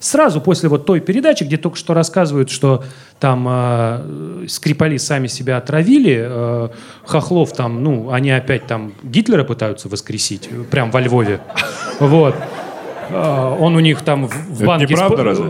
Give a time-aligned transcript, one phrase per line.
[0.00, 2.82] Сразу после вот той передачи, где только что рассказывают, что
[3.20, 6.68] там э, Скрипали сами себя отравили, э,
[7.04, 11.40] Хохлов там, ну, они опять там Гитлера пытаются воскресить, э, прям во Львове.
[12.00, 12.34] Вот.
[13.10, 14.94] Э, Он у них там в в Это банке...
[14.94, 15.44] неправда, разве?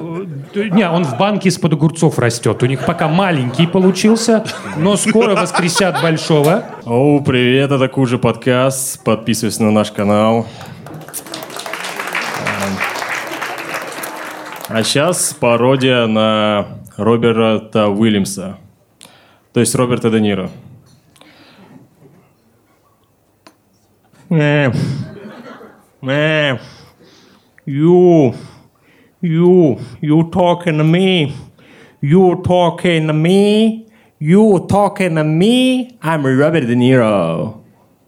[0.54, 2.60] э, Не, он в банке из-под огурцов растет.
[2.62, 4.44] У них пока маленький получился,
[4.76, 6.64] но скоро воскресят большого.
[6.86, 9.04] Оу, привет, это Кужи подкаст.
[9.04, 10.46] Подписывайся на наш канал.
[14.69, 18.57] А сейчас пародия на Роберта Уильямса.
[19.53, 20.49] То есть Роберта Де Ниро.
[24.29, 24.71] Э,
[26.01, 26.57] э,
[27.67, 28.35] You,
[29.21, 31.33] you, you talking to me.
[31.99, 33.87] You talking to me.
[34.19, 35.97] You talking to me.
[36.03, 37.63] I'm Robert De Niro.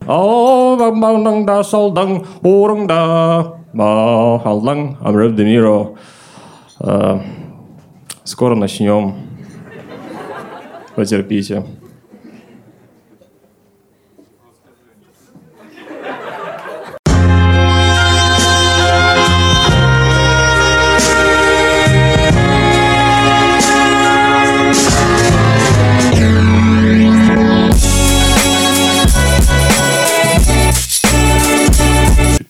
[0.07, 3.57] Oh, bang bang dang da sol dang, oh dang da.
[3.73, 5.97] Ба, халдang, I'm Robert De Niro.
[6.84, 7.20] Э,
[8.24, 9.14] Скоро начнем.
[10.96, 11.64] Потерпите.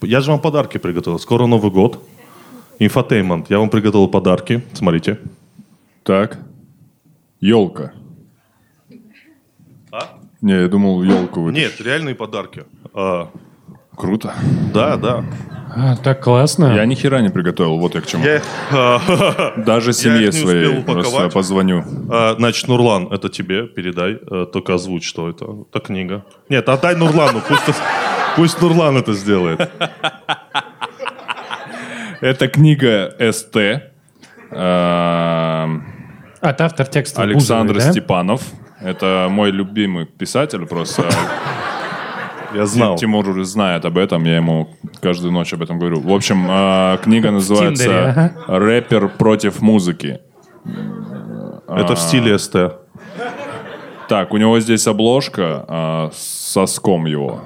[0.00, 1.18] Я же вам подарки приготовил.
[1.18, 1.98] Скоро Новый год.
[2.84, 3.50] Инфотеймент.
[3.50, 4.62] Я вам приготовил подарки.
[4.72, 5.18] Смотрите.
[6.02, 6.38] Так.
[7.40, 7.92] Елка.
[10.40, 11.52] Не, я думал, елку вы.
[11.52, 12.64] Нет, реальные подарки.
[12.94, 13.28] А,
[13.96, 14.34] Круто.
[14.74, 15.24] да, да.
[15.74, 16.74] А, так классно.
[16.74, 18.24] Я ни хера не приготовил, вот я к чему.
[18.24, 21.84] Я а, Даже семье не своей просто позвоню.
[22.10, 24.18] а, Значит, Нурлан, это тебе передай.
[24.20, 25.46] э, Только озвучь, что это.
[25.70, 26.24] Это книга.
[26.48, 27.40] Нет, отдай Нурлану.
[27.46, 27.62] Пусть,
[28.34, 29.70] пусть Нурлан это сделает.
[32.22, 33.56] Это книга СТ.
[33.56, 33.82] эм,
[36.40, 37.92] От автор текста Александр Бузовой, да?
[37.92, 38.42] Степанов.
[38.80, 41.04] Это мой любимый писатель, просто
[42.54, 42.96] Я знал.
[42.96, 44.68] Тимур знает об этом, я ему
[45.00, 45.98] каждую ночь об этом говорю.
[45.98, 50.20] В общем, э, книга называется «Рэпер против музыки».
[51.66, 52.56] Это в стиле СТ.
[54.08, 57.40] Так, у него здесь обложка а, соском его.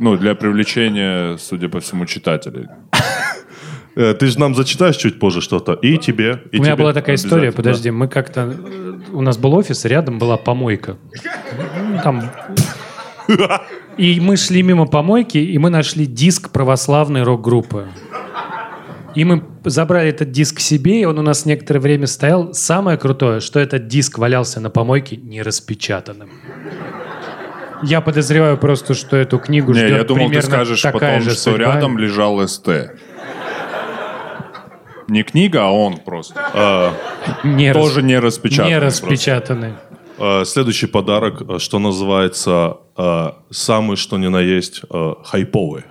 [0.00, 2.66] Ну, для привлечения, судя по всему, читателей.
[3.96, 5.72] Э, Ты же нам зачитаешь чуть позже что-то.
[5.72, 6.42] И тебе.
[6.52, 6.82] И У меня тебе.
[6.84, 8.40] была такая история, подожди, мы как-то...
[8.40, 10.96] э, У нас был офис, рядом была помойка.
[11.76, 12.30] Ну, Там...
[13.98, 17.88] И мы шли мимо помойки, и мы нашли диск православной рок-группы.
[19.16, 22.54] И мы забрали этот диск себе, и он у нас некоторое время стоял.
[22.54, 26.30] Самое крутое, что этот диск валялся на помойке нераспечатанным.
[27.82, 31.22] Я подозреваю просто, что эту книгу Не, ждет я думал, ты примерно скажешь такая потом,
[31.22, 31.58] же что судьба.
[31.74, 32.68] рядом лежал СТ.
[35.08, 36.92] Не книга, а он просто.
[37.44, 38.74] не рас- Тоже не распечатанный.
[38.74, 39.06] не просто.
[39.06, 39.72] распечатанный.
[40.18, 45.84] Э, Следующий подарок, э, что называется э, самый что ни на есть э, хайповый.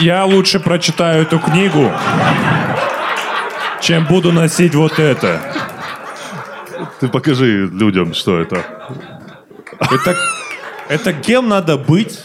[0.00, 1.90] Я лучше прочитаю эту книгу,
[3.82, 5.40] чем буду носить вот это.
[7.00, 8.64] Ты покажи людям, что это.
[9.80, 10.16] Это,
[10.88, 12.20] это кем надо быть,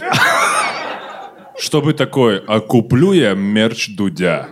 [1.58, 4.48] чтобы такой, а куплю я мерч Дудя?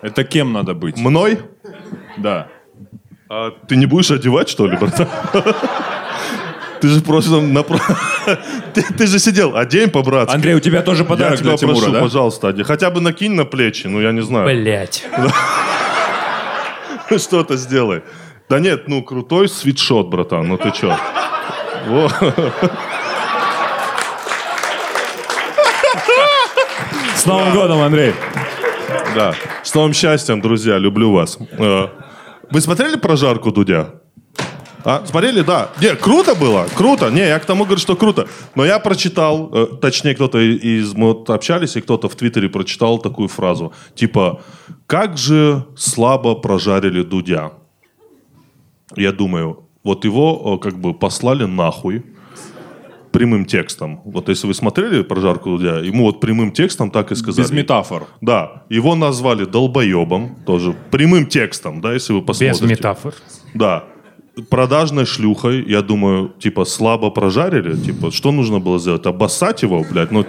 [0.00, 0.96] Это кем надо быть?
[0.96, 1.40] Мной?
[2.16, 2.48] Да.
[3.28, 5.08] А ты не будешь одевать, что ли, братан?
[6.82, 7.78] Ты же просто напро...
[8.74, 10.34] ты, ты же сидел, одень по-братски.
[10.34, 12.00] Андрей, у тебя тоже Я подарок тебя для Тимура, прошу, да?
[12.00, 12.64] пожалуйста, одень.
[12.64, 14.46] Хотя бы накинь на плечи, ну я не знаю.
[14.46, 15.06] Блять.
[17.18, 18.02] Что-то сделай.
[18.48, 20.98] Да нет, ну крутой свитшот, братан, ну ты чё?
[27.14, 28.12] С Новым годом, Андрей!
[29.14, 29.34] Да.
[29.62, 31.38] С новым счастьем, друзья, люблю вас.
[31.58, 31.86] Э,
[32.50, 34.01] Вы смотрели прожарку Дудя?
[34.84, 35.70] А, смотрели, да.
[35.80, 37.10] Не, круто было, круто.
[37.10, 38.26] Не, я к тому говорю, что круто.
[38.54, 40.94] Но я прочитал, э, точнее, кто-то из...
[40.94, 43.72] Мы вот общались, и кто-то в Твиттере прочитал такую фразу.
[43.94, 44.42] Типа,
[44.86, 47.52] как же слабо прожарили Дудя.
[48.96, 52.02] Я думаю, вот его э, как бы послали нахуй
[53.12, 54.00] прямым текстом.
[54.04, 57.44] Вот если вы смотрели прожарку Дудя, ему вот прямым текстом так и сказали.
[57.44, 58.06] Без метафор.
[58.20, 62.64] Да, его назвали долбоебом, тоже прямым текстом, да, если вы посмотрите.
[62.64, 63.14] Без метафор.
[63.54, 63.84] Да.
[64.48, 67.76] Продажной шлюхой, я думаю, типа, слабо прожарили.
[67.76, 69.04] Типа, что нужно было сделать?
[69.06, 70.10] Обоссать его, блядь?
[70.10, 70.24] Ну,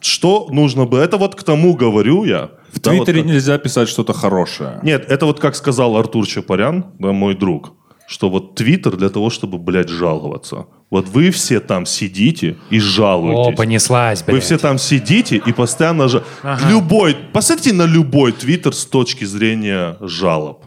[0.00, 1.00] что нужно было?
[1.00, 2.50] Это вот к тому говорю я.
[2.72, 4.78] В Твиттере нельзя писать что-то хорошее.
[4.82, 7.72] Нет, это вот как сказал Артур Чапарян, да, мой друг,
[8.06, 10.66] что вот Твиттер для того, чтобы, блядь, жаловаться.
[10.88, 13.56] Вот вы все там сидите и О, жалуетесь.
[13.56, 14.44] понеслась, Вы блядь.
[14.44, 16.22] все там сидите и постоянно же...
[16.68, 17.16] Любой...
[17.32, 20.65] Посмотрите на любой твиттер с точки зрения жалоб.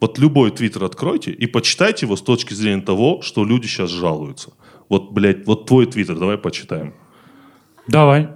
[0.00, 4.50] Вот любой твиттер откройте и почитайте его с точки зрения того, что люди сейчас жалуются.
[4.88, 6.94] Вот, блядь, вот твой твиттер, давай почитаем.
[7.88, 8.28] Давай.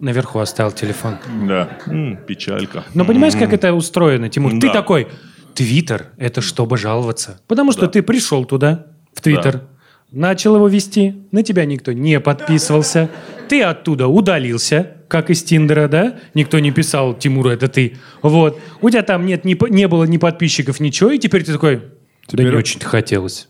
[0.00, 1.16] Наверху оставил телефон.
[1.46, 1.78] Да.
[1.86, 2.84] М, печалька.
[2.94, 4.52] Но понимаешь, как это устроено, Тимур?
[4.52, 4.72] Ты Да.
[4.72, 5.08] такой,
[5.54, 7.40] Твиттер— это чтобы жаловаться.
[7.46, 9.62] Потому что ты пришел туда, в Твиттер,
[10.10, 13.10] начал его вести, на тебя никто не подписывался,
[13.48, 16.20] ты оттуда удалился, как из Тиндера, да?
[16.34, 17.96] Никто не писал, Тимур, это ты.
[18.22, 18.58] Вот.
[18.80, 21.82] У тебя там нет, по- не было ни подписчиков, ничего, и теперь ты такой, да
[22.28, 23.48] Теперь- не очень-то хотелось.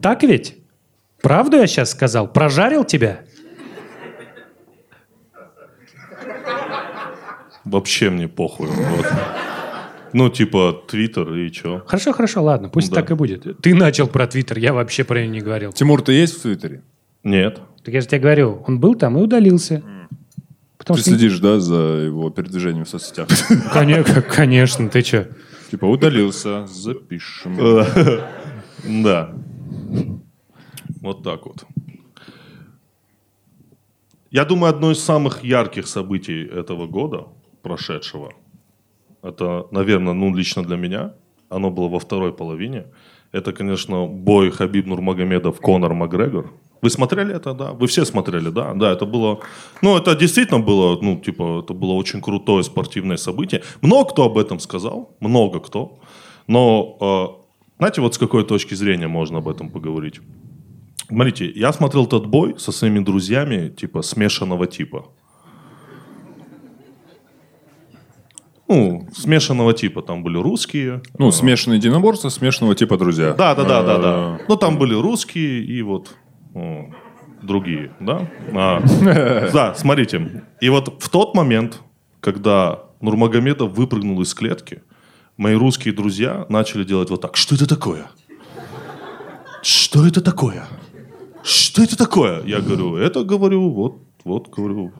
[0.00, 0.56] Так ведь?
[1.20, 2.32] Правду я сейчас сказал?
[2.32, 3.20] Прожарил тебя?
[7.64, 8.68] Вообще мне похуй.
[8.68, 9.06] Вот.
[10.14, 11.82] Ну, типа, твиттер и чё?
[11.86, 12.96] Хорошо, хорошо, ладно, пусть Да.
[12.96, 13.60] так и будет.
[13.60, 15.72] Ты начал про Твиттер, я вообще про него не говорил.
[15.72, 16.82] Тимур, ты есть в Твиттере?
[17.24, 17.60] Нет.
[17.84, 19.82] Так я же тебе говорю, он был там и удалился.
[20.88, 21.10] Потому Ты что...
[21.10, 21.76] следишь, да, за
[22.06, 23.28] его передвижением в соцсетях?
[23.72, 25.28] Конечно, конечно, ты что?
[25.70, 27.58] Типа удалился, запишем.
[29.02, 29.34] Да.
[31.02, 31.64] Вот так вот.
[34.30, 37.26] Я думаю, одно из самых ярких событий этого года,
[37.62, 38.32] прошедшего,
[39.22, 41.12] это, наверное, ну, лично для меня,
[41.50, 42.86] оно было во второй половине.
[43.32, 46.50] Это, конечно, бой Хабиб Нурмагомедов Конор Макгрегор.
[46.82, 47.72] Вы смотрели это, да?
[47.72, 48.72] Вы все смотрели, да?
[48.74, 49.40] Да, это было...
[49.82, 53.62] Ну, это действительно было, ну, типа, это было очень крутое спортивное событие.
[53.82, 55.98] Много кто об этом сказал, много кто.
[56.46, 60.20] Но, э, знаете, вот с какой точки зрения можно об этом поговорить?
[61.08, 65.06] Смотрите, я смотрел этот бой со своими друзьями, типа, смешанного типа.
[68.68, 70.02] Ну, смешанного типа.
[70.02, 71.00] Там были русские.
[71.18, 73.32] Ну, смешанные единоборства, смешанного типа друзья.
[73.32, 74.38] Да, да, да, да, Э, да.
[74.46, 76.14] Ну, там были русские и вот
[77.42, 78.26] другие, да?
[78.54, 78.82] А,
[79.52, 80.44] да, смотрите.
[80.60, 81.80] И вот в тот момент,
[82.20, 84.82] когда Нурмагомедов выпрыгнул из клетки,
[85.36, 87.36] мои русские друзья начали делать вот так.
[87.36, 88.06] Что это такое?
[89.62, 90.66] Что это такое?
[91.42, 92.42] Что это такое?
[92.44, 94.92] Я говорю, это говорю, вот, вот, говорю.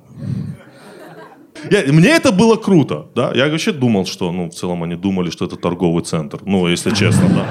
[1.70, 3.32] Я- мне это было круто, да.
[3.34, 6.38] Я вообще думал, что, ну, в целом они думали, что это торговый центр.
[6.44, 7.46] Ну, если честно, да.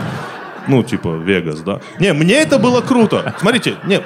[0.68, 1.82] Ну, типа, Вегас, да.
[2.00, 3.36] Не, мне это было круто.
[3.40, 4.02] Смотрите, не,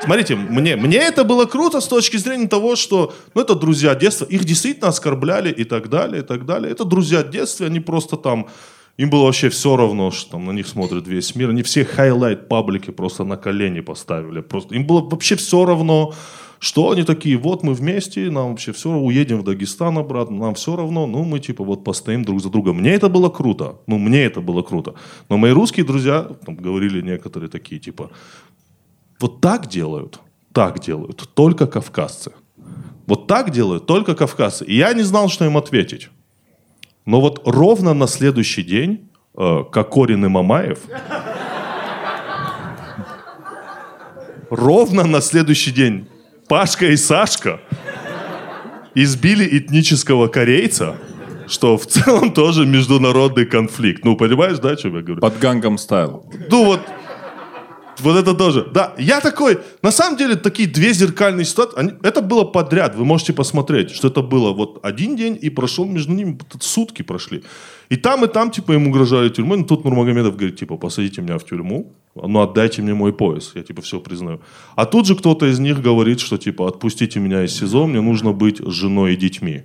[0.00, 4.24] смотрите, мне, мне это было круто с точки зрения того, что, ну, это друзья детства,
[4.24, 6.72] их действительно оскорбляли и так далее, и так далее.
[6.72, 8.48] Это друзья детства, они просто там,
[8.96, 11.50] им было вообще все равно, что там на них смотрит весь мир.
[11.50, 14.40] Они все highlight паблики просто на колени поставили.
[14.40, 16.14] Просто им было вообще все равно,
[16.58, 20.76] что они такие, вот мы вместе, нам вообще все уедем в Дагестан обратно, нам все
[20.76, 22.72] равно, ну мы типа вот постоим друг за друга.
[22.72, 24.94] Мне это было круто, ну мне это было круто.
[25.28, 28.10] Но мои русские друзья, там говорили некоторые такие, типа,
[29.20, 30.20] вот так делают,
[30.52, 32.32] так делают только кавказцы.
[33.06, 34.64] Вот так делают только кавказцы.
[34.64, 36.10] И я не знал, что им ответить.
[37.04, 40.80] Но вот ровно на следующий день э, Кокорин и Мамаев
[44.50, 46.08] ровно на следующий день
[46.48, 47.60] Пашка и Сашка
[48.94, 50.96] избили этнического корейца,
[51.48, 54.04] что в целом тоже международный конфликт.
[54.04, 55.20] Ну, понимаешь, да, о чем я говорю?
[55.20, 56.24] Под гангом стайл.
[56.50, 56.80] Ну вот,
[58.00, 58.66] вот это тоже.
[58.72, 63.04] Да, я такой, на самом деле, такие две зеркальные ситуации, они- это было подряд, вы
[63.04, 67.42] можете посмотреть, что это было вот один день, и прошел между ними, сутки прошли.
[67.88, 71.38] И там, и там, типа, им угрожали тюрьмой, но тут Нурмагомедов говорит, типа, посадите меня
[71.38, 74.40] в тюрьму, ну, отдайте мне мой пояс, я, типа, все признаю.
[74.74, 78.32] А тут же кто-то из них говорит, что, типа, отпустите меня из СИЗО, мне нужно
[78.32, 79.62] быть женой и детьми.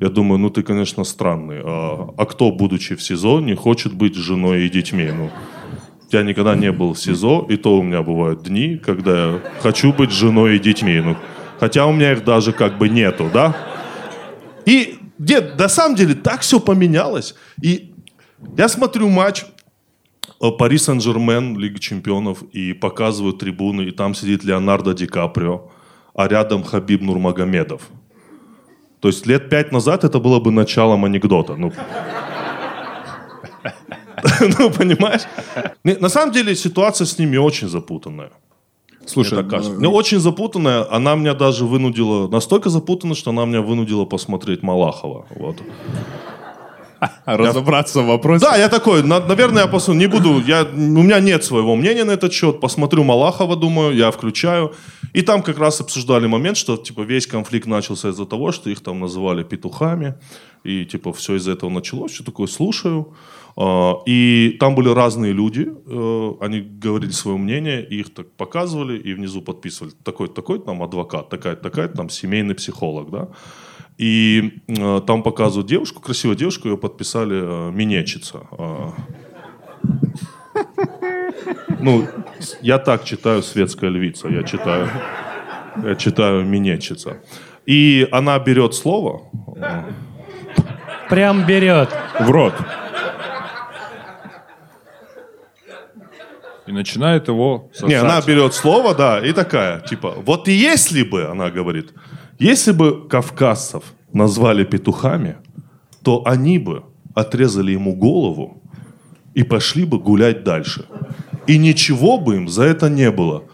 [0.00, 1.60] Я думаю, ну ты, конечно, странный.
[1.62, 5.08] А, а кто, будучи в СИЗО, не хочет быть женой и детьми?
[5.16, 5.30] Ну,
[6.12, 9.92] я никогда не был в СИЗО, и то у меня бывают дни, когда я хочу
[9.92, 11.00] быть женой и детьми.
[11.00, 11.16] Ну,
[11.58, 13.56] хотя у меня их даже как бы нету, да?
[14.66, 17.34] И нет, на самом деле так все поменялось.
[17.62, 17.94] И
[18.56, 19.44] я смотрю матч
[20.40, 25.70] э, Пари Сен-Жермен, Лига Чемпионов, и показывают трибуны, и там сидит Леонардо Ди Каприо,
[26.14, 27.82] а рядом Хабиб Нурмагомедов.
[29.00, 31.56] То есть лет пять назад это было бы началом анекдота.
[31.56, 31.72] Ну,
[34.58, 35.22] ну понимаешь?
[35.84, 38.30] На самом деле ситуация с ними очень запутанная.
[39.06, 39.74] Слушай, Мне так кажется.
[39.74, 40.86] ну, Ну, очень запутанная.
[40.90, 42.28] Она меня даже вынудила...
[42.28, 45.26] Настолько запутанная, что она меня вынудила посмотреть Малахова.
[45.34, 45.56] Вот.
[47.24, 48.44] разобраться в вопросе.
[48.44, 52.04] Да, я такой, на- наверное, я посмотрю, не буду, я, у меня нет своего мнения
[52.04, 54.72] на этот счет, посмотрю Малахова, думаю, я включаю.
[55.12, 58.80] И там как раз обсуждали момент, что типа весь конфликт начался из-за того, что их
[58.80, 60.14] там называли петухами,
[60.64, 62.14] И типа все из-за этого началось.
[62.14, 63.14] Что такое, слушаю.
[63.56, 68.98] А, И там были разные люди, э, они говорили свое мнение, и их так показывали,
[68.98, 69.92] и внизу подписывали.
[70.04, 73.28] Такой-то, такой-то там адвокат, такая-то, такая-то там семейный психолог, да.
[73.98, 78.40] И э, там показывают девушку, красивую девушку, ее подписали э, минетчица.
[78.52, 78.92] А.
[81.80, 82.06] Ну,
[82.62, 84.88] я так читаю «Светская львица», я читаю,
[85.84, 87.16] я читаю «Минетчица».
[87.66, 89.22] И она берет слово,
[91.08, 91.90] Прям берет.
[92.20, 92.54] В рот.
[96.66, 97.88] И начинает его сосать.
[97.88, 101.92] Не, она берет слово, да, и такая, типа, вот если бы, она говорит,
[102.38, 105.36] если бы кавказцев назвали петухами,
[106.02, 108.62] то они бы отрезали ему голову
[109.34, 110.84] и пошли бы гулять дальше.
[111.46, 113.44] И ничего бы им за это не было.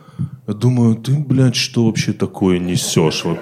[0.47, 3.25] Я думаю, ты, блядь, что вообще такое несешь?
[3.25, 3.39] Вот.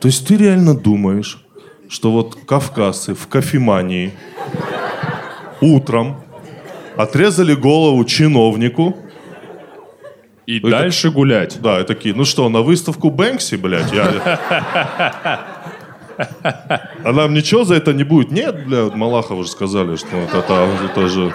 [0.00, 1.44] То есть ты реально думаешь,
[1.88, 4.12] что вот кавказцы в кофемании
[5.60, 6.16] утром
[7.02, 8.96] отрезали голову чиновнику,
[10.46, 11.60] И дальше гулять.
[11.60, 15.40] да, и такие, ну что, на выставку Бэнкси, блядь, я...
[17.02, 18.30] А нам ничего за это не будет?
[18.30, 21.34] Нет, блядь, Малахов уже сказали, что вот это, это же...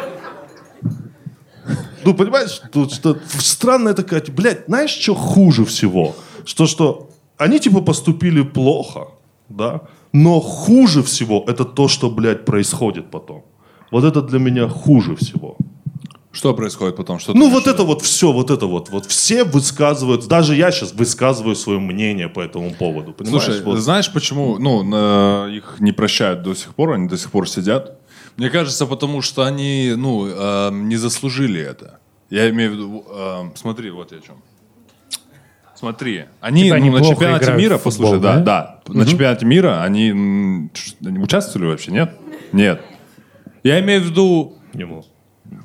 [2.04, 6.16] Ну, понимаешь, тут что странная такая, блядь, знаешь, что хуже всего?
[6.46, 9.08] Что, что они, типа, поступили плохо,
[9.50, 9.82] да,
[10.14, 13.44] но хуже всего это то, что, блядь, происходит потом.
[13.92, 15.58] Вот это для меня хуже всего.
[16.32, 17.20] Что происходит потом?
[17.20, 18.90] Что Ну, вот это вот все, вот это вот.
[18.90, 23.14] Вот все высказывают, даже я сейчас высказываю свое мнение по этому поводу.
[23.14, 23.44] Понимаешь?
[23.46, 23.80] Слушай, Вот.
[23.80, 27.98] знаешь, почему ну, на- их не прощают до сих пор, они до сих пор сидят?
[28.36, 32.00] Мне кажется, потому что они ну, э, не заслужили это.
[32.30, 34.36] Я имею в виду, э, смотри, вот я о чем.
[35.76, 38.82] Смотри, они, Типа они ну, на чемпионате мира, футбол, послушай, да, да?
[38.86, 40.10] да, на чемпионате мира они,
[41.06, 42.12] они участвовали вообще, нет?
[42.52, 42.82] Нет.
[43.66, 45.04] Я имею в виду, Ему.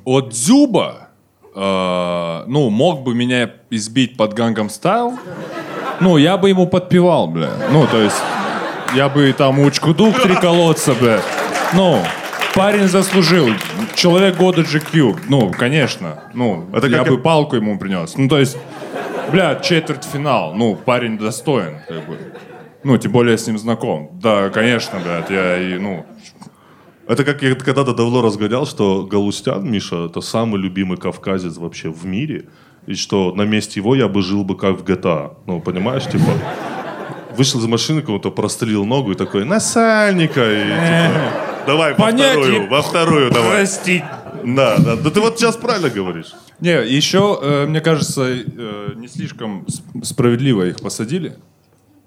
[0.06, 1.10] от Дзюба,
[1.54, 5.18] э, ну, мог бы меня избить под Гангам Стайл,
[6.00, 7.50] ну, я бы ему подпевал, бля.
[7.70, 8.16] Ну, то есть,
[8.94, 11.20] я бы там учку-дук три колодца, бля.
[11.74, 12.02] Ну,
[12.54, 13.48] парень заслужил.
[13.94, 15.24] Человек года GQ.
[15.28, 16.20] Ну, конечно.
[16.32, 18.16] Ну, Это я как бы палку ему принес.
[18.16, 18.56] Ну, то есть,
[19.30, 20.54] бля, четвертьфинал.
[20.54, 22.16] Ну, парень достоин, как бы.
[22.82, 24.18] Ну, тем более я с ним знаком.
[24.22, 26.06] Да, конечно, блядь, я и, ну,
[27.10, 32.06] Это как я когда-то давно разгонял, что Галустян, Миша, это самый любимый кавказец вообще в
[32.06, 32.44] мире.
[32.86, 35.32] И что на месте его я бы жил бы как в GTA.
[35.46, 36.32] Ну, понимаешь, типа...
[37.36, 42.30] Вышел из машины, кому-то прострелил ногу и такой, насальника, и типа, давай во Понятие.
[42.42, 43.50] вторую, во вторую давай.
[43.52, 44.02] простить.
[44.44, 46.32] Да, да, да ты вот сейчас правильно говоришь.
[46.60, 51.36] Не, еще, э, мне кажется, э, не слишком сп- справедливо их посадили.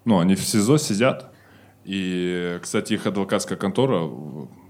[0.06, 1.32] Ну, они в СИЗО сидят.
[1.86, 4.10] И, кстати, их адвокатская контора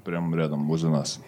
[0.03, 1.19] прямо рядом возле нас.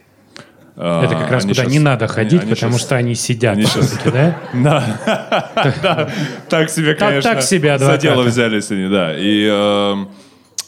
[0.78, 2.96] А, Это как раз они куда щас- не надо они- ходить, они потому щас- что
[2.98, 4.38] они сидят они все-таки, да?
[5.82, 6.10] Да,
[6.50, 7.34] так себе, конечно.
[7.34, 9.18] так себе За дело взялись они, да.
[9.18, 10.10] И эм,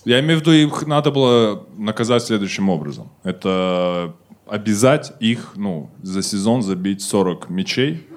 [0.06, 3.12] я имею в виду, их надо было наказать следующим образом.
[3.26, 4.14] Это
[4.50, 8.08] обязать их, ну, за сезон забить 40 мячей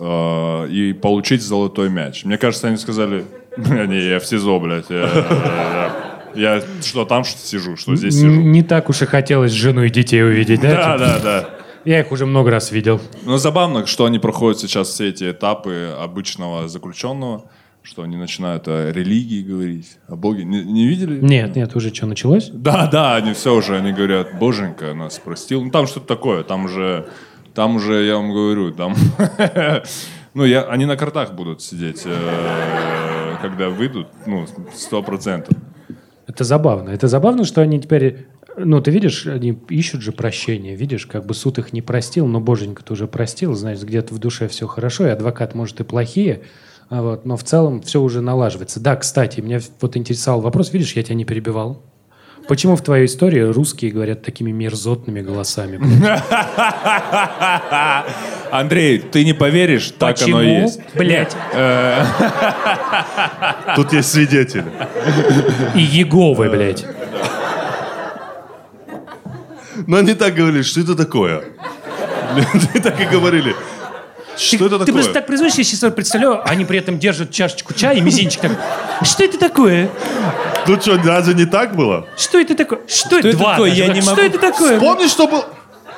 [0.00, 2.24] э, и получить золотой мяч.
[2.24, 3.26] Мне кажется, они сказали,
[3.58, 4.86] «Бля, не, я в СИЗО, блядь.
[6.34, 8.28] Я, что, там что сижу, что здесь сижу?
[8.28, 10.96] Не так уж и хотелось жену и детей увидеть, да?
[10.96, 11.50] Да, да, да.
[11.84, 13.00] Я их уже много раз видел.
[13.24, 17.44] Но забавно, что они проходят сейчас все эти этапы обычного заключенного,
[17.82, 20.44] что они начинают о религии говорить, о Боге.
[20.44, 21.18] Не, не видели?
[21.20, 22.50] Нет, нет, уже что, началось?
[22.52, 25.64] Да, да, они все уже, они говорят, Боженька нас простил.
[25.64, 27.08] Ну там что-то такое, там уже,
[27.54, 28.94] там уже, я вам говорю, там...
[30.34, 35.56] Ну, я, они на картах будут сидеть, э, когда выйдут, ну, сто процентов.
[36.28, 36.90] Это забавно.
[36.90, 38.26] Это забавно, что они теперь...
[38.56, 40.76] Ну, ты видишь, они ищут же прощения.
[40.76, 44.46] Видишь, как бы суд их не простил, но боженька-то уже простил, значит, где-то в душе
[44.48, 46.42] все хорошо, и адвокат, может, и плохие,
[46.90, 48.80] а вот, но в целом все уже налаживается.
[48.80, 51.82] Да, кстати, меня вот интересовал вопрос, видишь, я тебя не перебивал.
[52.48, 55.78] Почему в твоей истории русские говорят такими мерзотными голосами?
[58.50, 60.80] Андрей, ты не поверишь, так Почему, оно есть.
[60.94, 61.36] блядь,
[63.76, 64.64] Тут есть свидетели.
[65.74, 66.86] и Еговы, блядь?
[69.86, 71.44] Но они так говорили, что это такое?
[72.34, 73.54] Они так и говорили.
[74.38, 74.92] Что это Ты такое?
[74.94, 78.52] просто так произносишь, я сейчас представляю, они при этом держат чашечку чая и мизинчик так.
[79.02, 79.90] Что это такое?
[80.66, 82.06] Тут что, разве не так было?
[82.16, 82.80] Что это такое?
[82.86, 83.70] Что, это Два такое?
[83.70, 84.78] даже, Я не Что могу это такое?
[84.78, 85.44] Помнишь, что был?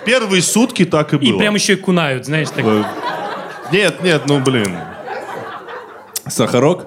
[0.06, 1.36] Первые сутки так и было.
[1.36, 2.64] И прям еще и кунают, знаешь, так.
[2.64, 2.84] Э,
[3.72, 4.78] Нет, нет, ну блин.
[6.26, 6.86] Сахарок?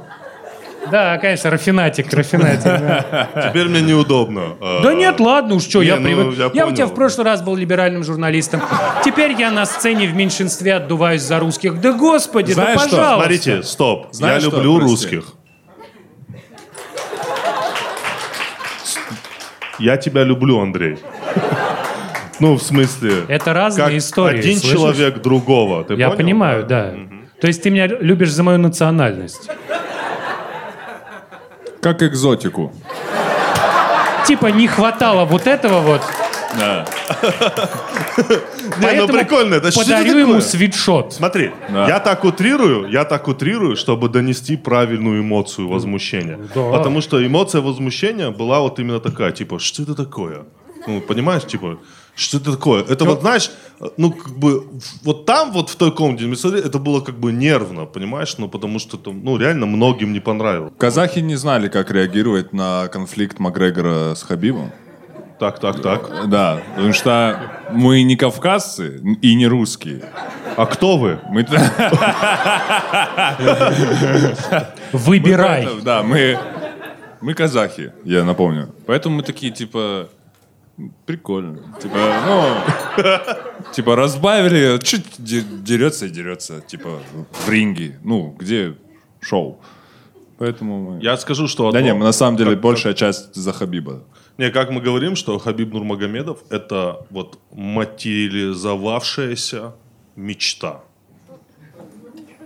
[0.92, 2.64] Да, конечно, рафинатик, рафинатик.
[2.64, 3.30] да.
[3.50, 4.56] Теперь мне неудобно.
[4.62, 6.38] А, Да нет, ладно, уж что, я ну, привык.
[6.38, 8.62] я Я у тебя в прошлый раз был либеральным журналистом.
[9.04, 11.80] Теперь я на сцене в меньшинстве отдуваюсь за русских.
[11.82, 13.20] Да господи, Знаешь да что, пожалуйста.
[13.22, 14.08] Смотрите, стоп.
[14.12, 14.92] Знаешь я что, люблю прости?
[14.92, 15.24] русских.
[19.80, 20.98] Я тебя люблю, Андрей.
[22.40, 23.24] Ну, в смысле...
[23.28, 24.78] Это разные как истории, один слышишь?
[24.78, 25.84] человек другого.
[25.84, 26.18] Ты Я понял?
[26.18, 26.94] понимаю, да.
[27.40, 29.50] То есть ты меня любишь за мою национальность.
[31.84, 32.72] Как экзотику.
[34.26, 36.02] Типа не хватало вот этого вот.
[36.58, 36.86] Да.
[38.18, 39.56] Не, ну поэтому прикольно.
[39.56, 41.14] Это что Подарю ему свитшот.
[41.14, 41.88] Смотри, Да.
[41.88, 46.40] я так утрирую, я так утрирую, чтобы донести правильную эмоцию возмущения.
[46.56, 46.72] Да.
[46.72, 50.46] Потому что эмоция возмущения была вот именно такая, типа, что это такое?
[50.88, 51.80] Ну, понимаешь, типа,
[52.16, 52.84] что это такое?
[52.84, 53.50] Это вот, знаешь,
[53.98, 54.68] ну, как бы,
[55.04, 58.36] вот там, вот в той комнате, мы смотрели, это было как бы нервно, понимаешь?
[58.38, 60.74] Ну, потому что там, ну, реально многим не понравилось.
[60.78, 64.72] Казахи не знали, как реагировать на конфликт Макгрегора с Хабибом.
[65.40, 66.30] Так, так, так.
[66.30, 70.06] Да, потому что мы не кавказцы и не русские.
[70.56, 71.20] А кто вы?
[71.30, 71.46] Мы,
[74.92, 75.68] Выбирай.
[75.84, 76.38] да, мы,
[77.22, 78.74] мы казахи, я напомню.
[78.86, 80.10] Поэтому мы такие, типа,
[81.06, 81.60] прикольно.
[81.82, 82.44] Типа, ну,
[83.74, 87.00] типа разбавили, чуть де- дерется и дерется, типа,
[87.32, 87.98] в ринге.
[88.04, 88.76] Ну, где
[89.22, 89.58] шоу.
[90.38, 91.00] Поэтому мы...
[91.02, 91.72] Я скажу, что...
[91.72, 94.04] Да не, мы на самом деле как- большая часть за Хабиба.
[94.38, 99.74] Не, как мы говорим, что Хабиб Нурмагомедов это вот материализовавшаяся
[100.16, 100.82] мечта.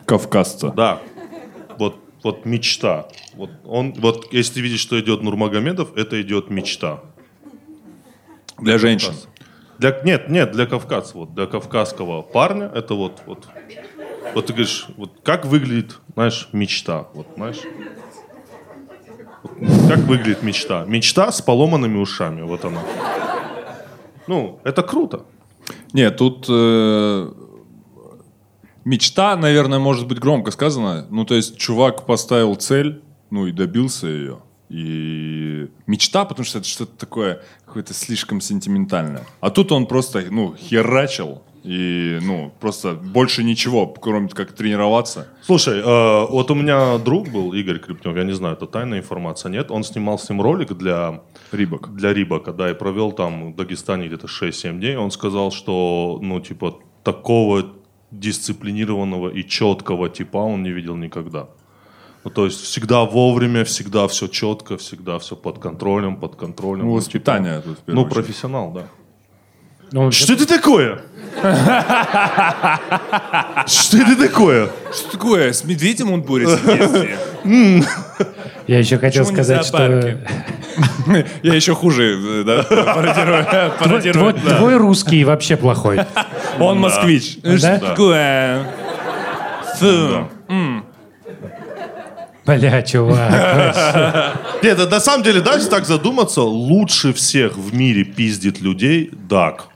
[0.06, 0.74] Кавказца.
[0.76, 1.00] Да.
[1.78, 3.08] Вот, вот мечта.
[3.36, 7.00] Вот он, вот если видишь, что идет Нурмагомедов, это идет мечта.
[8.60, 9.14] Для женщин.
[9.80, 13.48] Для, нет, нет, для кавказцев, вот, для кавказского парня это вот, вот,
[14.34, 17.60] вот ты говоришь, вот как выглядит, знаешь, мечта, вот, знаешь,
[19.44, 19.52] Вот
[19.88, 20.84] как выглядит мечта?
[20.86, 22.82] Мечта с поломанными ушами, вот она.
[24.28, 25.26] Ну, это круто.
[25.94, 27.32] Нет, тут э,
[28.84, 31.06] мечта, наверное, может быть громко сказано.
[31.10, 34.40] Ну, то есть чувак поставил цель, ну и добился ее.
[34.70, 39.26] И мечта, потому что это что-то такое какое-то слишком сентиментальное.
[39.40, 41.42] А тут он просто, ну, херачил.
[41.64, 45.28] И, ну, просто больше ничего, кроме как тренироваться.
[45.42, 49.52] Слушай, э, вот у меня друг был, Игорь Крепнев, я не знаю, это тайная информация,
[49.52, 49.70] нет?
[49.70, 51.94] Он снимал с ним ролик для Рибок.
[51.94, 54.96] для Рибака, да, и провел там в Дагестане где-то 6-7 дней.
[54.96, 57.66] Он сказал, что, ну, типа, такого
[58.12, 61.50] дисциплинированного и четкого типа он не видел никогда.
[62.28, 66.82] Ну, то есть всегда вовремя, всегда все четко, всегда все под контролем, под контролем.
[66.82, 68.14] Ну, Ну, воспитание тут, в типа, ну, очередь.
[68.16, 68.82] профессионал, да.
[69.94, 71.04] Ну, Что это такое?
[73.66, 74.70] Что это такое?
[74.94, 75.54] Что такое?
[75.54, 76.60] С медведем он борется?
[78.68, 80.20] Я еще хотел сказать, что
[81.44, 84.34] Я еще хуже, да, пародирую.
[84.34, 86.02] твой, русский вообще плохой.
[86.60, 87.38] Он москвич.
[87.38, 88.68] Что такое?
[89.80, 90.28] Фу.
[92.48, 93.32] Бля, чувак.
[94.64, 99.68] Нет, на самом деле, даже так задуматься, лучше всех в мире пиздит людей Дак.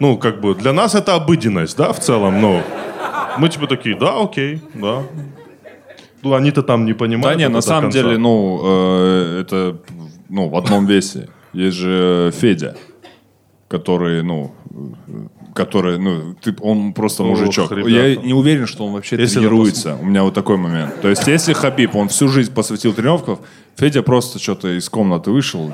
[0.00, 2.62] Ну, как бы, для нас это обыденность, да, в целом, ну.
[3.38, 5.02] Мы типа такие, да, окей, да.
[6.22, 7.38] Ну, они-то там не понимают.
[7.38, 9.78] Да не, на самом деле, ну, э, это
[10.28, 11.28] ну, в одном весе.
[11.52, 12.76] Есть же Федя,
[13.68, 14.54] который, ну,
[15.54, 17.70] который, ну, ты, он просто Ох, мужичок.
[17.72, 17.90] ребята.
[17.90, 19.96] Я не уверен, что он вообще Если тренируется.
[20.00, 21.00] У меня вот такой момент.
[21.00, 23.38] То есть, если Хабиб, он всю жизнь посвятил тренировкам,
[23.76, 25.72] Федя просто что-то из комнаты вышел.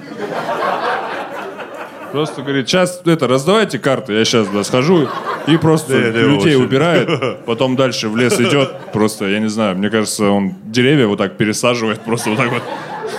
[2.13, 5.09] Просто говорит, сейчас это, раздавайте карты, я сейчас да, схожу
[5.47, 6.65] и просто не, людей очень.
[6.65, 11.19] убирает, потом дальше в лес идет, просто, я не знаю, мне кажется, он деревья вот
[11.19, 12.63] так пересаживает, просто вот так вот.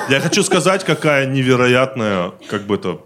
[0.09, 2.99] Я хочу сказать, какая невероятная, как бы это,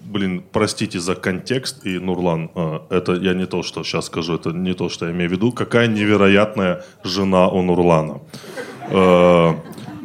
[0.00, 4.50] блин, простите за контекст, и Нурлан, э, это я не то, что сейчас скажу, это
[4.50, 8.20] не то, что я имею в виду, какая невероятная жена у Нурлана.
[8.90, 9.54] Э,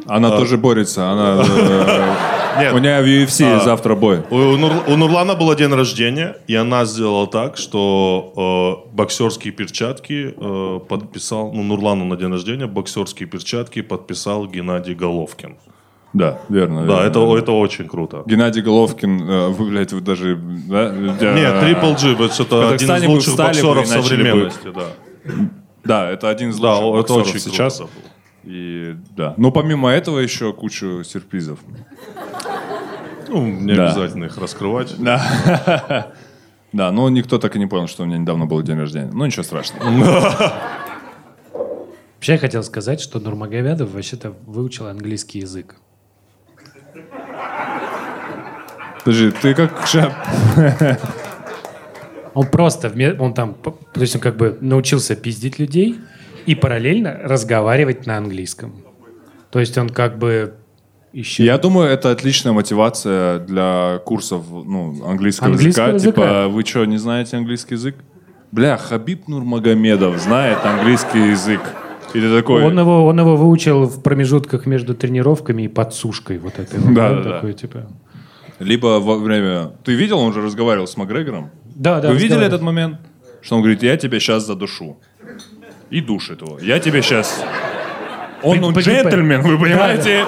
[0.06, 1.44] Она тоже борется, она...
[1.46, 2.14] э,
[2.58, 2.74] Нет.
[2.74, 4.22] У нее в UFC завтра бой.
[4.30, 10.34] У, Нур- у Нурлана было день рождения, и она сделала так, что э, боксерские перчатки
[10.36, 15.56] э, подписал, ну, Нурлану на день рождения боксерские перчатки подписал Геннадий Головкин.
[16.14, 16.86] Да, верно.
[16.86, 17.38] Да, верно, это, верно.
[17.38, 18.22] это очень круто.
[18.26, 20.36] Геннадий Головкин, э, вы, блядь, вы даже...
[20.36, 24.86] Да, Нет, Triple G, это В один из лучших боксеров начали бы- современности, да.
[25.84, 27.76] Да, это один из Да, лучших это очень сейчас.
[27.78, 27.92] круто.
[28.44, 29.34] И, да.
[29.36, 31.58] Но помимо этого еще кучу сюрпризов.
[33.28, 33.88] Ну, не Да.
[33.90, 34.94] обязательно их раскрывать.
[34.98, 36.12] Да.
[36.70, 39.10] Да, но никто так и не понял, что у меня недавно был день рождения.
[39.10, 39.84] Ну, ничего страшного.
[42.16, 45.76] Вообще я хотел сказать, что Нурмагомедов вообще-то выучил английский язык.
[49.08, 50.12] Подожди, ты как шап...
[52.34, 55.98] Он просто, он там, то есть он как бы научился пиздить людей
[56.44, 58.84] и параллельно разговаривать на английском.
[59.50, 60.56] То есть он как бы
[61.14, 61.42] еще...
[61.42, 65.94] Я думаю, это отличная мотивация для курсов ну, английского, Английского языка.
[65.94, 66.22] языка.
[66.22, 67.94] Типа, вы что, не знаете английский язык?
[68.52, 71.62] Бля, Хабиб Нурмагомедов знает английский язык.
[72.12, 72.62] И ты такой...
[72.62, 76.78] Он его, он его выучил в промежутках между тренировками и подсушкой вот этой.
[76.94, 77.32] Да, да, да.
[77.32, 77.86] такой, типа.
[78.58, 79.72] Либо во время...
[79.84, 81.50] Ты видел, он же разговаривал с Макгрегором?
[81.74, 82.10] Да, да.
[82.10, 82.98] Вы видели этот момент?
[83.40, 84.98] Что он говорит, я тебя сейчас задушу.
[85.90, 86.58] И душит его.
[86.60, 87.42] Я тебе сейчас...
[88.42, 90.24] Он ну, При- при- джентльмен, вы понимаете?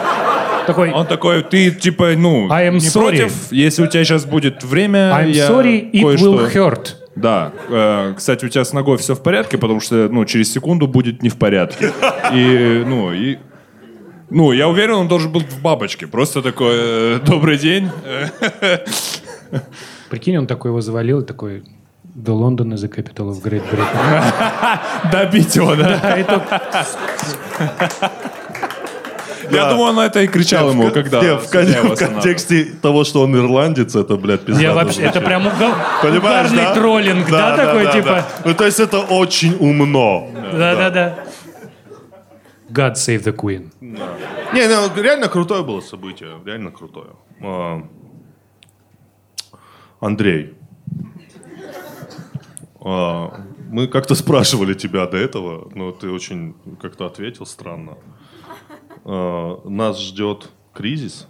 [0.66, 3.16] Такой, Он такой, ты типа, ну, I am не sorry.
[3.18, 6.94] против, если у тебя сейчас будет время, I'm я sorry, it will hurt.
[7.16, 7.52] Да.
[7.68, 11.22] Э, кстати, у тебя с ногой все в порядке, потому что, ну, через секунду будет
[11.22, 11.92] не в порядке.
[12.32, 13.38] И, ну, и...
[14.30, 16.06] Ну, я уверен, он должен был в бабочке.
[16.06, 17.90] Просто такой, э, добрый день.
[20.08, 21.64] Прикинь, он такой его завалил, такой,
[22.16, 25.10] The London is the capital of Great Britain.
[25.12, 26.16] Добить его, да?
[29.50, 33.96] Я думаю, он на это и кричал ему, когда в, контексте того, что он ирландец,
[33.96, 38.24] это, блядь, Я вообще, это прям угарный троллинг, да, такой, типа.
[38.44, 40.28] Ну, то есть это очень умно.
[40.52, 41.24] да-да-да.
[42.70, 43.70] God save the Queen.
[43.80, 46.30] Не, ну, реально крутое было событие.
[46.44, 47.10] Реально крутое.
[47.42, 47.82] А,
[50.00, 50.54] Андрей.
[52.80, 57.98] а, Мы как-то спрашивали тебя до этого, но ты очень как-то ответил странно.
[59.04, 61.26] А, Нас ждет кризис.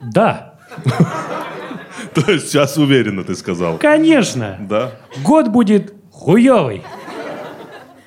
[0.00, 0.58] Да,
[2.14, 3.78] То есть сейчас уверенно ты сказал.
[3.78, 4.56] конечно.
[4.60, 4.92] Да?
[5.22, 6.82] Год будет хуёвый.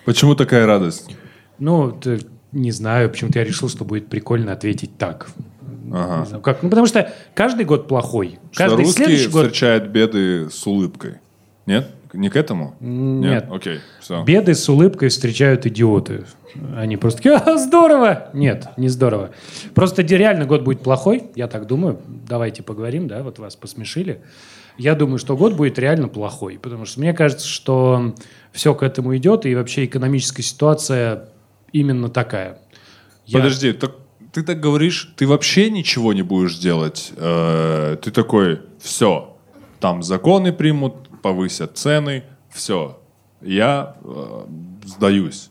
[0.07, 1.13] Почему такая радость?
[1.59, 1.99] Ну,
[2.53, 5.27] не знаю, почему-то я решил, что будет прикольно ответить так.
[5.93, 6.21] Ага.
[6.21, 6.63] Не знаю, как.
[6.63, 8.39] Ну, потому что каждый год плохой.
[8.53, 11.15] Что Каждый русские следующий год встречают беды с улыбкой.
[11.65, 11.89] Нет?
[12.13, 12.75] Не к этому?
[12.79, 13.47] Нет.
[13.51, 14.23] Окей, все.
[14.23, 16.23] беды с улыбкой встречают идиоты.
[16.77, 18.29] Они просто такие, «А, здорово!
[18.31, 19.31] Нет, не здорово.
[19.75, 21.99] Просто реально год будет плохой, я так думаю.
[22.07, 24.21] Давайте поговорим, да, вот вас посмешили.
[24.77, 28.13] Я думаю, что год будет реально плохой, потому что мне кажется, что
[28.51, 31.29] все к этому идет, и вообще экономическая ситуация
[31.71, 32.59] именно такая.
[33.25, 33.95] Я- Подожди, так,
[34.31, 37.11] ты так говоришь, ты вообще ничего не будешь делать.
[37.17, 39.35] Э, ты такой, все,
[39.79, 42.99] там законы примут, повысят цены, все.
[43.41, 44.45] Я э,
[44.85, 45.49] сдаюсь.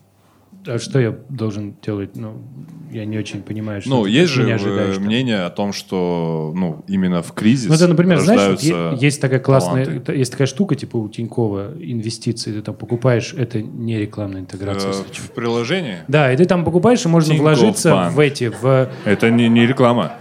[0.67, 2.17] А что я должен делать?
[2.17, 2.43] Ну,
[2.91, 5.05] я не очень понимаю, что Ну, есть же э, ожидаешь там.
[5.05, 9.41] мнение о том, что ну, именно в кризис Ну, это, например, знаешь, вот есть такая
[9.41, 10.13] классная, таланты.
[10.15, 14.91] есть такая штука, типа у Тинькова, инвестиции, ты там покупаешь, это не рекламная интеграция.
[14.91, 15.99] Э, в приложении?
[16.09, 18.15] Да, и ты там покупаешь, и можно Тинькофф вложиться Банк.
[18.15, 18.89] в эти, в...
[19.05, 20.13] Это не, не реклама.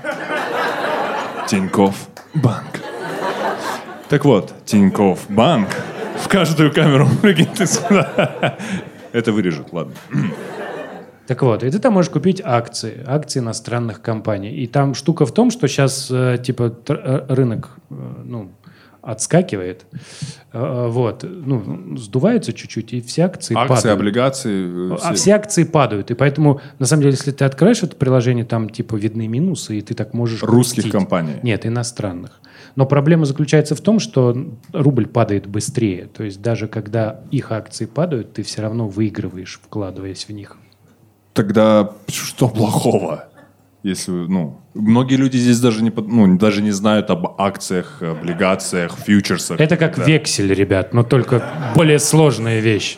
[1.48, 2.82] Тиньков Банк.
[4.10, 5.70] Так вот, Тиньков Банк.
[6.20, 8.58] В каждую камеру прикинь ты сюда.
[9.16, 9.94] Это вырежут, ладно.
[11.28, 14.52] Так вот, и ты там можешь купить акции, акции иностранных компаний.
[14.64, 16.06] И там штука в том, что сейчас,
[16.44, 18.52] типа, тр- э, рынок, э, ну,
[19.02, 19.86] отскакивает,
[20.58, 24.00] Э, вот, ну, сдувается чуть-чуть, и все акции, Акции, падают.
[24.00, 24.94] облигации.
[24.94, 26.12] э, А все акции падают.
[26.12, 29.82] И поэтому, на самом деле, если ты откроешь это приложение, там типа видны минусы, и
[29.82, 30.42] ты так можешь...
[30.44, 30.92] Русских грустить.
[30.94, 31.34] компаний.
[31.44, 32.40] Нет, иностранных.
[32.76, 34.36] Но проблема заключается в том, что
[34.74, 36.08] рубль падает быстрее.
[36.14, 40.58] То есть даже когда их акции падают, ты все равно выигрываешь, вкладываясь в них.
[41.34, 43.26] Тогда что плохого?
[43.84, 48.98] Если, ну, многие люди здесь даже не, под- ну, даже не знают об акциях, облигациях,
[48.98, 49.60] фьючерсах.
[49.60, 50.04] Это как Да.
[50.04, 51.44] вексель, ребят, но только
[51.76, 52.98] более сложная вещь.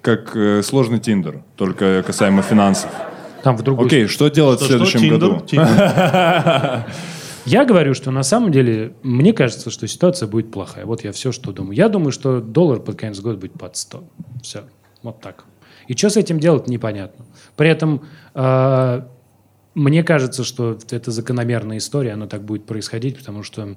[0.00, 2.90] Как э, сложный Tinder, только касаемо финансов.
[3.42, 5.18] Там в другую Окей, что делать в следующем Тиндер?
[5.18, 5.40] году?
[5.46, 5.66] Тиндер?
[7.44, 10.86] Я говорю, что на самом деле, мне кажется, что ситуация будет плохая.
[10.86, 11.76] Вот я все, что думаю.
[11.76, 14.04] Я думаю, что доллар под конец года будет под 100.
[14.42, 14.64] Все.
[15.02, 15.44] Вот так.
[15.88, 17.24] И что с этим делать, непонятно.
[17.56, 18.02] При этом
[18.34, 19.02] э,
[19.74, 23.76] мне кажется, что это закономерная история, она так будет происходить, потому что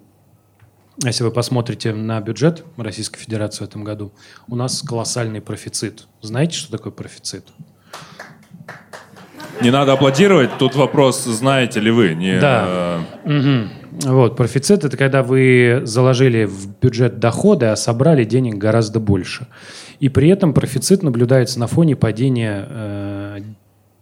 [1.03, 4.13] если вы посмотрите на бюджет Российской Федерации в этом году,
[4.47, 6.07] у нас колоссальный профицит.
[6.21, 7.45] Знаете, что такое профицит?
[9.61, 12.13] Не надо аплодировать, тут вопрос, знаете ли вы.
[12.13, 12.65] Не, Да.
[13.25, 13.69] э, Мгм.
[14.03, 19.47] Вот, профицит– это когда вы заложили в бюджет доходы, а собрали денег гораздо больше.
[20.01, 23.39] И при этом профицит наблюдается на фоне падения э,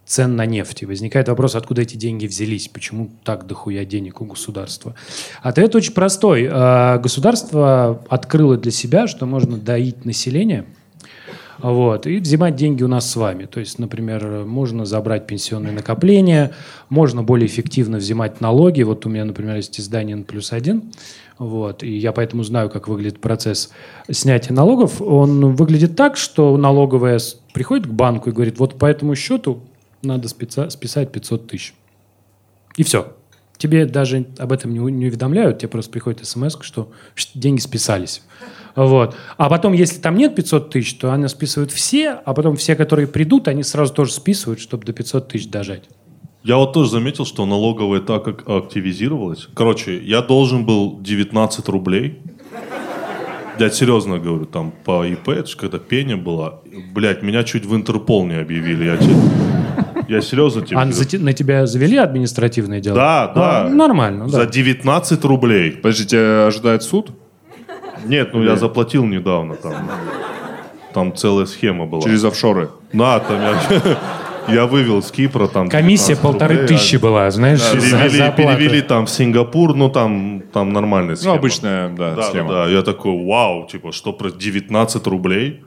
[0.06, 0.82] цен на нефть.
[0.82, 4.96] И возникает вопрос, откуда эти деньги взялись, почему так дохуя денег у государства.
[5.44, 6.50] Ответ очень простой.
[6.52, 10.66] Э, Государство открыло для себя, что можно доить население
[11.60, 12.08] Вот.
[12.08, 13.46] И взимать деньги у нас с вами.
[13.46, 16.52] То есть, например, можно забрать пенсионные накопления,
[16.90, 18.82] можно более эффективно взимать налоги.
[18.84, 20.92] Вот у меня, например, есть издание N плюс один.
[21.38, 21.84] Вот.
[21.84, 23.72] И я поэтому знаю, как выглядит процесс
[24.10, 25.02] снятия налогов.
[25.02, 27.20] Он выглядит так, что налоговая
[27.54, 29.62] приходит к банку и говорит, вот по этому счету
[30.02, 31.74] надо списать 500 тысяч.
[32.78, 33.14] И все.
[33.58, 36.92] Тебе даже об этом не, не уведомляют, тебе просто приходит смс, что
[37.34, 38.22] деньги списались.
[38.76, 39.16] Вот.
[39.38, 43.08] А потом, если там нет 500 тысяч, то они списывают все, а потом все, которые
[43.08, 45.84] придут, они сразу тоже списывают, чтобы до 500 тысяч дожать.
[46.44, 49.48] Я вот тоже заметил, что налоговая так как активизировалась.
[49.54, 52.20] Короче, я должен был 19 рублей.
[53.60, 56.60] Я серьезно говорю, там по ИП, это ж когда пеня была,
[56.94, 58.86] блядь, меня чуть в Интерпол не объявили.
[58.86, 59.16] Я, те-
[60.08, 62.96] я серьезно тебе А за те- на тебя завели административное дело?
[62.96, 63.62] Да, да.
[63.66, 64.32] А, нормально, да.
[64.40, 65.72] За 19 рублей.
[65.72, 67.12] Подождите, ожидает суд?
[68.06, 69.90] Нет, ну я заплатил недавно там.
[70.94, 72.02] Там целая схема была.
[72.04, 72.70] Через офшоры.
[72.92, 73.58] Да, там я,
[74.48, 75.70] я вывел с Кипра там.
[75.70, 79.76] Комиссия 19 полторы рублей, тысячи а была, знаешь, за- Перевели, за перевели там в Сингапур,
[79.76, 81.36] ну там, там нормальная Ну, схема.
[81.36, 82.50] обычная, да, Да, схема.
[82.54, 82.72] да, да.
[82.72, 85.64] Я такой, вау, типа, что про 19 рублей?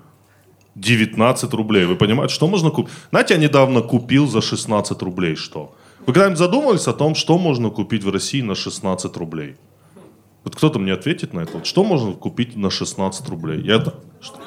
[0.75, 1.87] 19 рублей.
[1.87, 2.93] Вы понимаете, что можно купить?
[3.11, 5.75] Знаете, я недавно купил за 16 рублей что?
[6.07, 9.57] Вы когда-нибудь задумывались о том, что можно купить в России на 16 рублей?
[10.45, 11.55] Вот кто-то мне ответит на это.
[11.55, 13.61] Вот что можно купить на 16 рублей?
[13.62, 13.95] Я это...
[14.21, 14.39] что?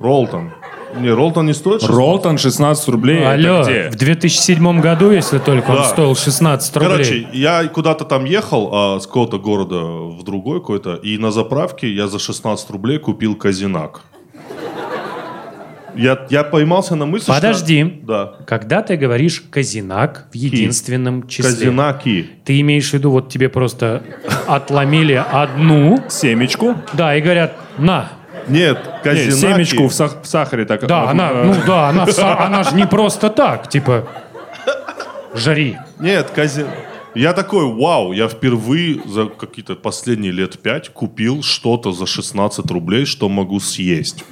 [0.00, 0.52] Ролтон.
[0.96, 1.96] Не, Ролтон не стоит 16?
[1.96, 3.24] Ролтон 16 рублей.
[3.24, 3.90] Алло, это где?
[3.90, 5.84] в 2007 году, если только, он Да.
[5.84, 6.90] стоил 16 рублей.
[6.90, 11.92] Короче, я куда-то там ехал а, с какого-то города в другой какой-то, и на заправке
[11.92, 14.00] я за 16 рублей купил казинак.
[15.96, 17.84] Я, я поймался на мысли, Подожди.
[17.84, 18.06] что...
[18.06, 18.32] Да.
[18.46, 22.26] Когда ты говоришь казинак в единственном числе, Казинаки.
[22.44, 24.02] ты имеешь в виду, вот тебе просто
[24.46, 26.76] отломили одну, Семечку?
[26.92, 28.10] да, и говорят, на.
[28.48, 29.36] Нет, Нет, казинаки.
[29.40, 30.86] семечку в, сах- в сахаре так.
[30.86, 34.08] Да, э, она, э, ну да, она, в са- она же не просто так, типа,
[35.34, 35.78] жари.
[35.98, 36.66] Нет, кази...
[37.14, 43.06] Я такой, вау, я впервые за какие-то последние лет пять купил что-то за 16 рублей,
[43.06, 44.24] что могу съесть.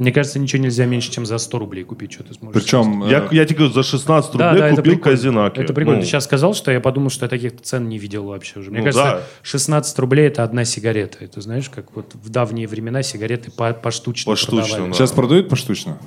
[0.00, 2.60] Мне кажется, ничего нельзя меньше, чем за 100 рублей купить, что ты сможешь.
[2.60, 3.06] Причем...
[3.06, 5.60] Я, э, я тебе говорю, за 16 Да, рублей да, это купил казинаки.
[5.60, 5.98] Это прикольно.
[5.98, 8.70] Ну, Ты сейчас сказал, что я подумал, что я таких цен не видел вообще уже.
[8.70, 9.22] Мне Ну кажется, да.
[9.42, 11.18] 16 рублей это одна сигарета.
[11.20, 14.88] Это знаешь, как вот в давние времена сигареты по поштучно, Поштучно, продавали.
[14.90, 14.94] да.
[14.96, 15.98] Сейчас продают поштучно?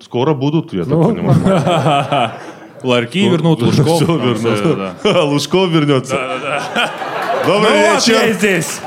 [0.00, 2.32] Скоро будут, я так Ну, понимаю.
[2.84, 3.86] Ларьки вернут, Лужков.
[3.96, 4.62] Всё там, вернут.
[5.02, 5.22] да, да.
[5.24, 6.14] Лужков вернется.
[7.46, 8.34] Добрый Ну вот я вечер.
[8.34, 8.80] здесь.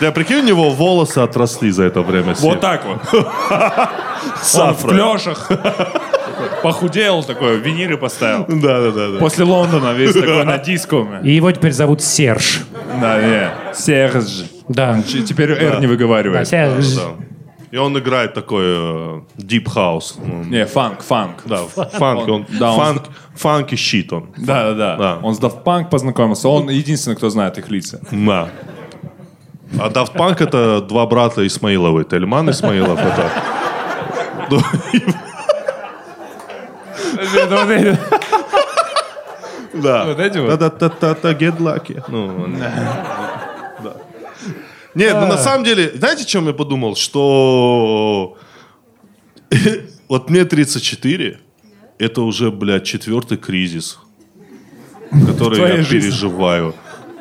[0.00, 2.34] Я прикинь, у него волосы отросли за это время.
[2.40, 3.00] Вот так вот.
[4.58, 5.50] Он в клешах.
[6.62, 8.44] Похудел такой, виниры поставил.
[8.48, 9.08] Да, да, да.
[9.12, 9.18] да.
[9.18, 11.20] После Лондона весь такой на диско.
[11.22, 12.62] И его теперь зовут Серж.
[13.00, 13.74] Да, не.
[13.74, 14.44] Серж.
[14.68, 15.02] Да.
[15.06, 16.48] Ч- Теперь R не Да, выговаривает.
[16.48, 16.86] Серж.
[16.94, 17.02] Да.
[17.70, 20.14] И он играет такой э, deep house.
[20.18, 21.42] Ну, Не, фанк, фанк.
[21.44, 22.28] Да, фанк.
[22.28, 23.02] Он, да, он- фанк,
[23.34, 24.30] фанки щит он.
[24.36, 25.18] Да, да, да, Да.
[25.22, 26.48] Он с Daft Punk познакомился.
[26.48, 28.00] Он единственный, кто знает их лица.
[28.10, 28.48] Да.
[29.78, 32.04] А Daft Punk это два брата Исмаиловы.
[32.04, 33.30] Тельман Исмаилов это...
[34.50, 34.60] Ну,
[39.72, 40.04] Да.
[40.06, 40.58] Вот эти вот?
[40.58, 42.02] Та-та-та-та, get lucky.
[42.08, 43.96] Ну, да.
[44.94, 46.96] Нет, ну на самом деле, знаете, о чем я подумал?
[46.96, 48.36] Что
[50.08, 51.38] вот мне 34,
[51.98, 53.98] это уже, блядь, четвертый кризис,
[55.26, 56.74] который я переживаю.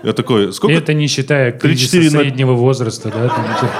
[0.03, 0.75] Я такой, сколько?
[0.77, 3.27] это не считая кризиса 3-4 на- среднего возраста, да?
[3.29, 3.71] там, типа.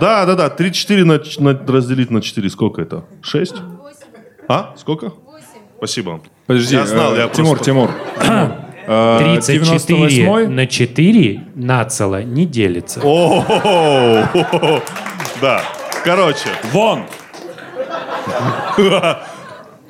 [0.00, 1.20] Да, да, да, 3-4 на,
[1.52, 3.04] на- разделить на 4, сколько это?
[3.22, 3.54] 6?
[4.48, 4.74] А?
[4.76, 5.12] Сколько?
[5.78, 6.20] Спасибо.
[6.46, 7.90] Подожди, Я знал, э, я Тимур, просто- Тимур.
[8.92, 10.46] Э, 34 98-й?
[10.48, 13.00] на 4 нацело не делится.
[13.04, 13.44] О,
[15.40, 15.62] да.
[16.02, 17.04] Короче, Вон!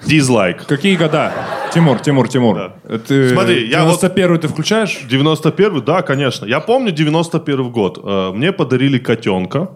[0.05, 0.67] дизлайк.
[0.67, 1.33] Какие года?
[1.75, 2.57] Тимур, Тимур, Тимур.
[2.57, 2.99] Да.
[2.99, 5.01] Ты, Смотри, я вот- 91 ты включаешь?
[5.09, 6.47] 91 да, конечно.
[6.47, 8.01] Я помню 91 год.
[8.03, 9.71] Э, Мне подарили котенка.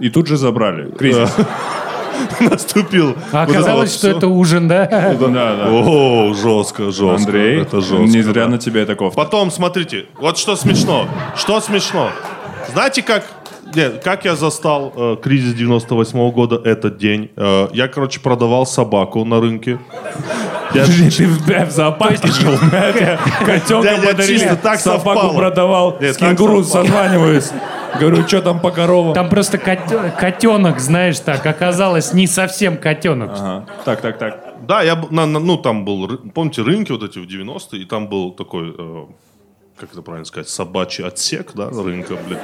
[0.00, 0.90] И тут же забрали.
[0.90, 1.34] Кризис.
[2.40, 3.16] Наступил.
[3.32, 4.86] А оказалось, вот что это ужин, да?
[4.86, 5.68] Да, да.
[5.68, 7.14] О, жестко, жестко.
[7.14, 8.04] Андрей, это жестко.
[8.04, 8.50] не зря да.
[8.50, 9.16] на тебе это кофта.
[9.16, 11.08] Потом, смотрите, вот что смешно.
[11.36, 12.10] Что смешно?
[12.72, 13.24] Знаете, как,
[13.74, 17.30] не, как я застал э, кризис 98 года этот день?
[17.36, 19.78] Э, я, короче, продавал собаку на рынке.
[20.74, 22.58] Я- Ты в, зоопарке жил,
[23.44, 27.50] котенка подарили, собаку продавал, Нет, с кенгуру созваниваюсь.
[28.00, 29.14] Говорю, что там по коровам?
[29.14, 33.30] Там просто кот- котенок, знаешь, так оказалось не совсем котенок.
[33.32, 33.66] Ага.
[33.84, 34.40] Так, так, так.
[34.66, 38.08] Да, я на, на- ну там был, помните, рынки вот эти в 90-е, и там
[38.08, 39.04] был такой э,
[39.78, 42.38] как это правильно сказать, собачий отсек, да, рынка, блин.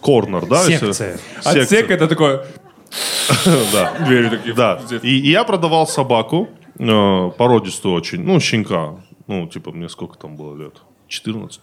[0.00, 0.62] Корнер, да?
[0.64, 1.18] если- Секция.
[1.44, 2.40] Отсек это такой...
[3.72, 3.92] Да.
[4.06, 4.54] Двери такие.
[4.54, 4.80] Да.
[5.02, 8.96] И, я продавал собаку, э, породистую очень, ну, щенка.
[9.26, 10.74] Ну, типа, мне сколько там было лет?
[11.08, 11.60] 14.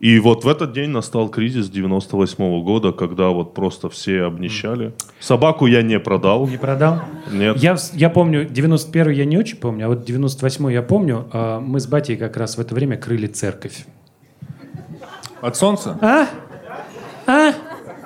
[0.00, 4.92] И вот в этот день настал кризис 98 года, когда вот просто все обнищали.
[5.20, 6.46] Собаку я не продал.
[6.48, 7.00] Не продал?
[7.30, 7.56] Нет.
[7.58, 11.28] Я, я помню, 91 я не очень помню, а вот 98 я помню.
[11.32, 13.84] а, Мы с батей как раз в это время крыли церковь.
[15.44, 15.98] От солнца?
[16.00, 16.26] А?
[17.26, 17.52] А?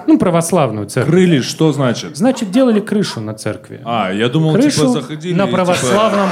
[0.08, 1.12] Ну, православную церковь.
[1.12, 2.16] Крыли, что значит?
[2.16, 3.80] Значит, делали крышу на церкви.
[3.84, 5.34] А, я думал, крышу типа заходили...
[5.34, 6.28] на и, типа, православном...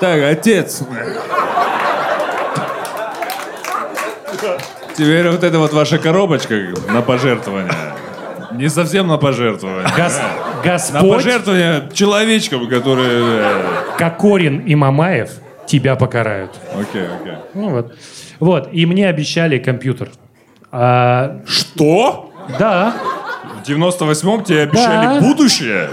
[0.00, 0.82] Так, отец.
[4.96, 6.54] Теперь вот эта вот ваша коробочка
[6.92, 7.70] на пожертвование.
[8.52, 9.86] Не совсем на пожертвование.
[9.96, 13.20] Гос- На Господь, пожертвование человечкам, которые...
[13.22, 13.66] э,
[13.98, 15.30] Кокорин и Мамаев
[15.66, 16.52] тебя покарают.
[16.74, 17.34] Окей, окей.
[17.54, 17.94] Ну вот.
[18.40, 20.10] Вот, и мне обещали компьютер.
[20.72, 22.32] А, Что?
[22.58, 22.94] да,
[23.64, 25.20] В 98-м тебе обещали Да.
[25.20, 25.88] будущее?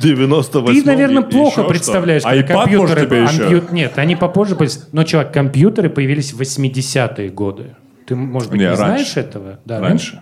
[0.00, 2.30] 98 ты, наверное, и- плохо еще представляешь, что?
[2.34, 3.06] iPad, может, компьютеры...
[3.06, 3.62] тебе еще?
[3.70, 4.82] Нет, они попозже появились.
[4.92, 7.76] Но, чувак, компьютеры появились в 80-е годы.
[8.06, 8.84] Ты, может быть, Не, не, раньше.
[8.84, 9.58] знаешь этого?
[9.64, 10.20] Да, Раньше.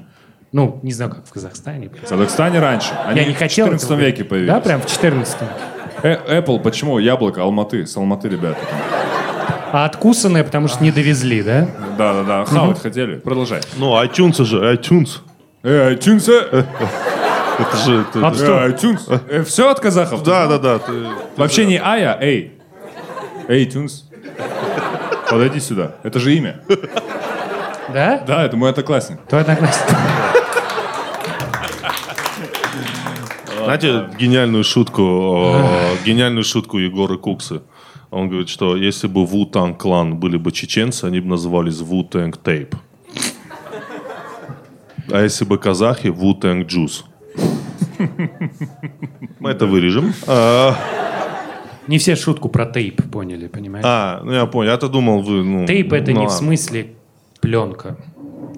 [0.53, 1.89] Ну, не знаю, как в Казахстане.
[1.91, 2.93] В Казахстане раньше.
[3.05, 4.29] Они Я не в хотел 14 этого веке говорить.
[4.29, 4.53] появились.
[4.55, 5.45] Да, прям в 14 Э,
[6.15, 6.99] Apple, почему?
[6.99, 7.87] Яблоко, Алматы.
[7.87, 8.59] С Алматы, ребята.
[9.73, 11.69] А откусанные, потому что не довезли, да?
[11.99, 12.45] Да-да-да.
[12.45, 13.17] Хавать хотели.
[13.17, 13.61] Продолжай.
[13.77, 15.19] Ну, iTunes же, iTunes.
[15.63, 16.31] Э, iTunes.
[16.31, 16.65] э,
[17.59, 18.01] Это же...
[18.03, 18.67] это- App Store.
[18.67, 19.45] э, iTunes.
[19.45, 20.23] все от казахов?
[20.23, 20.79] Да, да, да.
[20.79, 22.53] ты- Вообще не Ая, а Эй.
[23.49, 24.05] Эй, Тюнс.
[25.31, 25.93] Подойди сюда.
[26.03, 26.61] Это же имя.
[27.93, 28.21] Да?
[28.27, 29.19] Да, это мой одноклассник.
[29.29, 29.97] Твой одноклассник.
[33.67, 37.63] Знаете, гениальную шутку, э, гениальную шутку Егора Куксы.
[38.13, 42.77] Он говорит, что если бы Вутанг клан были бы чеченцы, они бы назывались Вутанг Тейп.
[45.11, 47.07] А если бы казахи, Вутанг Джус.
[49.41, 50.15] Мы это вырежем.
[50.29, 50.77] А,
[51.89, 53.85] Не все шутку про тейп поняли, понимаешь?
[53.87, 54.71] а, ну я понял.
[54.71, 55.43] Я-то думал, вы...
[55.43, 56.95] Ну, Тейп это ну не в смысле
[57.41, 57.97] пленка.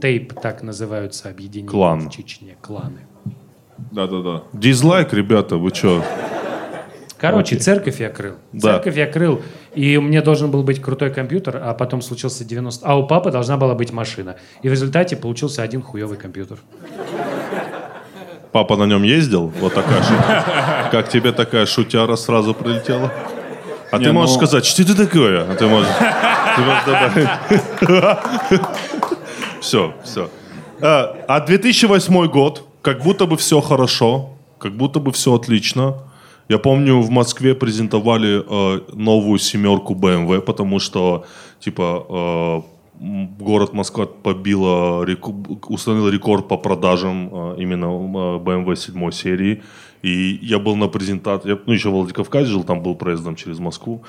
[0.02, 2.08] Тейп так называются объединения Клан.
[2.08, 3.00] в Чечне, кланы.
[3.92, 4.42] Да-да-да.
[4.52, 6.04] Дизлайк, ребята, вы что?
[7.18, 8.34] Короче, церковь я крыл.
[8.52, 8.74] Да.
[8.74, 9.42] Церковь я крыл,
[9.74, 12.86] и у меня должен был быть крутой компьютер, а потом случился 90...
[12.86, 14.36] А у папы должна была быть машина.
[14.62, 16.58] И в результате получился один хуевый компьютер.
[18.52, 19.52] Папа на нем ездил?
[19.60, 20.44] Вот такая шутка.
[20.92, 23.12] Как тебе такая шутяра сразу прилетела?
[23.90, 25.50] А Не, ты можешь ну- сказать, что это такое?
[25.50, 25.88] А ты можешь...
[26.56, 28.60] ты можешь добавить.
[29.60, 30.30] Все, все.
[30.80, 35.94] А 2008 год, как будто бы все хорошо, как будто бы все отлично.
[36.48, 41.24] Я помню, в Москве презентовали э, новую семерку BMW, потому что,
[41.60, 42.78] типа, э,
[43.38, 49.62] город Москва побила, реку- установил рекорд по продажам э, именно э, BMW 7 серии.
[50.02, 53.58] И я был на презентации, я, ну, еще в Владикавказе жил, там был проездом через
[53.58, 54.02] Москву.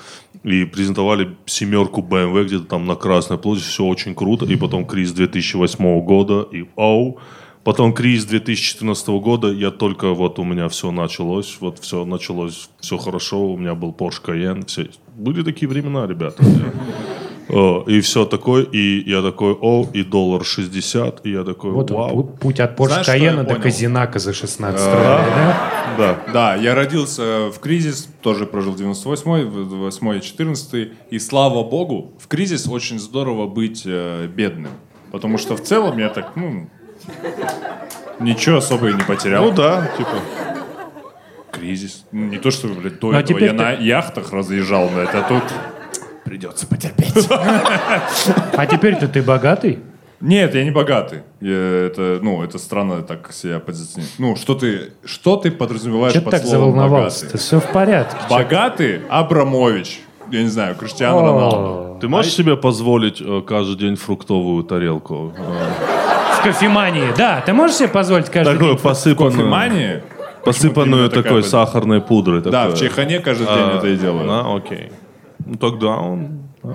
[0.44, 4.46] И презентовали семерку BMW где-то там на Красной площади, все очень круто.
[4.46, 7.18] И потом кризис 2008 года, и оу.
[7.62, 12.96] Потом кризис 2014 года, я только вот у меня все началось, вот все началось, все
[12.96, 14.88] хорошо, у меня был Porsche Cayenne, все.
[15.14, 16.42] Были такие времена, ребята.
[17.48, 21.90] Э, И все такое, и я такой, о, и доллар 60, и я такой, Вот
[21.90, 22.10] он, вау.
[22.20, 23.56] пу- путь от Porsche Знаешь, Cayenne до?
[23.56, 25.70] Казинака за 16 рублей, да?
[25.98, 26.18] Да.
[26.32, 32.66] Да, я родился в кризис, тоже прожил 98-й, 8 14 и слава богу, в кризис
[32.68, 34.70] очень здорово быть э, бедным.
[35.12, 36.70] Потому что в целом я так, ну,
[38.20, 39.44] ничего особо и не потерял.
[39.44, 40.10] Ну да, типа.
[41.52, 42.04] Кризис.
[42.12, 45.14] Ну, Не то, что, блядь, до Ну, а этого я ты- на яхтах разъезжал, блядь,
[45.14, 45.42] а тут
[46.24, 47.28] придется потерпеть.
[47.30, 49.80] А теперь-то ты богатый?
[50.20, 51.22] Нет, я не богатый.
[51.40, 54.18] Я- это, ну, это странно так себя позиционировать.
[54.18, 57.24] Ну, что ты, что ты подразумеваешь Че под так словом заволновался?
[57.26, 57.38] богатый?
[57.38, 58.16] Все в порядке.
[58.28, 60.00] Богатый Абрамович.
[60.30, 61.98] Я не знаю, Криштиану Роналду.
[62.00, 65.32] Ты можешь себе позволить э, каждый день фруктовую тарелку?
[66.42, 67.40] Кофемании, да.
[67.44, 68.82] Ты можешь себе позволить каждый Такую день?
[68.82, 70.02] посыпанную, Кофемания?
[70.44, 71.50] посыпанную Почему такой такая?
[71.50, 72.40] сахарной пудрой.
[72.42, 74.26] Да, в Чехане каждый день А, это и делаю.
[74.26, 74.90] Да, окей.
[75.44, 76.40] Ну тогда он...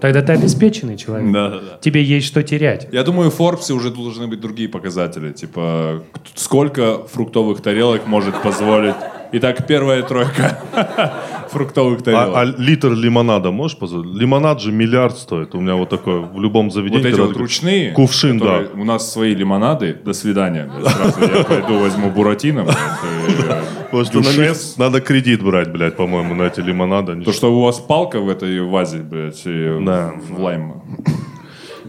[0.00, 1.32] Тогда ты обеспеченный человек.
[1.32, 1.78] Да, да, да.
[1.80, 2.88] Тебе есть что терять.
[2.90, 5.30] Я думаю, в Форбсе уже должны быть другие показатели.
[5.30, 8.96] Типа, к- сколько фруктовых тарелок может позволить
[9.34, 10.58] Итак, первая тройка
[11.50, 12.36] фруктовых А, тарелок.
[12.36, 14.14] а литр лимонада можешь позволить?
[14.14, 15.54] Лимонад же миллиард стоит.
[15.54, 17.02] У меня вот такой в любом заведении.
[17.02, 17.92] Вот эти вот ручные.
[17.92, 18.64] Кувшин, да.
[18.74, 19.94] У нас свои лимонады.
[20.04, 20.70] До свидания.
[20.82, 22.66] Сразу я пойду возьму буратино.
[22.68, 27.22] э, Потому что на них надо кредит брать, блядь, по-моему, на эти лимонады.
[27.22, 30.82] То, что у вас палка в этой вазе, блядь, в лайм.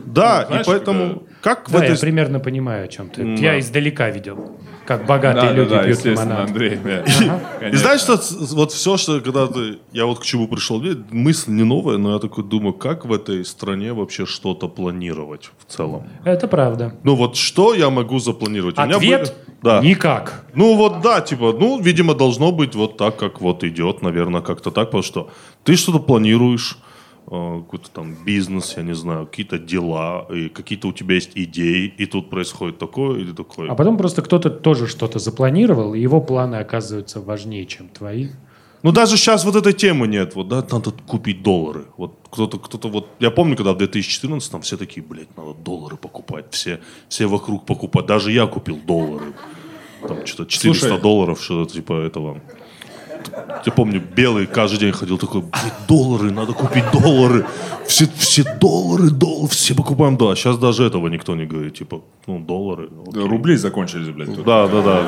[0.05, 1.23] Да, знаешь, и поэтому...
[1.43, 1.99] Как в Да, я этой...
[1.99, 3.35] примерно понимаю, о чем ты.
[3.35, 6.49] Я издалека видел, как богатые Да, да, люди да, пьют естественно, лимонад.
[6.49, 6.79] Андрей.
[6.83, 6.99] да.
[7.01, 7.03] И
[7.59, 7.79] Конечно.
[7.79, 8.19] знаешь, что
[8.55, 9.79] вот все, что когда ты...
[9.91, 10.81] Я вот к чему пришел,
[11.11, 15.71] мысль не новая, но я такой думаю, как в этой стране вообще что-то планировать в
[15.71, 16.07] целом?
[16.23, 16.95] Это правда.
[17.03, 18.77] Ну вот что я могу запланировать?
[18.77, 20.45] У меня Ответ были- Да.– никак.
[20.55, 24.71] Ну вот да, типа, ну, видимо, должно быть вот так, как вот идет, наверное, как-то
[24.71, 25.29] так, потому что
[25.65, 26.77] ты что-то планируешь,
[27.25, 32.05] какой-то там бизнес, я не знаю, какие-то дела, и какие-то у тебя есть идеи, и
[32.05, 33.71] тут происходит такое, или такое.
[33.71, 38.29] А потом просто кто-то тоже что-то запланировал, и его планы оказываются важнее, чем твои.
[38.83, 41.85] Ну даже сейчас вот этой темы нет, вот, да, надо купить доллары.
[41.95, 45.95] Вот кто-то, кто-то вот, я помню, когда в 2014 там все такие, блядь, надо доллары
[45.95, 49.33] покупать, все, все вокруг покупать, даже я купил доллары.
[50.05, 51.01] Там что-то 400 Слушай.
[51.01, 52.41] долларов, что-то типа этого.
[53.65, 57.45] Я помню, белый каждый день ходил такой, блядь, доллары, надо купить доллары.
[57.87, 60.35] Все, все доллары, доллары, все покупаем, да.
[60.35, 62.89] Сейчас даже этого никто не говорит, типа, ну, доллары.
[63.07, 63.27] окей.
[63.27, 64.35] Рубли закончились, блядь.
[64.35, 64.45] тут.
[64.45, 65.03] Да, да, да.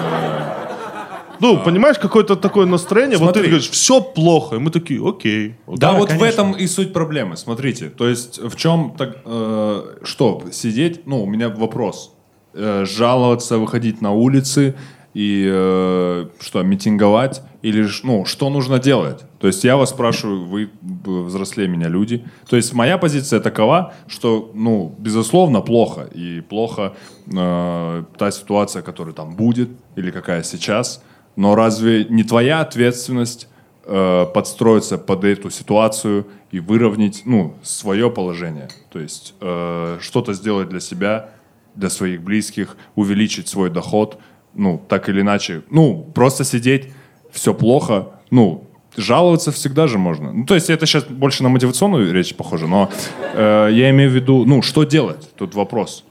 [1.42, 3.18] Ну, понимаешь, какое-то такое настроение.
[3.18, 3.50] Вот ты Смотри.
[3.50, 4.56] говоришь, все плохо.
[4.56, 5.56] И мы такие, окей.
[5.68, 5.78] окей.
[5.78, 6.26] Да, Да, вот в конечно.
[6.42, 7.36] этом и суть проблемы.
[7.36, 11.06] Смотрите, то есть в чем так, э, что сидеть?
[11.06, 12.14] Ну, у меня вопрос.
[12.54, 14.76] Э, жаловаться, выходить на улицы
[15.16, 19.24] и э, что митинговать или ну что нужно делать?
[19.40, 22.26] То есть я вас спрашиваю, вы взрослее меня люди.
[22.50, 26.96] То есть моя позиция такова, что ну безусловно плохо и плохо
[27.28, 31.02] э, та ситуация, которая там будет или какая сейчас.
[31.38, 33.48] Но разве не твоя ответственность
[33.86, 38.68] э, подстроиться под эту ситуацию и выровнять, ну, свое положение.
[38.92, 41.30] То есть э, что-то сделать для себя,
[41.74, 44.20] для своих близких, увеличить свой доход,
[44.56, 45.64] ну, так или иначе.
[45.70, 46.90] Ну, просто сидеть,
[47.32, 48.66] все плохо, ну,
[48.98, 50.32] жаловаться всегда же можно.
[50.32, 52.90] Ну, то есть это сейчас больше на мотивационную речь похоже, но
[53.34, 55.30] э, я имею в виду, ну, что делать?
[55.36, 56.06] Тут вопрос.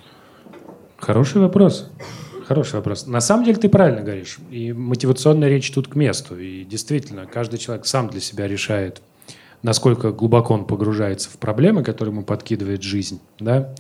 [0.99, 1.91] Хороший вопрос.
[2.47, 3.07] Хороший вопрос.
[3.07, 4.39] На самом деле ты правильно говоришь.
[4.51, 6.39] И мотивационная речь тут к месту.
[6.39, 9.01] И действительно, каждый человек сам для себя решает,
[9.63, 13.21] насколько глубоко он погружается в проблемы, которые ему подкидывает жизнь.
[13.39, 13.75] Да?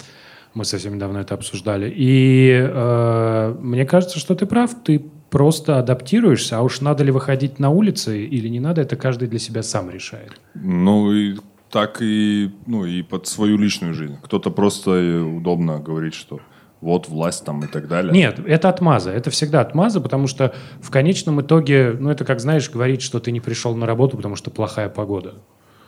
[0.54, 1.92] Мы совсем недавно это обсуждали.
[1.94, 4.70] И э, мне кажется, что ты прав.
[4.84, 6.58] Ты просто адаптируешься.
[6.58, 9.90] А уж надо ли выходить на улицы или не надо, это каждый для себя сам
[9.90, 10.40] решает.
[10.54, 11.36] Ну, и
[11.70, 14.16] так и, ну, и под свою личную жизнь.
[14.22, 16.38] Кто-то просто э, удобно говорит, что
[16.80, 18.12] вот власть там и так далее.
[18.12, 19.10] Нет, это отмаза.
[19.10, 23.32] Это всегда отмаза, потому что в конечном итоге, ну, это как, знаешь, говорить, что ты
[23.32, 25.34] не пришел на работу, потому что плохая погода.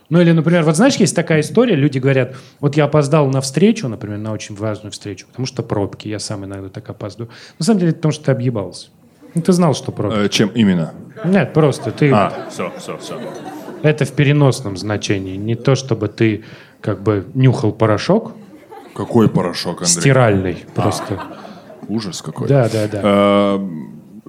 [0.09, 3.89] Ну, или, например, вот знаешь, есть такая история, люди говорят, вот я опоздал на встречу,
[3.89, 7.31] например, на очень важную встречу, потому что пробки, я сам иногда так опаздываю.
[7.59, 8.89] На самом деле, это потому что ты объебался.
[9.35, 10.19] Ну, ты знал, что пробки.
[10.19, 10.95] Э, чем именно?
[11.25, 12.11] Нет, просто ты...
[12.13, 13.21] А, все, все, все.
[13.83, 15.37] Это в переносном значении.
[15.37, 16.45] Не то, чтобы ты
[16.81, 18.33] как бы нюхал порошок
[18.95, 20.01] Какой порошок, Андрей?
[20.01, 21.21] стиральный просто.
[21.89, 22.49] Ужас какой.
[22.49, 23.01] Да, да, да.
[23.03, 23.69] Э,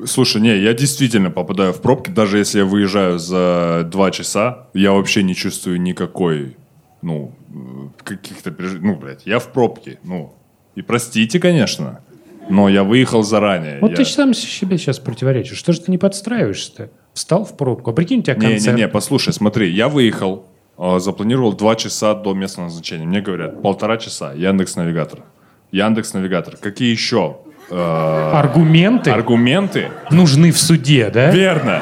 [0.05, 4.91] Слушай, не, я действительно попадаю в пробки, даже если я выезжаю за два часа, я
[4.91, 6.55] вообще не чувствую никакой,
[7.01, 8.53] ну, э, каких-то.
[8.81, 10.33] Ну, блядь, я в пробке, ну,
[10.75, 12.01] и простите, конечно,
[12.49, 13.79] но я выехал заранее.
[13.81, 13.97] Вот я...
[13.97, 15.57] ты сам себе сейчас противоречишь.
[15.57, 16.91] Что же ты не подстраиваешься-то?
[17.13, 17.89] Встал в пробку.
[17.89, 18.75] А прикинь, у тебя концерт.
[18.75, 20.45] Не-не-не, послушай, смотри, я выехал,
[20.77, 23.05] э, запланировал два часа до местного назначения.
[23.05, 25.23] Мне говорят, полтора часа, Яндекс Навигатор.
[25.71, 26.55] Яндекс Навигатор.
[26.57, 27.37] Какие еще
[27.69, 29.89] Аргументы аргументы?
[30.11, 31.31] нужны в суде, да?
[31.31, 31.81] Верно.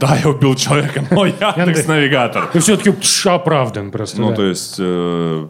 [0.00, 1.86] Да, я убил человека, но Яндекс Яндекс.
[1.86, 2.46] Навигатор.
[2.52, 2.92] Ты все-таки
[3.28, 4.20] оправдан просто.
[4.20, 4.36] Ну, да.
[4.36, 5.46] то есть, э,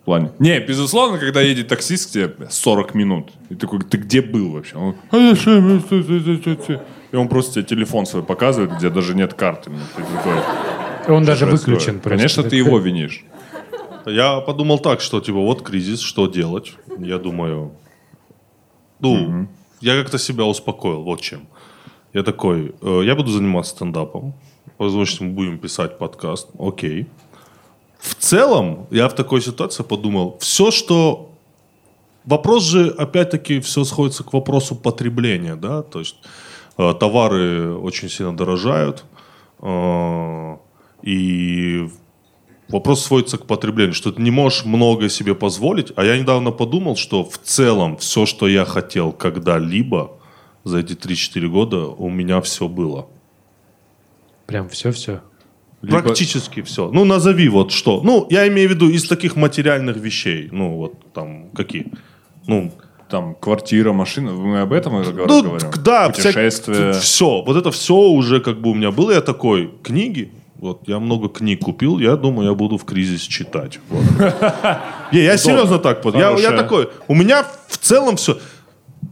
[0.00, 0.30] в плане...
[0.38, 4.76] Не, безусловно, когда едет таксист к тебе 40 минут, и такой, ты где был вообще?
[4.76, 8.06] Он, «А я что, я что, что, что, что, что?» И он просто тебе телефон
[8.06, 9.70] свой показывает, где даже нет карты.
[9.70, 12.16] Ну, ты такой, Он даже выключен просто.
[12.16, 13.24] Конечно, ты его винишь.
[14.04, 16.74] Я подумал так, что типа вот кризис, что делать?
[16.98, 17.72] Я думаю,
[19.00, 19.48] ну,
[19.80, 21.46] я как-то себя успокоил, вот чем.
[22.12, 24.34] Я такой, э, я буду заниматься стендапом,
[24.78, 27.06] возможно, мы будем писать подкаст, окей.
[27.98, 31.24] В целом, я в такой ситуации подумал, все, что...
[32.24, 36.16] Вопрос же, опять-таки, все сходится к вопросу потребления, да, то есть
[36.76, 39.04] э, товары очень сильно дорожают,
[39.62, 40.56] э,
[41.02, 41.88] и
[42.68, 45.92] Вопрос сводится к потреблению, что ты не можешь много себе позволить.
[45.96, 50.12] А я недавно подумал, что в целом все, что я хотел когда-либо,
[50.64, 53.06] за эти 3-4 года у меня все было.
[54.46, 55.20] Прям все-все.
[55.82, 56.90] Либо- Практически все.
[56.90, 58.02] Ну, назови вот что.
[58.02, 60.48] Ну, я имею в виду из таких материальных вещей.
[60.52, 61.86] Ну, вот там какие.
[62.46, 62.72] Ну,
[63.08, 64.32] Там квартира, машина.
[64.32, 65.70] Мы об этом ну говорим?
[65.82, 66.92] да, Путешествия.
[66.92, 67.42] все.
[67.42, 69.12] Вот это все уже как бы у меня было.
[69.12, 73.78] Я такой, книги, вот я много книг купил, я думаю, я буду в кризис читать.
[73.88, 74.04] Вот.
[75.12, 76.04] Не, я серьезно так.
[76.14, 78.38] Я, я такой, у меня в целом все.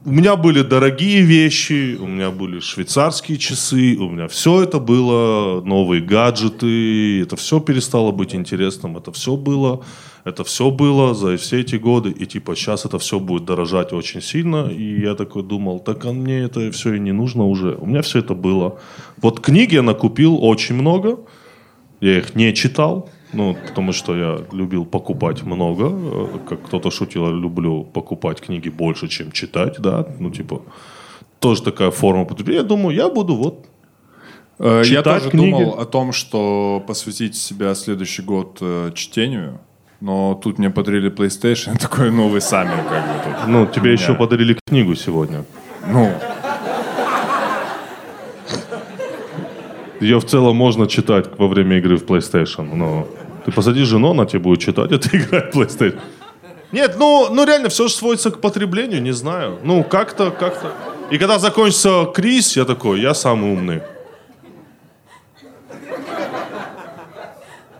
[0.04, 5.60] У меня были дорогие вещи, у меня были швейцарские часы, у меня все это было,
[5.62, 9.84] новые гаджеты, это все перестало быть интересным, это все было,
[10.22, 14.22] это все было за все эти годы, и типа сейчас это все будет дорожать очень
[14.22, 17.86] сильно, и я такой думал, так а мне это все и не нужно уже, у
[17.86, 18.78] меня все это было.
[19.16, 21.18] Вот книги я накупил очень много,
[22.00, 25.90] я их не читал, ну, потому что я любил покупать много.
[26.48, 30.06] Как кто-то шутил, я люблю покупать книги больше, чем читать, да.
[30.20, 30.62] Ну, типа,
[31.38, 32.60] тоже такая форма потребления.
[32.62, 33.66] Я думаю, я буду вот...
[34.58, 35.50] Э, Я читать тоже книги.
[35.50, 39.58] думал о том, что посвятить себя следующий год э, чтению.
[40.00, 43.48] Но тут мне подарили PlayStation, я такой, вы сами как бы тут.
[43.48, 45.44] Ну, тебе еще подарили книгу сегодня.
[45.88, 46.10] Ну,
[50.00, 53.08] Ее в целом можно читать во время игры в PlayStation, но
[53.44, 56.00] ты посади жену, она тебе будет читать, а ты играешь в PlayStation.
[56.72, 59.58] Нет, ну, ну реально, все же сводится к потреблению, не знаю.
[59.62, 60.72] Ну, как-то, как-то.
[61.10, 63.82] И когда закончится кризис, я такой, я самый умный.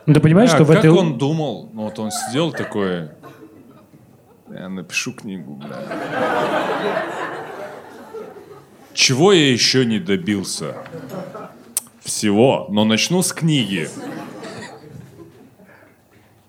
[0.06, 0.90] Ну, ты понимаешь, а что в как этой...
[0.90, 1.68] он думал?
[1.72, 3.08] Ну вот он сидел такой,
[4.48, 5.76] я напишу книгу, бля.
[8.94, 10.76] Чего я еще не добился?
[12.06, 13.88] Всего, но начну с книги.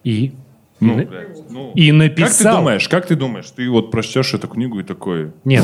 [0.04, 0.32] И?
[0.80, 1.72] Ну, И блядь, ну.
[1.74, 2.54] И Как написал.
[2.54, 3.50] ты думаешь, как ты думаешь?
[3.56, 5.32] Ты вот прочтешь эту книгу и такой...
[5.44, 5.64] Нет.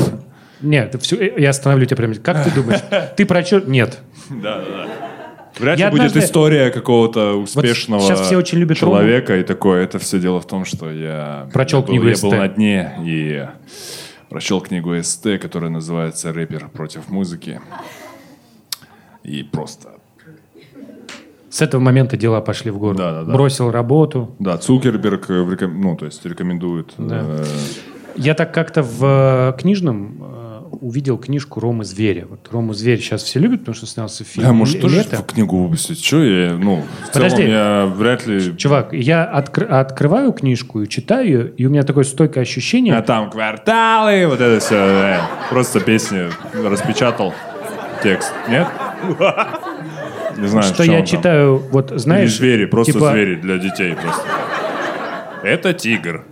[0.60, 2.14] Нет, все, я остановлю тебя прямо.
[2.14, 2.80] Как ты думаешь?
[3.16, 3.60] Ты прочел?
[3.66, 3.98] Нет.
[4.30, 4.88] Да, да, да.
[5.58, 9.84] Вряд Я ли будет однажды- история какого-то успешного щас все очень любят человека и такое.
[9.84, 12.22] Это все дело в том, что я Прочел я был, книгу я СТ.
[12.24, 13.46] был на дне и
[14.30, 17.60] прочел книгу СТ, которая называется «Рэпер против музыки».
[19.24, 19.88] И просто...
[21.50, 22.96] С этого момента дела пошли в гору.
[22.96, 23.32] Да, да, да.
[23.32, 24.34] Бросил работу.
[24.40, 26.92] Да, Цукерберг э, реком- ну, то есть рекомендует.
[26.98, 27.44] э,
[28.16, 29.04] Я так как-то в
[29.54, 30.20] э, книжном
[30.80, 32.26] увидел книжку Ромы Зверя.
[32.28, 35.16] Вот Рому Зверь сейчас все любят, потому что снялся фильм Бля, может, тоже «Лето».
[35.18, 36.02] в книгу выпустить?
[36.02, 37.36] Че я, ну, в Подожди.
[37.36, 38.56] целом я вряд ли...
[38.56, 43.02] Чувак, я откр- открываю книжку и читаю ее, и у меня такое стойкое ощущение, А
[43.02, 45.20] там кварталы, вот это все.
[45.50, 46.24] Просто песни
[46.66, 47.32] распечатал
[48.02, 48.32] текст.
[48.48, 48.66] Нет?
[50.36, 52.36] Не знаю, что я читаю, вот Или знаешь...
[52.36, 54.22] звери, просто типа, звери для детей просто.
[55.42, 56.24] Это тигр.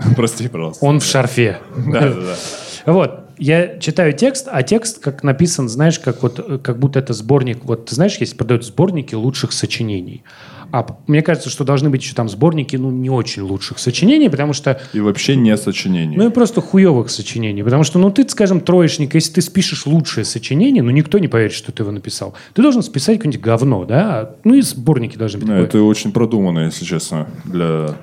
[0.16, 0.84] Прости, пожалуйста.
[0.84, 1.58] Он в шарфе.
[1.76, 2.34] Да, да, да.
[2.86, 7.64] Вот, я читаю текст, а текст как написан, знаешь, как вот, как будто это сборник,
[7.64, 10.24] вот ты знаешь, есть продают сборники лучших сочинений.
[10.72, 14.52] А мне кажется, что должны быть еще там сборники, ну, не очень лучших сочинений, потому
[14.52, 16.18] что, И вообще не сочинение.
[16.18, 17.62] ну, и просто хуевых сочинений.
[17.62, 21.52] Потому что, ну, ты, скажем, троечник, если ты спишешь лучшее сочинение, ну, никто не поверит,
[21.52, 22.34] что ты его написал.
[22.54, 24.36] Ты должен списать какое-нибудь говно, да?
[24.44, 25.48] Ну, и сборники должны быть.
[25.48, 25.66] Ну, такое.
[25.68, 27.96] это очень продуманно, если честно, для...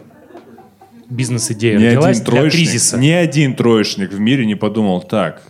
[1.10, 2.98] Бизнес-идея Ни родилась один, для троечник, кризиса.
[2.98, 5.42] ни один троечник в мире не подумал так.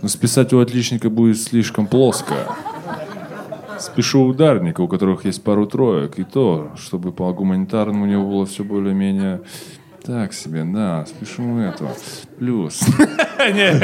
[0.00, 2.34] Ну, списать у отличника будет слишком плоско.
[3.82, 8.46] Спешу ударника, у которых есть пару троек, и то, чтобы по гуманитарному у него было
[8.46, 9.40] все более-менее
[10.04, 11.90] так себе, да, спешу этого.
[12.38, 12.80] Плюс.
[13.38, 13.82] Нет,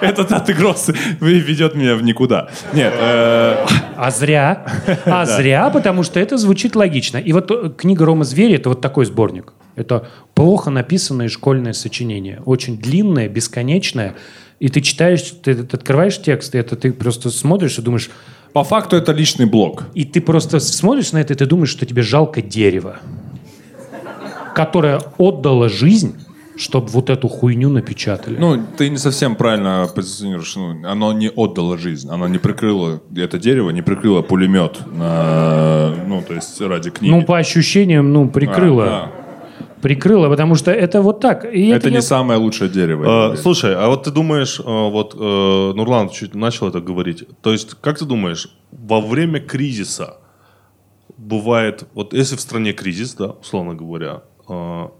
[0.00, 2.48] этот отыгрос ведет меня в никуда.
[2.72, 3.64] Нет, э,
[3.96, 4.66] А зря.
[5.04, 7.18] А зря, потому что это звучит логично.
[7.18, 9.52] И вот э, книга Рома Звери это вот такой сборник.
[9.76, 12.40] Это плохо написанное школьное сочинение.
[12.44, 14.14] Очень длинное, бесконечное.
[14.60, 18.10] И ты читаешь, ты, ты открываешь текст, и это ты просто смотришь и думаешь...
[18.52, 19.84] по факту это личный блог.
[19.94, 23.00] И ты просто смотришь на это, и ты думаешь, что тебе жалко дерево,
[24.54, 26.14] которое отдало жизнь,
[26.56, 28.36] чтобы вот эту хуйню напечатали.
[28.38, 30.54] Ну, ты не совсем правильно позиционируешь.
[30.54, 32.08] Ну, оно не отдало жизнь.
[32.08, 37.10] Оно не прикрыло, это дерево не прикрыло пулемет, на, ну, то есть ради книги.
[37.10, 38.86] Ну, по ощущениям, ну, прикрыло.
[38.86, 39.23] А,
[39.84, 41.44] Прикрыло, потому что это вот так.
[41.44, 41.68] И.
[41.68, 43.32] Это я- не самое лучшее дерево.
[43.32, 47.24] А, слушай, а вот ты думаешь, а, вот э, Нурлан чуть начал это говорить.
[47.42, 50.16] То есть, как ты думаешь, во время кризиса
[51.18, 54.90] бывает, вот если в стране кризис, да, условно говоря, а,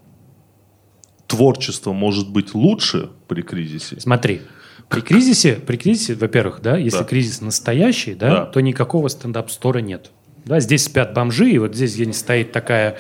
[1.29, 3.99] творчество может быть лучше при кризисе?
[4.01, 4.43] Смотри,
[4.91, 7.05] при кризисе, при кризисе, во-первых, да, если Да.
[7.05, 8.45] кризис настоящий, да, Да.
[8.45, 10.11] то никакого стендап-стора нет.
[10.45, 12.99] Да, здесь спят бомжи, и вот здесь где-нибудь стоит такая,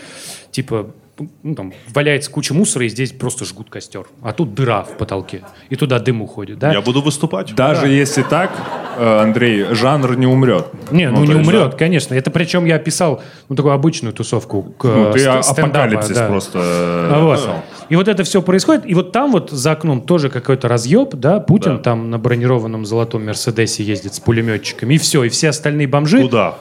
[0.50, 0.94] типа,
[1.42, 4.06] ну, там, валяется куча мусора, и здесь просто жгут костер.
[4.22, 6.72] А тут дыра в потолке, и туда дым уходит, да?
[6.72, 7.54] Я буду выступать.
[7.54, 8.50] Даже если так,
[8.98, 10.66] э, Андрей, жанр не умрет.
[10.90, 11.76] Не, ну, то не умрет, да.
[11.76, 12.14] конечно.
[12.14, 16.26] Это причем я описал ну, такую обычную тусовку к Ну, ты э, а- апокалипсис да.
[16.26, 17.32] просто А э, вот.
[17.38, 17.62] описал.
[17.88, 18.82] И вот это все происходит.
[18.86, 21.82] И вот там вот за окном тоже какой-то разъеб, да, Путин Да.
[21.82, 24.94] там на бронированном золотом Мерседесе ездит с пулеметчиками.
[24.94, 26.22] И все, и все остальные бомжи.
[26.22, 26.56] Куда?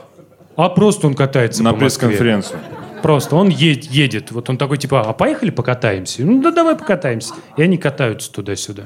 [0.55, 2.59] А просто он катается На пресс-конференцию.
[3.03, 4.31] Просто он едет, едет.
[4.31, 6.23] Вот он такой, типа, а поехали покатаемся?
[6.23, 7.33] Ну да давай покатаемся.
[7.57, 8.83] И они катаются туда-сюда.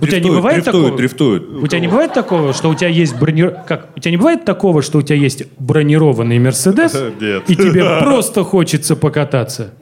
[0.00, 0.96] У тебя не Дрифтуют, бывает дрифтуют, такого?
[0.96, 1.48] дрифтуют.
[1.64, 3.50] У тебя не бывает такого, что у тебя есть брони...
[3.66, 3.88] Как?
[3.96, 7.50] У тебя не бывает такого, что у тебя есть бронированный Мерседес, Нет.
[7.50, 9.74] и тебе просто хочется покататься?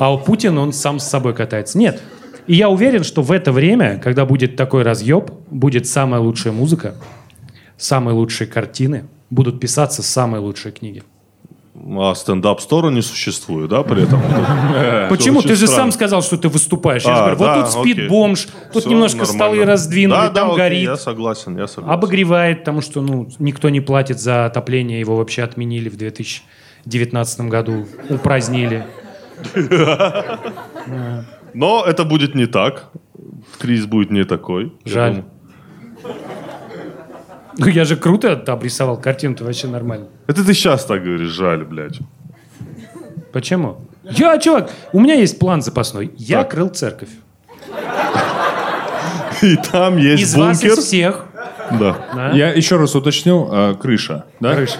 [0.00, 1.78] А у Путина он сам с собой катается.
[1.78, 2.02] Нет.
[2.48, 6.96] И я уверен, что в это время, когда будет такой разъеб, будет самая лучшая музыка,
[7.76, 11.02] самые лучшие картины, будут писаться самые лучшие книги.
[11.98, 14.20] А стендап-стора не существует, да, при этом?
[15.10, 15.42] Почему?
[15.42, 17.04] Ты же сам сказал, что ты выступаешь.
[17.04, 20.84] Я же А, говорю, вот тут спит бомж, тут немножко столы раздвинули, там горит.
[20.84, 21.92] Я согласен, я согласен.
[21.92, 27.86] Обогревает, потому что ну, никто не платит за отопление, его вообще отменили в 2019 году,
[28.08, 28.86] упразднили.
[31.54, 32.90] Но это будет не так.
[33.58, 34.72] Кризис будет не такой.
[34.84, 35.24] Жаль.
[37.58, 40.06] Ну я же круто обрисовал картину-то вообще нормально.
[40.26, 41.98] Это ты сейчас так говоришь, жаль, блядь.
[43.32, 43.78] Почему?
[44.04, 46.12] Я, чувак, у меня есть план запасной.
[46.16, 46.52] Я Так.
[46.52, 47.08] крыл церковь.
[49.42, 50.78] И там есть Из вас, бункер.
[50.78, 51.24] из всех.
[51.78, 51.96] Да.
[52.14, 54.54] да, Я еще раз уточню, э, крыша, да?
[54.54, 54.78] Крыша.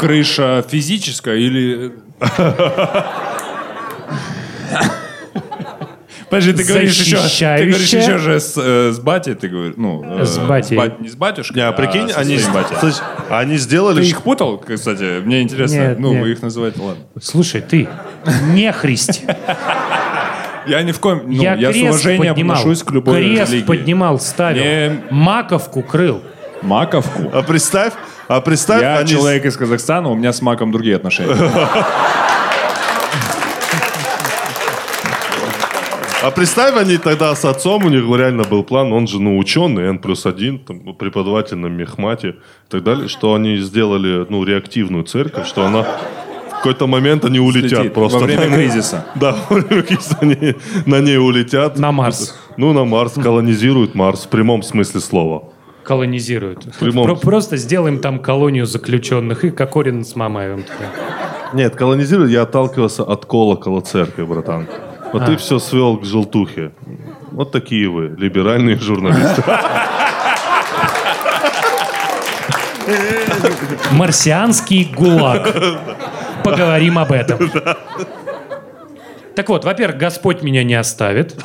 [0.00, 1.92] Крыша физическая или...
[6.30, 7.16] Подожди, ты говоришь еще,
[7.56, 10.02] ты говоришь еще же с, э, с батей, ты говоришь, ну...
[10.20, 10.76] э, С батей.
[10.76, 12.76] бат- не с батюшкой, Не, а прикинь, со они, своим батей.
[12.80, 12.94] слышь,
[13.30, 13.96] они сделали...
[14.00, 15.20] Ты ш- их путал, кстати?
[15.20, 15.74] Мне интересно.
[15.76, 16.22] Нет, ну, нет.
[16.22, 17.04] вы их называете, ладно.
[17.22, 17.88] Слушай, ты
[18.52, 19.22] не христь.
[20.66, 21.22] Я ни в коем...
[21.26, 22.56] Ну, я, я, с крест уважением поднимал.
[22.56, 23.66] отношусь к любой Крест религии.
[23.66, 24.62] поднимал, ставил.
[24.62, 26.22] Не- Маковку крыл.
[26.62, 27.30] Маковку.
[27.34, 27.92] А представь,
[28.28, 29.08] а представь, Я они...
[29.10, 31.36] человек из Казахстана, у меня с маком другие отношения.
[36.24, 39.90] А представь, они тогда с отцом, у них реально был план, он же, ну, ученый,
[39.90, 45.04] N плюс один, там, преподаватель на мехмате и так далее, что они сделали, ну, реактивную
[45.04, 48.20] церковь, что она в какой-то момент они улетят Летит просто.
[48.20, 49.04] во время кризиса.
[49.16, 50.54] Да, во время кризиса они
[50.86, 51.78] на ней улетят.
[51.78, 52.34] На Марс.
[52.56, 55.50] Ну, на Марс, колонизируют Марс в прямом смысле слова.
[55.82, 56.66] Колонизируют.
[56.80, 57.06] прямом.
[57.06, 59.44] Про- просто сделаем там колонию заключенных.
[59.44, 60.64] И Кокорин с Мамаевым.
[61.52, 64.66] Нет, колонизируют, я отталкивался от колокола церкви, братан.
[65.14, 65.26] Вот А.
[65.26, 66.72] ты все свел к желтухе.
[67.30, 69.44] Вот такие вы, либеральные журналисты.
[73.92, 75.54] Марсианский гулаг.
[76.44, 77.48] Поговорим об этом.
[79.36, 81.36] Так вот, во-первых, Господь меня не оставит.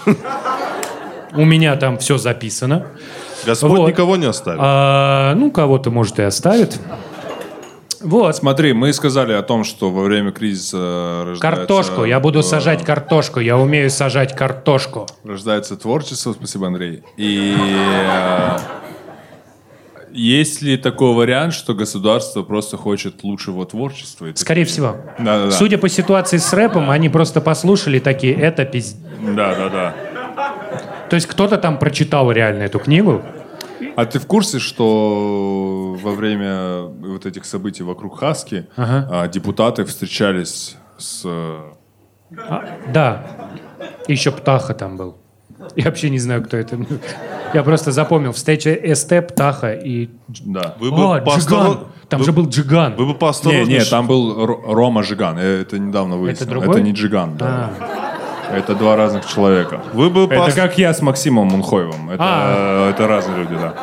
[1.33, 2.87] У меня там все записано.
[3.45, 3.89] Господь Вот.
[3.89, 4.59] никого не оставит.
[4.61, 6.79] А, ну, кого-то, может, и оставит.
[8.01, 8.35] Вот.
[8.35, 11.41] Смотри, мы сказали о том, что во время кризиса рождается...
[11.41, 12.03] Картошку.
[12.05, 13.39] Я буду э, сажать картошку.
[13.39, 15.07] Я умею сажать картошку.
[15.23, 17.03] Рождается творчество, спасибо, Андрей.
[17.17, 18.57] И э,
[20.11, 24.27] есть ли такой вариант, что государство просто хочет лучшего творчества?
[24.35, 24.97] Скорее всего.
[25.19, 25.51] Да-да-да.
[25.51, 28.97] Судя по ситуации с рэпом, они просто послушали такие, это пиздец.
[29.35, 29.95] Да, да, да.
[31.09, 33.21] То есть кто-то там прочитал реально эту книгу.
[33.95, 39.07] А ты в курсе, что во время вот этих событий вокруг Хаски Ага.
[39.11, 41.23] а, депутаты встречались с...
[41.25, 41.57] э,
[42.37, 42.63] А,
[42.93, 43.25] да.
[44.07, 45.17] Еще Птаха там был.
[45.75, 46.77] Я вообще не знаю, кто это.
[47.53, 48.31] Я просто запомнил.
[48.31, 50.09] Встреча СТ, Птаха и...
[50.45, 50.75] Да.
[50.79, 51.87] Вы О, Джиган.
[52.07, 52.95] Там же был Джиган.
[52.95, 53.79] Вы бы Не, поосторожнее.
[53.79, 55.37] не, там был Ро- Рома Жиган.
[55.37, 56.47] Я Это недавно выяснил.
[56.47, 56.69] другой?
[56.69, 57.37] Это не Джиган.
[57.37, 57.71] да.
[57.79, 58.08] А,
[58.51, 59.81] Это два разных человека.
[59.93, 62.09] Вы бы, Это поос- как я с Максимом Мунхоевым.
[62.09, 62.89] Это, А.
[62.89, 63.73] это разные люди, да.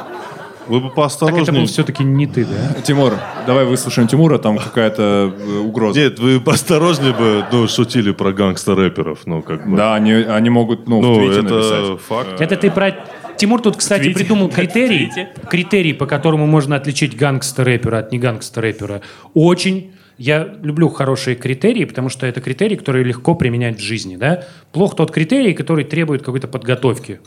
[0.68, 1.60] Вы бы так это поосторожнее.
[1.60, 2.80] был все-таки не ты, да?
[2.82, 3.12] Тимур,
[3.46, 6.00] давай выслушаем Тимура, там какая-то э, угроза.
[6.00, 9.20] Нет, вы поосторожнее бы ну, шутили про гангстер-рэперов.
[9.26, 9.76] Ну, как бы.
[9.76, 12.00] Да, они, они могут, ну, в Ну, твите это написать.
[12.08, 12.40] факт.
[12.40, 12.96] Это ты про...
[13.36, 15.12] Тимур тут, кстати, придумал критерий,
[15.48, 19.02] критерий, по которому можно отличить гангстер-рэпера от не гангстер-рэпера.
[19.34, 24.16] Очень я люблю хорошие критерии, потому что это критерии, которые легко применять в жизни.
[24.16, 24.44] Да?
[24.72, 27.20] Плох тот критерий, который требует какой-то подготовки.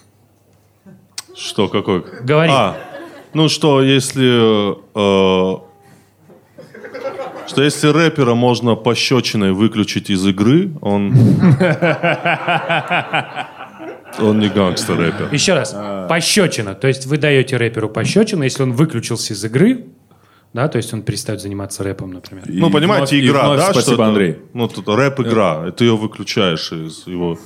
[1.35, 2.03] Что, какой?
[2.23, 2.51] Говори.
[2.51, 2.77] А,
[3.33, 4.73] ну что, если...
[4.73, 5.57] э,
[7.47, 11.13] что если рэпера можно пощечиной выключить из игры, он...
[14.17, 15.29] Он не гангстер-рэпер.
[15.31, 15.75] Еще раз.
[16.09, 16.73] Пощечина.
[16.73, 19.85] То есть вы даете рэперу пощечину, если он выключился из игры,
[20.53, 22.49] Да, то есть он перестает заниматься рэпом, например.
[22.49, 23.63] И Ну, понимаете, вновь- и игра, вновь да?
[23.71, 24.05] Спасибо, что это?
[24.05, 24.37] Андрей.
[24.53, 27.37] Ну, тут рэп-игра, и ты ее выключаешь из его...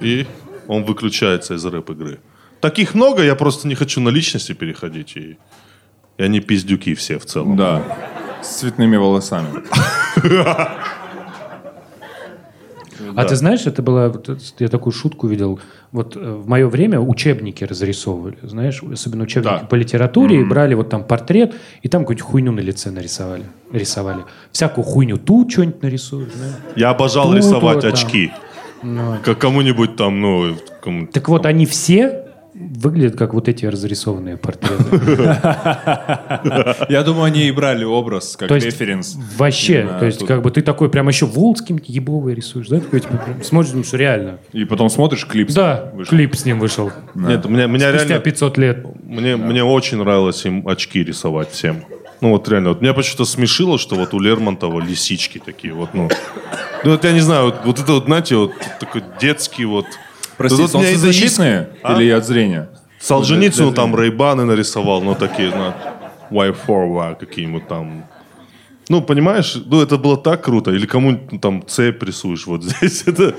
[0.00, 0.26] И
[0.68, 2.20] он выключается из рэп-игры.
[2.60, 5.16] Таких много, я просто не хочу на личности переходить.
[5.16, 5.36] И,
[6.18, 7.56] и они пиздюки все в целом.
[7.56, 7.82] Да.
[8.42, 9.48] С цветными волосами.
[13.16, 14.12] А ты знаешь, это была,
[14.58, 15.60] я такую шутку видел,
[15.92, 19.66] вот э, в мое время учебники разрисовывали, знаешь, особенно учебники Да.
[19.66, 24.24] по литературе, и брали вот там портрет, и там какую-нибудь хуйню на лице нарисовали, рисовали.
[24.52, 26.54] Всякую хуйню, тут что-нибудь нарисуют, знаешь.
[26.76, 27.92] Я обожал Тут рисовать вот там.
[27.92, 28.32] очки.
[28.82, 30.54] Ну, Как кому-нибудь там, ну...
[30.82, 32.27] кому- Так вот, они все
[32.58, 34.84] выглядят как вот эти разрисованные портреты.
[36.88, 39.16] Я думаю, они и брали образ как референс.
[39.36, 42.80] Вообще, то есть как бы ты такой прям еще каким-то ебовый рисуешь, да?
[42.80, 44.38] Такой, типа, смотришь, думаешь, реально.
[44.52, 45.50] И потом смотришь клип.
[45.50, 46.90] Да, клип с ним вышел.
[47.14, 48.24] Нет, у меня, меня Спустя реально...
[48.24, 48.86] 500 лет.
[49.04, 51.84] Мне, мне очень нравилось им очки рисовать всем.
[52.20, 56.08] Ну вот реально, вот меня почему-то смешило, что вот у Лермонтова лисички такие вот, ну.
[56.82, 59.86] Ну вот я не знаю, вот, вот это вот, знаете, вот такой детский вот.
[60.38, 62.00] Прости, из-за солнцезащитные А?
[62.00, 62.68] или от зрения?
[63.00, 65.74] Солженицыну там рейбаны нарисовал, ну такие, на
[66.30, 68.04] Y4 какие-нибудь там.
[68.88, 70.70] Ну, понимаешь, ну это было так круто.
[70.70, 73.02] Или кому-нибудь ну, там цепь рисуешь вот здесь.
[73.06, 73.34] Это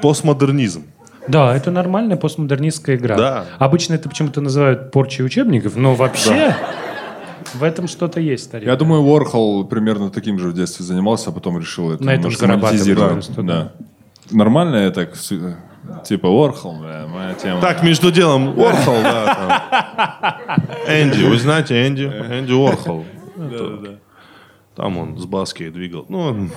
[0.00, 0.84] постмодернизм.
[1.28, 3.16] Да, это нормальная постмодернистская игра.
[3.16, 3.44] Да.
[3.58, 6.54] Обычно это почему-то называют порчей учебников, но вообще
[7.54, 8.66] в этом что-то есть, старик.
[8.66, 12.24] Я думаю, Уорхол примерно таким же в детстве занимался, а потом решил это На этом
[12.24, 13.72] немножко зарабатывать просто, Да.
[14.30, 15.12] Нормально я так,
[16.04, 17.60] типа Уорхол, бля, моя тема.
[17.60, 19.34] Так, между делом, Уорхол, да.
[20.56, 20.60] там.
[20.88, 22.04] Энди, вы знаете Энди?
[22.04, 23.04] Энди Уорхол.
[23.36, 23.98] Это-
[24.76, 26.04] Там он с Баски двигал.
[26.08, 26.50] Ну, он-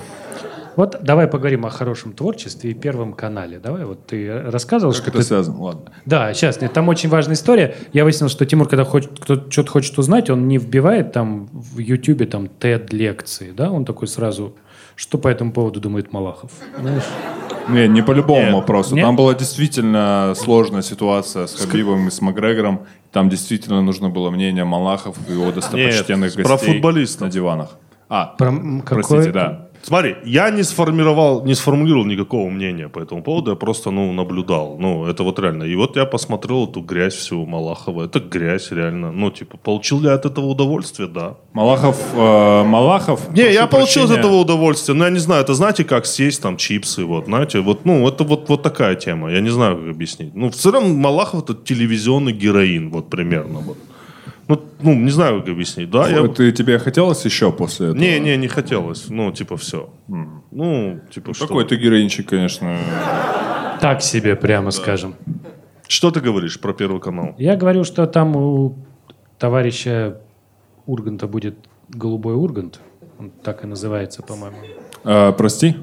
[0.76, 3.58] Вот давай поговорим о хорошем творчестве и первом канале.
[3.58, 5.24] Давай, вот ты рассказывал, Как что это ты...
[5.24, 5.60] связано?
[5.60, 5.92] Ладно.
[6.06, 7.74] Да, сейчас, нет, там очень важная история.
[7.92, 11.78] Я выяснил, что Тимур, когда хочет, кто что-то хочет узнать, он не вбивает там в
[11.78, 14.54] Ютубе там TED-лекции, да, он такой сразу,
[14.98, 16.50] что по этому поводу думает Малахов.
[16.76, 17.04] Знаешь?
[17.68, 18.96] Не, не по любому вопросу.
[18.96, 19.04] Нет?
[19.04, 22.80] Там была действительно сложная ситуация с Хабибом и с Макгрегором.
[23.12, 27.20] Там действительно нужно было мнение Малахов и его достопочтенных Нет, про гостей футболистов.
[27.20, 27.76] на диванах.
[28.08, 28.52] А, Про
[28.86, 29.67] простите, какое- да.
[29.82, 34.76] Смотри, я не сформировал, не сформулировал никакого мнения по этому поводу, я просто, ну, наблюдал.
[34.78, 35.64] Ну, это вот реально.
[35.64, 38.04] И вот я посмотрел эту грязь всю Малахова.
[38.04, 39.12] Это грязь, реально.
[39.12, 41.08] Ну, типа, получил ли я от этого удовольствие?
[41.08, 41.36] Да.
[41.52, 43.32] Малахов, э, Малахов.
[43.32, 44.96] Не, я получил от этого удовольствие.
[44.96, 48.24] Но я не знаю, это знаете, как съесть там чипсы, вот, знаете, вот, ну, это
[48.24, 49.30] вот, вот такая тема.
[49.30, 50.34] Я не знаю, как объяснить.
[50.34, 53.76] Ну, в целом, Малахов это телевизионный героин, вот, примерно, вот.
[54.48, 56.08] Ну, ну не знаю, как объяснить, да?
[56.08, 56.22] Я...
[56.22, 58.00] Вот, и тебе хотелось еще после этого?
[58.00, 59.10] Не, не, не хотелось.
[59.10, 59.90] Ну, типа, все.
[60.50, 61.46] Ну, типа, что?
[61.46, 62.78] Какой ты героинчик, конечно.
[63.80, 65.14] Так себе, прямо скажем.
[65.86, 67.34] Что ты говоришь про Первый канал?
[67.38, 68.74] Я говорю, что там у
[69.38, 70.20] товарища
[70.86, 71.56] Урганта будет
[71.88, 72.80] голубой Ургант.
[73.18, 74.56] Он так и называется, по-моему.
[75.04, 75.76] Э, прости?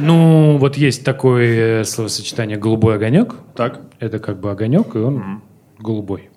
[0.00, 3.34] Ну, вот есть такое э, словосочетание «голубой огонек».
[3.54, 3.80] Так.
[3.98, 5.42] Это как бы огонек, и он
[5.78, 6.30] голубой.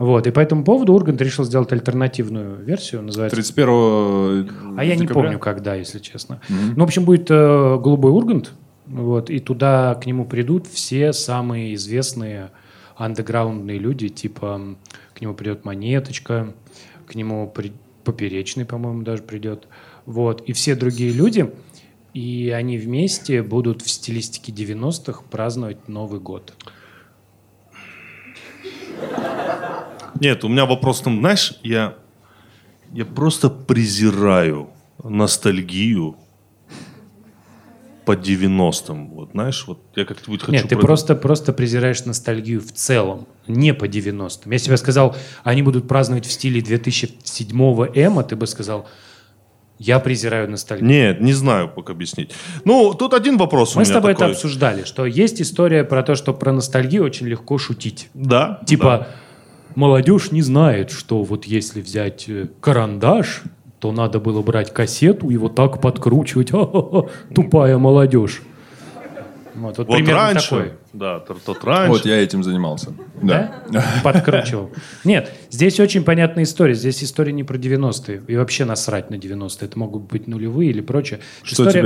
[0.00, 3.36] Вот, и по этому поводу Ургант решил сделать альтернативную версию, называется...
[3.36, 5.22] 31 А я не декабря?
[5.24, 6.40] помню, когда, если честно.
[6.48, 7.34] Ну, в общем, будет э,
[7.78, 8.54] голубой Ургант,
[8.86, 12.50] вот, и туда к нему придут все самые известные
[12.96, 14.74] андеграундные люди, типа
[15.12, 16.54] к нему придет Монеточка,
[17.06, 19.68] к нему при- Поперечный, по-моему, даже придет,
[20.06, 21.52] вот, и все другие люди,
[22.14, 26.54] и они вместе будут в стилистике 90-х праздновать Новый год.
[30.18, 31.94] Нет, у меня вопрос там, знаешь, я,
[32.92, 34.70] я просто презираю
[35.02, 36.16] ностальгию
[38.04, 39.10] по 90-м.
[39.10, 40.52] Вот, знаешь, вот я как-нибудь хочу...
[40.52, 44.50] Нет, ты про- просто, просто презираешь ностальгию в целом, не по 90-м.
[44.50, 48.88] Если бы я сказал, они будут праздновать в стиле 2007-го Эма, ты бы сказал,
[49.78, 50.88] я презираю ностальгию.
[50.88, 52.32] Нет, не знаю, как объяснить.
[52.64, 54.26] Ну, тут один вопрос у Мы меня с тобой такой.
[54.26, 58.08] это обсуждали, что есть история про то, что про ностальгию очень легко шутить.
[58.12, 58.60] Да.
[58.66, 59.08] Типа,
[59.74, 63.42] молодежь не знает, что вот если взять э, карандаш,
[63.78, 66.50] то надо было брать кассету и вот так подкручивать.
[66.52, 68.42] Ха-ха-ха, тупая молодежь.
[69.54, 70.72] Вот, вот Вот раньше, такой.
[70.92, 71.90] да, тот, тот раньше.
[71.90, 72.92] Вот я этим занимался.
[73.20, 73.62] Да.
[73.70, 73.84] Да?
[74.04, 74.70] Подкручивал.
[75.04, 76.74] Нет, здесь очень понятная история.
[76.74, 78.22] Здесь история не про 90-е.
[78.26, 79.66] И вообще насрать на 90-е.
[79.66, 81.20] Это могут быть нулевые или прочее.
[81.42, 81.82] Что история...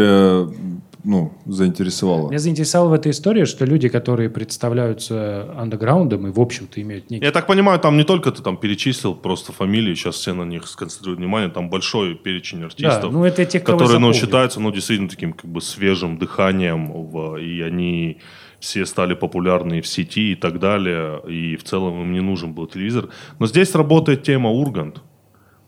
[0.46, 2.28] тебе ну, заинтересовало?
[2.30, 7.24] Меня заинтересовала в этой истории, что люди, которые представляются андеграундом и, в общем-то, имеют некий...
[7.24, 10.66] Я так понимаю, там не только ты там перечислил просто фамилии, сейчас все на них
[10.66, 15.32] сконцентрируют внимание, там большой перечень артистов, ну, это те, которые, ну, считаются, ну, действительно таким
[15.32, 18.18] как бы свежим дыханием, в- и они
[18.60, 22.66] все стали популярны в сети и так далее, и в целом им не нужен был
[22.66, 23.08] телевизор.
[23.38, 25.02] Но здесь работает тема Ургант,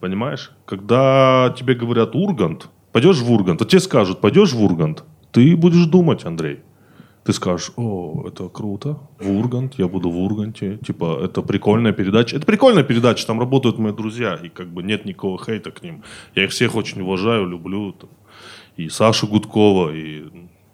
[0.01, 0.53] понимаешь?
[0.65, 5.87] Когда тебе говорят Ургант, пойдешь в Ургант, а тебе скажут, пойдешь в Ургант, ты будешь
[5.87, 6.61] думать, Андрей.
[7.25, 12.37] Ты скажешь, о, это круто, в Ургант, я буду в Урганте, типа, это прикольная передача.
[12.37, 16.05] Это прикольная передача, там работают мои друзья, и как бы нет никакого хейта к ним.
[16.37, 17.93] Я их всех очень уважаю, люблю.
[17.93, 18.11] там.
[18.77, 20.25] И Сашу Гудкова, и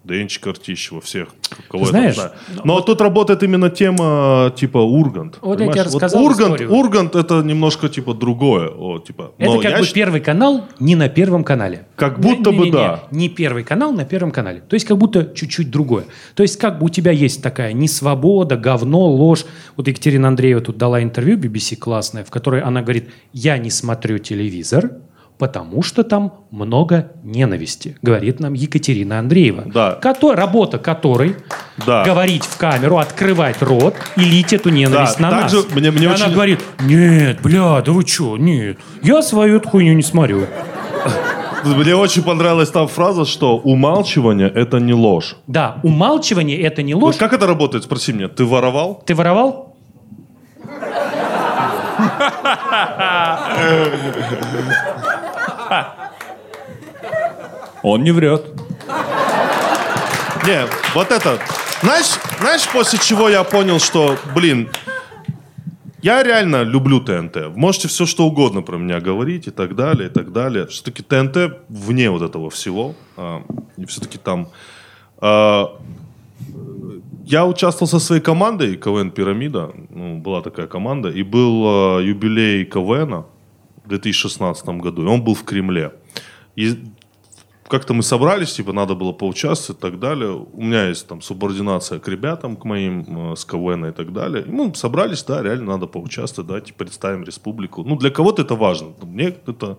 [0.03, 1.29] Денчика Артищева, всех,
[1.69, 2.31] кого я там знаешь, знаю.
[2.65, 5.37] Но тут работает именно тема, типа, Ургант.
[5.41, 5.93] Вот я тебе понимаешь?
[5.93, 6.71] рассказал Ургант, историю.
[6.73, 8.67] Ургант это немножко, типа, другое.
[8.67, 11.87] О, типа, Это как я бы первый канал не на первом канале.
[11.95, 13.03] Как будто бы Не-не-не, да.
[13.11, 14.59] Не первый канал на первом канале.
[14.59, 16.03] То есть как будто чуть-чуть другое.
[16.35, 19.45] То есть как бы у тебя есть такая несвобода, говно, ложь.
[19.77, 24.17] Вот Екатерина Андреева тут дала интервью BBC классное, в которой она говорит, я не смотрю
[24.17, 24.91] телевизор,
[25.37, 29.63] потому что там много ненависти, говорит нам Екатерина Андреева.
[29.65, 29.99] Да.
[30.01, 31.35] Кото- работа которой
[31.85, 32.03] Да.
[32.05, 35.65] говорить в камеру, открывать рот и лить эту ненависть Да, на также нас.
[35.75, 39.69] мне- мне И очень- Она говорит, нет, бля, да вы что, нет, я свою эту
[39.69, 40.45] хуйню не смотрю.
[41.65, 45.37] Мне очень понравилась там фраза, что умалчивание это не ложь.
[45.47, 47.15] Да, умалчивание это не Вот ложь.
[47.15, 47.85] как это работает?
[47.85, 48.27] Спроси меня.
[48.27, 49.01] Ты воровал?
[49.05, 49.73] Ты воровал?
[57.83, 58.45] Он не врет.
[60.45, 61.39] Не, вот это.
[61.81, 64.69] Знаешь, знаешь, после чего я понял, что, блин,
[66.01, 67.55] я реально люблю ТНТ.
[67.55, 70.67] Можете все что угодно про меня говорить и так далее, и так далее.
[70.67, 72.93] Все-таки ТНТ вне вот этого всего.
[73.15, 73.41] А,
[73.77, 74.49] и все-таки там...
[75.19, 75.77] а,
[77.25, 79.71] я участвовал со своей командой КВН «Пирамида».
[79.89, 81.09] Ну, была такая команда.
[81.09, 83.25] И был а, юбилей КВНа
[83.85, 85.03] 2016 году.
[85.03, 85.93] И он был в Кремле.
[86.55, 86.77] И
[87.67, 90.31] как-то мы собрались, типа, надо было поучаствовать и так далее.
[90.31, 94.43] У меня есть там субординация к ребятам, к моим, э, с КВН и так далее.
[94.45, 97.83] И мы собрались, да, реально надо поучаствовать, давайте представим республику.
[97.83, 98.93] Ну, для кого-то это важно.
[99.01, 99.77] Мне это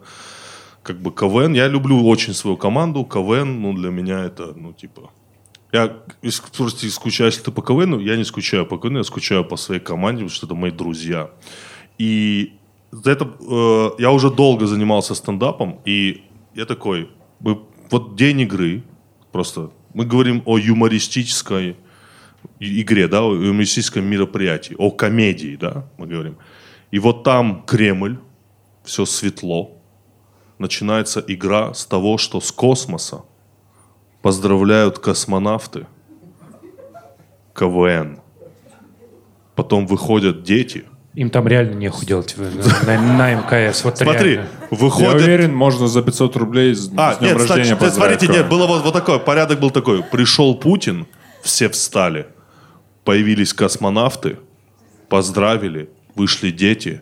[0.83, 1.55] как бы КВН.
[1.55, 3.05] Я люблю очень свою команду.
[3.05, 5.11] КВН, ну, для меня это, ну, типа...
[5.73, 5.89] Я
[6.57, 9.81] просто скучаю, если ты по КВНу, я не скучаю по КВНу, я скучаю по своей
[9.81, 11.31] команде, потому что это мои друзья.
[11.99, 12.53] И
[13.03, 16.23] за это э, я уже долго занимался стендапом, и
[16.55, 17.09] я такой,
[17.41, 18.83] мы- вот день игры,
[19.33, 21.77] просто мы говорим о юмористической
[22.61, 26.37] игре, да, о юмористическом мероприятии, о комедии, да, мы говорим.
[26.93, 28.19] И вот там Кремль,
[28.85, 29.71] все светло,
[30.59, 33.23] начинается игра с того, что с космоса
[34.23, 35.87] поздравляют космонавты,
[37.55, 38.21] КВН.
[39.55, 40.85] Потом выходят дети.
[41.15, 43.85] Им там реально нехуй делать на, на МКС.
[43.85, 44.49] Вот Смотри, реально.
[44.71, 45.15] Я выходят...
[45.15, 48.67] уверен, можно за 500 рублей с, А, с днем нет, рождения кстати, смотрите, нет, было
[48.67, 50.03] вот, вот такое, порядок был такой.
[50.03, 51.07] Пришел Путин,
[51.43, 52.27] все встали,
[53.05, 54.39] появились космонавты,
[55.09, 57.01] поздравили, вышли дети,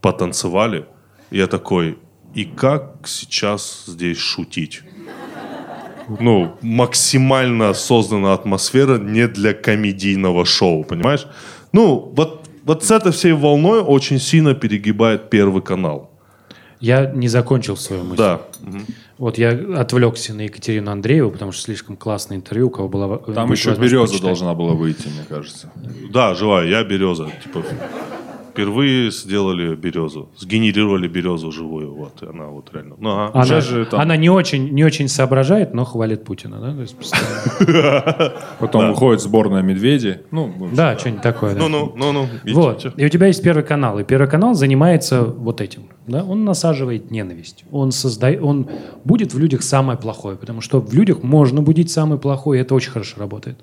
[0.00, 0.86] потанцевали.
[1.30, 1.98] Я такой,
[2.34, 4.82] и как сейчас здесь шутить?
[6.20, 11.26] Ну, максимально создана атмосфера не для комедийного шоу, понимаешь?
[11.72, 16.10] Ну, вот, вот с этой всей волной очень сильно перегибает Первый канал.
[16.80, 18.18] Я не закончил свою мысль.
[18.18, 18.40] Да.
[19.16, 19.50] Вот я
[19.80, 24.02] отвлекся на Екатерину Андрееву, потому что слишком классное интервью, у кого была Там еще береза
[24.12, 24.22] почитать.
[24.22, 25.70] должна была выйти, мне кажется.
[26.10, 27.30] Да, живая, я береза.
[27.42, 27.62] Типа,
[28.56, 32.96] впервые сделали березу, сгенерировали березу живую, вот, и она вот реально.
[32.98, 33.30] Ну, ага.
[33.34, 36.70] Она, Сейчас же там- она не очень, не очень соображает, но хвалит Путина, да?
[36.80, 36.96] Есть.
[38.58, 40.22] Потом выходит сборная медведи.
[40.30, 41.54] Ну, общем, Да, что-нибудь такое.
[41.54, 41.60] да.
[41.60, 42.28] Ну-ну, ну-ну.
[42.54, 42.80] Вот.
[42.86, 42.92] идите.
[42.96, 43.98] И у тебя есть Первый канал.
[43.98, 45.82] И Первый канал занимается вот этим.
[46.06, 46.24] Да?
[46.24, 47.64] Он насаживает ненависть.
[47.70, 48.68] Он, создает, он
[49.04, 50.36] будет в людях самое плохое.
[50.36, 53.58] Потому что в людях можно будить самое плохое, и это очень хорошо работает.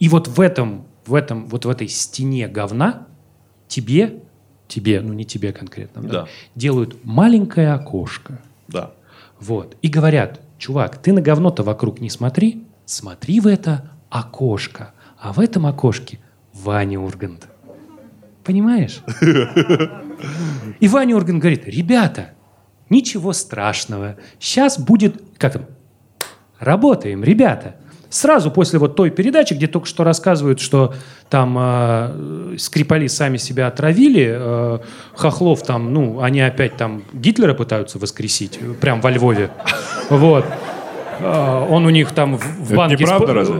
[0.00, 3.06] И вот в этом, в этом, вот в этой стене говна
[3.70, 4.20] тебе,
[4.68, 6.28] тебе, ну не тебе конкретно, да, Да.
[6.54, 8.40] делают маленькое окошко.
[8.68, 8.90] Да.
[9.38, 9.76] Вот.
[9.80, 14.92] И говорят, чувак, ты на говно-то вокруг не смотри, смотри в это окошко.
[15.18, 16.18] А в этом окошке
[16.52, 17.48] Ваня Ургант.
[18.44, 19.02] Понимаешь?
[20.80, 22.30] И Ваня Ургант говорит, ребята,
[22.88, 24.16] ничего страшного.
[24.38, 25.22] Сейчас будет...
[25.38, 25.66] Как там?
[26.58, 27.76] Работаем, ребята.
[28.10, 30.94] Сразу после вот той передачи, где только что рассказывают, что
[31.28, 34.78] там э, Скрипали сами себя отравили, э,
[35.14, 39.50] Хохлов там, ну, они опять там Гитлера пытаются воскресить, прям во Львове.
[40.10, 40.44] Вот.
[41.20, 43.04] Э, Он у них там в, в Это банке...
[43.04, 43.54] неправда, разве?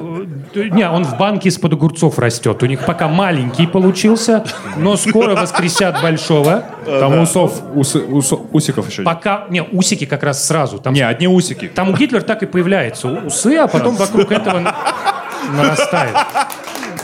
[0.55, 2.63] Не, он в банке из-под огурцов растет.
[2.63, 4.45] У них пока маленький получился,
[4.77, 6.65] но скоро воскресят большого.
[6.85, 9.03] Там усов, усы- усиков еще.
[9.03, 9.47] Пока...
[9.49, 10.79] Не, усики как раз сразу.
[10.79, 11.69] Там, Не, одни усики.
[11.69, 14.75] там у Гитлера так и появляются у- усы, а потом вокруг этого на-
[15.57, 16.17] нарастает.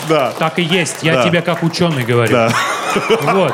[0.09, 0.33] Да.
[0.39, 1.03] Так и есть.
[1.03, 1.23] Я Да.
[1.25, 2.33] тебе как ученый говорю.
[2.33, 2.49] Да.
[3.33, 3.53] Вот.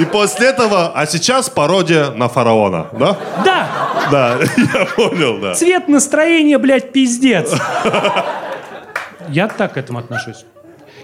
[0.00, 3.18] И после этого, а сейчас пародия на фараона, да?
[3.44, 3.68] Да,
[4.10, 5.54] Да, я понял, да.
[5.54, 7.54] цвет настроения, блядь, пиздец.
[9.28, 10.44] Я так к этому отношусь.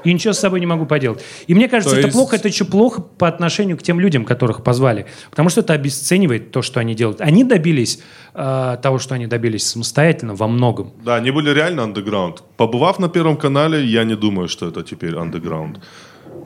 [0.05, 1.21] И ничего с собой не могу поделать.
[1.49, 4.25] И мне кажется, То это есть- плохо, это еще плохо по отношению к тем людям,
[4.25, 5.07] которых позвали.
[5.31, 7.21] Потому что это обесценивает то, что они делают.
[7.21, 7.99] Они добились
[8.35, 10.93] э, того, что они добились самостоятельно во многом.
[11.05, 12.43] Да, они были реально андеграунд.
[12.57, 15.81] Побывав на Первом канале, я не думаю, что это теперь андеграунд.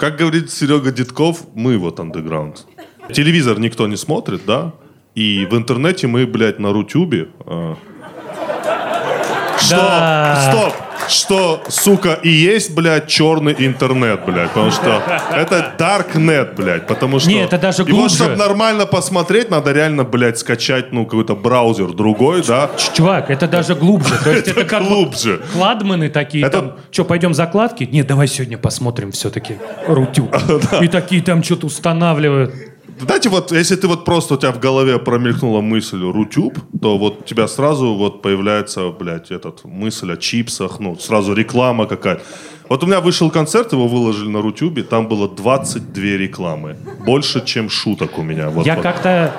[0.00, 2.66] Как говорит Серега Дедков, мы вот андеграунд.
[3.12, 4.72] Телевизор никто не смотрит, да?
[5.14, 7.28] И в интернете мы, блядь, на Рутюбе.
[7.44, 7.74] э,
[9.58, 9.76] Что?
[9.76, 10.50] Да.
[10.50, 10.74] Стоп!
[11.10, 14.50] Что, сука, и есть, блядь, черный интернет, блядь.
[14.50, 15.02] Потому что
[15.34, 16.86] это darknet, блядь.
[16.86, 17.28] Потому что...
[17.28, 18.16] Не, это даже глубже.
[18.16, 22.70] чтобы нормально посмотреть, надо реально, блядь, скачать, ну, какой-то браузер другой, да?
[22.94, 24.14] Чувак, это даже глубже.
[24.22, 25.40] То есть это как глубже.
[25.52, 27.84] Кладманы такие, там, что, пойдем закладки?
[27.90, 30.34] Нет, давай сегодня посмотрим все-таки Рутюб.
[30.80, 32.54] И такие там что-то устанавливают.
[33.00, 37.20] Знаете, вот если ты вот просто у тебя в голове промелькнула мысль Рутюб, то вот
[37.20, 42.22] у тебя сразу вот появляется, блядь, этот мысль о чипсах, ну, сразу реклама какая-то.
[42.68, 46.76] Вот у меня вышел концерт, его выложили на Рутюбе, там было 22 рекламы.
[47.04, 48.50] Больше, чем шуток у меня.
[48.50, 48.82] Вот, Я вот.
[48.82, 49.34] как-то...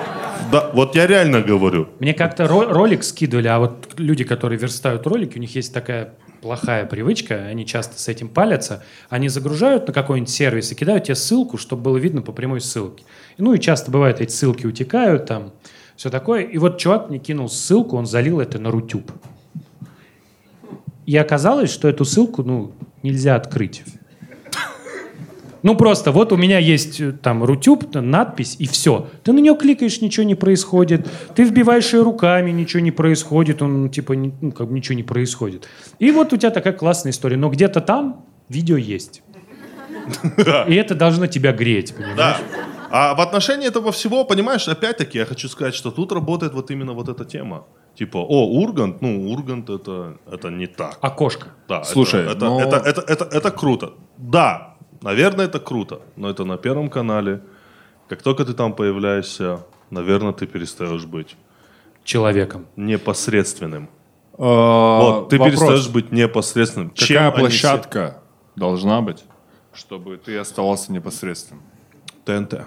[0.52, 1.88] Да, вот я реально говорю.
[2.00, 6.16] Мне как-то ро- ролик скидывали, а вот люди, которые верстают ролики, у них есть такая
[6.42, 11.16] плохая привычка, они часто с этим палятся, они загружают на какой-нибудь сервис и кидают тебе
[11.16, 13.04] ссылку, чтобы было видно по прямой ссылке.
[13.38, 15.54] Ну и часто бывает, эти ссылки утекают, там,
[15.96, 16.44] все такое.
[16.44, 19.12] И вот чувак мне кинул ссылку, он залил это на Рутюб.
[21.06, 22.74] И оказалось, что эту ссылку, ну,
[23.04, 23.84] нельзя открыть.
[25.64, 29.08] Ну просто, вот у меня есть э, там Рутюб, надпись, и все.
[29.24, 31.08] Ты на нее кликаешь, ничего не происходит.
[31.36, 33.62] Ты вбиваешь ее руками, ничего не происходит.
[33.62, 35.68] Он, типа, ну, как бы ничего не происходит.
[36.00, 37.38] И вот у тебя такая классная история.
[37.38, 39.22] Но где-то там видео есть.
[40.68, 42.18] И это должно тебя греть, понимаешь?
[42.18, 42.38] Да.
[42.94, 46.94] А в отношении этого всего, понимаешь, опять-таки я хочу сказать, что тут работает вот именно
[46.94, 47.66] вот эта тема.
[47.96, 50.98] Типа, о, Ургант, ну, Ургант это, это не так.
[51.02, 51.48] Окошко.
[51.70, 53.94] Да, Слушай, это, это, ну- это, это, это, это круто.
[54.18, 54.71] Да,
[55.02, 57.42] наверное, это круто, но это на Первом канале.
[58.08, 61.36] Как только ты там появляешься, наверное, ты перестаешь быть
[62.04, 62.66] Человеком.
[62.76, 63.90] непосредственным.
[64.38, 66.92] Вот, Вот, ты перестаешь быть непосредственным.
[66.94, 68.22] Чем Какая они все- площадка
[68.56, 69.24] должна быть,
[69.74, 71.64] чтобы ты оставался непосредственным?
[72.26, 72.66] ТНТ.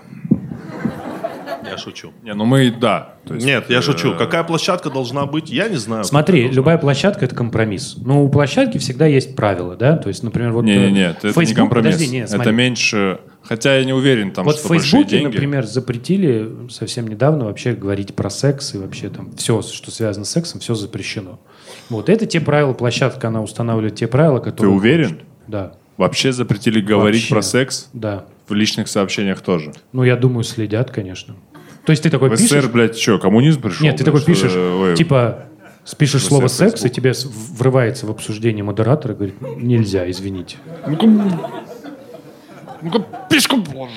[1.65, 2.13] Я шучу.
[2.23, 3.15] Не, ну мы, да.
[3.27, 4.15] то есть, Нет, я э, шучу.
[4.17, 6.05] Какая площадка должна быть, я не знаю.
[6.05, 7.97] Смотри, любая площадка— это компромисс.
[7.97, 9.97] Но у площадки всегда есть правила, да?
[9.97, 10.65] То есть, например, вот...
[10.65, 11.95] Не, э, не, нет, это не Facebook- компромисс.
[11.95, 13.21] Подожди, не, это меньше.
[13.43, 15.35] Хотя я не уверен, там Вот в что большие Фейсбуке, деньги.
[15.35, 20.31] например, запретили совсем недавно вообще говорить про секс и вообще там все, что связано с
[20.31, 21.39] сексом, все запрещено.
[21.91, 24.75] Вот это те правила, площадка, она устанавливает те правила, Ты которые...
[24.75, 25.09] уверен?
[25.11, 25.25] хочет.
[25.47, 27.35] Да, Вообще запретили говорить Вообще.
[27.35, 28.25] про секс да.
[28.49, 29.73] в личных сообщениях тоже.
[29.93, 31.37] Ну, я думаю, следят, конечно.
[31.85, 32.51] То есть ты такой В пишешь...
[32.51, 33.85] СССР, блядь, что, коммунизм пришел?
[33.85, 35.47] Нет, ты блядь, такой что, пишешь, ой, типа,
[35.85, 37.13] спишешь в слово СССР секс, и тебе
[37.59, 40.57] врывается в обсуждение модератор и говорит, нельзя, извините.
[40.87, 41.07] Ну-ка,
[43.31, 43.93] пишку положи.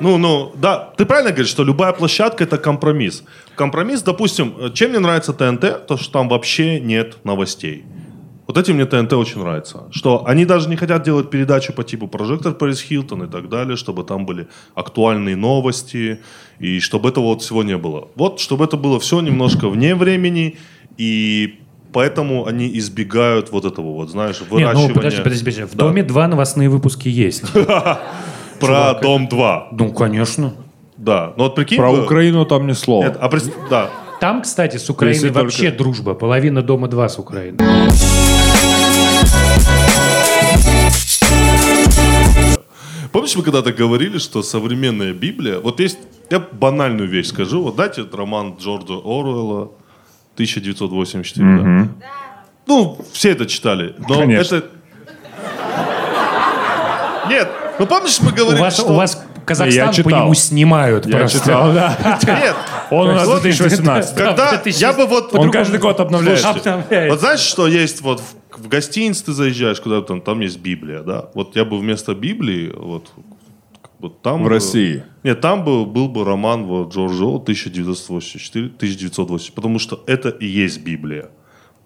[0.00, 3.22] Ну, ну, да, ты правильно говоришь, что любая площадка это компромисс.
[3.54, 7.84] Компромисс, допустим, э, чем мне нравится ТНТ, то что там вообще нет новостей.
[8.46, 9.84] Вот этим мне ТНТ очень нравится.
[9.90, 13.76] Что они даже не хотят делать передачу по типу прожектор Пэрис Хилтон и так далее,
[13.76, 16.18] чтобы там были актуальные новости,
[16.58, 18.08] и чтобы этого вот всего не было.
[18.16, 20.56] Вот, чтобы это было все немножко вне времени,
[20.98, 21.60] и
[21.92, 24.88] поэтому они избегают вот этого вот, знаешь, Нет, выращивания.
[24.88, 25.62] ну подожди, подожди, подожди.
[25.64, 25.84] В Да.
[25.86, 27.44] доме два новостные выпуски есть.
[28.60, 29.68] Про Дом 2.
[29.72, 30.54] Ну, конечно.
[30.96, 31.32] Да.
[31.36, 31.78] Ну вот прикинь.
[31.78, 33.06] Про Украину там ни слова.
[33.20, 33.30] А
[33.70, 33.90] да.
[34.22, 36.14] Там, кстати, с Украиной Если только- вообще дружба.
[36.14, 37.58] Половина дома два с Украиной.
[43.10, 45.58] Помнишь, мы когда-то говорили, что современная Библия...
[45.58, 45.98] Вот есть...
[46.30, 47.64] Я банальную вещь скажу.
[47.64, 49.72] Вот дайте этот роман Джорджа Оруэлла
[50.34, 51.48] 1984.
[51.48, 51.88] да?
[52.68, 53.96] Ну, все это читали.
[54.08, 54.54] Но Конечно.
[54.54, 54.68] это...
[57.28, 57.50] Нет,
[57.80, 58.92] ну помнишь, мы У говорили, вас, что...
[58.92, 60.20] у вас Казахстан Я по читал.
[60.22, 61.38] нему снимают Я просто.
[61.40, 61.96] читал, да.
[62.22, 62.56] Нет,
[62.92, 64.12] Он у нас Вот 2018.
[64.12, 64.62] это- когда...
[64.66, 65.34] Я бы вот...
[65.34, 66.40] Он каждый год обновляет.
[66.40, 67.10] Слушайте, Обновляет.
[67.10, 71.30] Вот знаешь, что есть вот в, гостинице ты заезжаешь, куда там, там есть Библия, да?
[71.34, 73.10] Вот я бы вместо Библии вот
[73.98, 75.04] Вот там В бы- России.
[75.22, 80.46] Нет, там был, был бы роман вот, Джорджа Оруэлла 1984, 1980, потому что это и
[80.46, 81.30] есть Библия.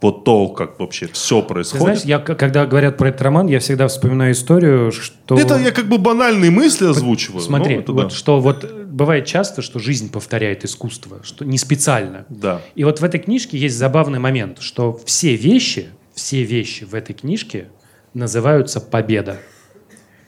[0.01, 1.83] Вот то, как вообще все Ты происходит.
[1.83, 5.39] знаешь, я, когда говорят про этот роман, я всегда вспоминаю историю, что...
[5.39, 7.41] Это я как бы банальные мысли озвучиваю.
[7.41, 8.11] Смотри, это вот да.
[8.11, 12.27] что вот э, бывает часто, что жизнь повторяет искусство, что не специально.
[12.29, 12.61] Да.
[12.75, 17.15] И вот в этой книжке есть забавный момент, что все вещи, все вещи в этой
[17.15, 17.69] книжке
[18.13, 19.39] называются победа.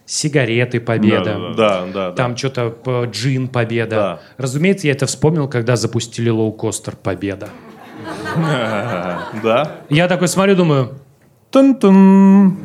[0.06, 1.52] Сигареты победа.
[1.54, 2.12] Да, да, да.
[2.12, 3.96] Там что-то п- джин победа.
[3.96, 4.20] Да.
[4.38, 7.50] Разумеется, я это вспомнил, когда запустили лоукостер победа.
[9.42, 9.76] Да?
[9.88, 10.98] Я такой смотрю, думаю,
[11.50, 12.56] тун-тун.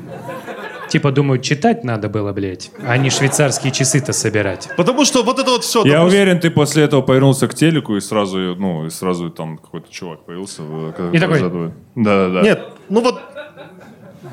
[0.90, 4.70] Типа, думаю, читать надо было, блядь, а не швейцарские часы-то собирать.
[4.78, 5.84] Потому что вот это вот все.
[5.86, 9.92] Я уверен, ты после этого повернулся к телеку и сразу, ну, и сразу там какой-то
[9.92, 10.62] чувак появился.
[10.96, 11.72] когда И такой-.
[11.96, 12.42] Да-да-да.
[12.44, 13.20] Нет, ну вот,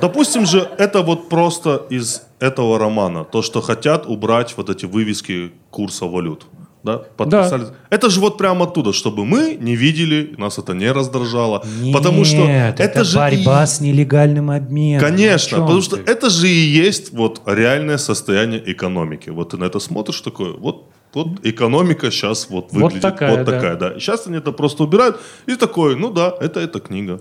[0.03, 3.25] допустим же, это вот просто из этого романа.
[3.25, 6.47] То, что хотят убрать вот эти вывески курса валют.
[6.83, 6.99] Да?
[7.17, 7.67] Подписали.
[7.91, 11.63] Это же вот прямо оттуда, чтобы мы не видели, нас это не раздражало.
[11.93, 15.01] потому что Нет, это, же борьба и- с нелегальным обменом.
[15.01, 16.11] Конечно, потому что ты?
[16.11, 19.31] это же и есть вот реальное состояние экономики.
[19.31, 23.45] Вот ты на это смотришь такое, вот, вот экономика сейчас вот Вот выглядит вот такая,
[23.45, 23.91] такая, да.
[23.91, 24.01] да.
[24.01, 27.21] Сейчас они это просто убирают и такой, ну да, это эта книга.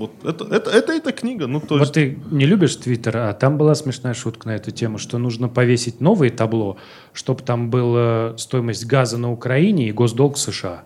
[0.00, 1.46] Вот это, это, это эта книга.
[1.46, 4.70] Ну, то Вот есть, ты не любишь Твиттер, а там была смешная шутка на эту
[4.70, 6.78] тему, что нужно повесить новые табло,
[7.12, 10.84] чтобы там была стоимость газа на Украине и госдолг США.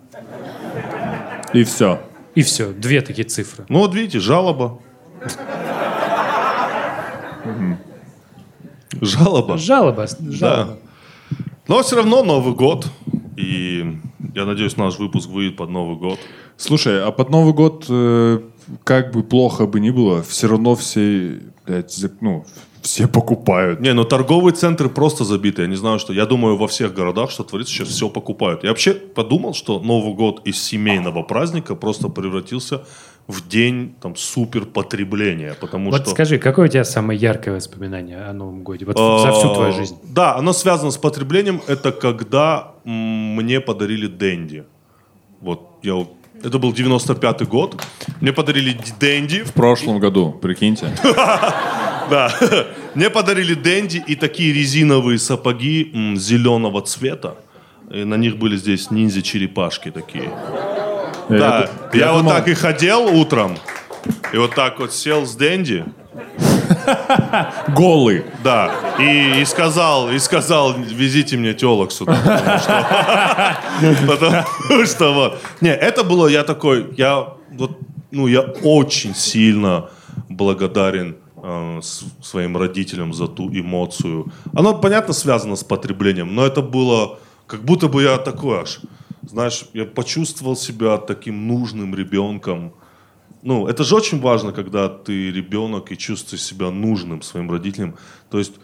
[1.53, 2.01] И все.
[2.35, 3.65] И все, две такие цифры.
[3.69, 4.81] ну вот видите, жалоба.
[9.01, 9.59] Жалоба.
[9.59, 10.33] Жалоба, Да.
[10.33, 10.79] жалоба.
[11.69, 12.87] Но все равно Новый год.
[13.37, 13.97] И
[14.35, 16.19] я надеюсь, наш выпуск выйдет под Новый год.
[16.57, 18.41] Слушай, а под Новый год, э,
[18.85, 22.45] как бы плохо бы ни было, все равно все, блядь, ну,
[22.83, 23.81] все покупают.
[23.81, 25.63] Не, ну торговые центры просто забиты.
[25.63, 26.13] Я не знаю, что.
[26.13, 28.63] Я думаю, во всех городах, что творится, сейчас все покупают.
[28.63, 32.85] Я вообще подумал, что Новый год из семейного праздника просто превратился
[33.27, 35.55] в день там супер потребления.
[35.59, 36.11] Потому Вот что.
[36.11, 38.85] скажи, какое у тебя самое яркое воспоминание о Новом годе?
[38.85, 39.97] Вот за всю твою А, жизнь.
[40.03, 41.63] Да, оно связано с потреблением.
[41.67, 44.65] Это когда мне подарили Дэнди.
[45.41, 46.07] Вот, я...
[46.43, 47.83] Это был 95-й год.
[48.21, 49.45] Мне подарили Дэнди.
[49.45, 50.95] В прошлом году, прикиньте.
[52.11, 52.31] Да.
[52.95, 57.37] Мне подарили Дэнди и такие резиновые сапоги зеленого цвета.
[57.91, 60.31] И на них были здесь ниндзя-черепашки такие.
[61.31, 63.57] Да, я, вот так и ходил утром.
[64.35, 65.87] И вот так вот сел с Дэнди.
[67.69, 68.25] Голый.
[68.43, 73.59] Да, и, и сказал, и сказал, везите мне телок сюда.
[74.07, 75.39] Потому что, вот.
[75.61, 77.79] Не, это было, я такой, я вот,
[78.11, 79.89] ну, я очень сильно
[80.29, 81.81] благодарен э,
[82.23, 84.33] своим родителям за ту эмоцию.
[84.55, 88.81] Оно, понятно, связано с потреблением, но это было, как будто бы я такой аж,
[89.29, 92.73] знаешь, я почувствовал себя таким нужным ребенком.
[93.45, 97.95] Ну, это же очень важно, когда ты ребенок и чувствуешь себя нужным своим родителям.
[98.31, 98.55] То есть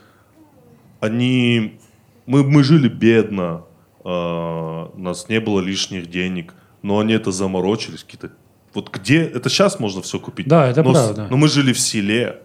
[1.01, 1.78] они...
[2.24, 3.64] Мы, мы жили бедно,
[4.05, 8.05] э, у нас не было лишних денег, но они это заморочились.
[8.05, 8.33] Какие-то...
[8.72, 9.22] Вот где...
[9.22, 10.49] Это сейчас можно все купить.
[10.49, 11.26] Да, это но, правда.
[11.28, 12.41] Но мы жили в селе,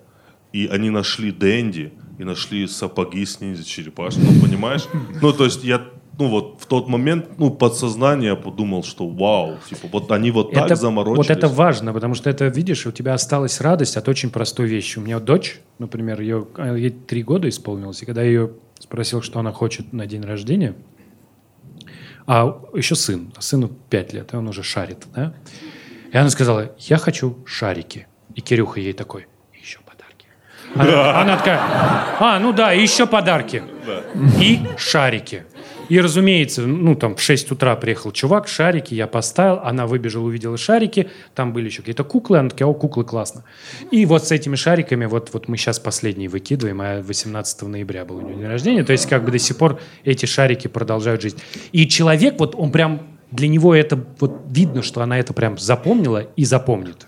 [0.51, 4.25] и они нашли Дэнди, и нашли сапоги с ниндзя черепашкой.
[4.25, 4.83] Ну, понимаешь?
[5.21, 5.81] Ну, то есть я...
[6.17, 10.65] Ну, вот в тот момент, ну, подсознание подумал, что вау, типа, вот они вот так
[10.67, 11.17] это, заморочились.
[11.17, 14.97] вот это важно, потому что это, видишь, у тебя осталась радость от очень простой вещи.
[14.97, 19.21] У меня дочь, например, ее, а, ей три года исполнилось, и когда я ее спросил,
[19.21, 20.75] что она хочет на день рождения,
[22.27, 25.33] а еще сын, а сыну пять лет, и он уже шарит, да?
[26.11, 28.07] И она сказала, я хочу шарики.
[28.35, 30.27] И Кирюха ей такой, еще подарки.
[30.73, 31.59] Она, она такая,
[32.19, 33.63] а, ну да, еще подарки.
[34.39, 35.43] И шарики.
[35.89, 40.57] И, разумеется, ну, там в 6 утра приехал чувак, шарики я поставил, она выбежала, увидела
[40.57, 43.43] шарики, там были еще какие-то куклы, она такая, о, куклы, классно.
[43.91, 48.17] И вот с этими шариками, вот, вот мы сейчас последние выкидываем, а 18 ноября был
[48.17, 51.35] у нее день рождения, то есть как бы до сих пор эти шарики продолжают жить.
[51.71, 56.27] И человек, вот он прям, для него это, вот видно, что она это прям запомнила
[56.35, 57.07] и запомнит.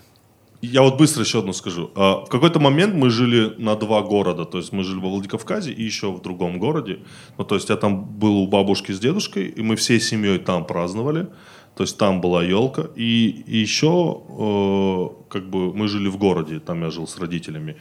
[0.62, 1.92] Я вот быстро еще одну скажу.
[1.96, 4.46] А, В какой-то момент мы жили на два города.
[4.46, 7.00] То есть мы жили во Владикавказе и еще в другом городе.
[7.38, 10.66] Ну, то есть я там был у бабушки с дедушкой, и мы всей семьей там
[10.66, 11.28] праздновали.
[11.76, 12.88] То есть там была елка.
[12.96, 17.76] И, еще э, как бы мы жили в городе, там я жил с родителями.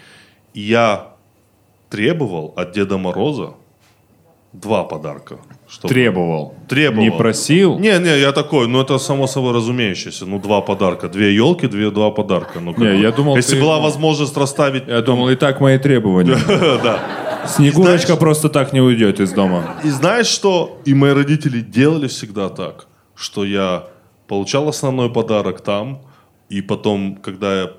[0.53, 1.17] Я
[1.89, 3.55] требовал от Деда Мороза
[4.53, 5.39] два подарка.
[5.69, 6.55] Чтобы- Требовал.
[6.69, 7.03] Требовал.
[7.03, 7.79] Не просил.
[7.79, 10.27] Не, не, я такой, ну это само собой разумеющееся.
[10.27, 11.09] Ну, два подарка.
[11.09, 12.61] Две елки, две, два подарка.
[12.61, 14.89] Ну, Не, бы, я думал, Если ты- была возможность расставить...
[14.89, 16.39] Я думал, и так мои требования.
[16.83, 17.01] да.
[17.49, 19.77] Снегурочка знаешь- просто так не уйдет из дома.
[19.85, 20.81] И знаешь что?
[20.85, 23.85] И мои родители делали всегда так, что я
[24.29, 26.03] получал основной подарок там,
[26.49, 27.71] и потом, когда я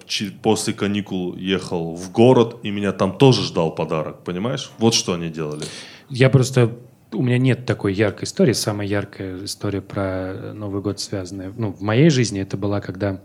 [0.41, 4.71] после каникул ехал в город, и меня там тоже ждал подарок, понимаешь?
[4.77, 5.65] Вот что они делали.
[6.09, 6.71] Я просто...
[7.13, 8.53] У меня нет такой яркой истории.
[8.53, 11.53] Самая яркая история про Новый год связанная...
[11.55, 13.21] Ну, в моей жизни это была, когда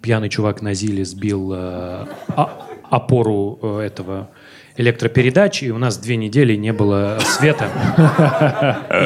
[0.00, 4.30] пьяный чувак на Зиле сбил э, а- опору э, этого
[4.76, 7.68] электропередач, и у нас две недели не было света.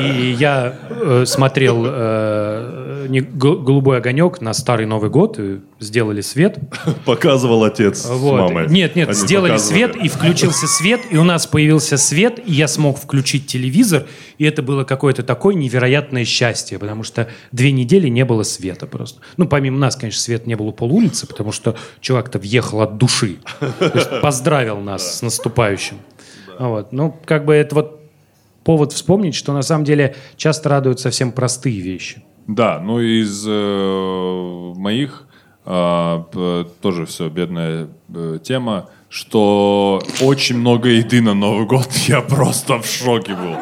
[0.05, 6.59] И я э, смотрел э, не- «Голубой огонек» на Старый Новый год, и сделали свет.
[7.05, 8.39] Показывал отец с Вот.
[8.39, 8.69] мамой.
[8.69, 9.79] Нет, нет, Они сделали показывали.
[9.93, 14.07] свет, и включился свет, и у нас появился свет, и я смог включить телевизор,
[14.39, 19.21] и это было какое-то такое невероятное счастье, потому что две недели не было света просто.
[19.37, 23.37] Ну, помимо нас, конечно, свет не было у полулицы, потому что чувак-то въехал от души.
[24.23, 25.99] Поздравил нас с наступающим.
[26.59, 26.93] Вот.
[26.93, 28.01] Ну, как бы это вот
[28.65, 32.23] повод вспомнить, что на самом деле часто радуют совсем простые вещи.
[32.55, 35.27] Да, ну из э, моих
[35.65, 41.89] п- тоже все бедная э, тема, что очень много еды на Новый год.
[42.09, 43.57] Я просто в шоке был.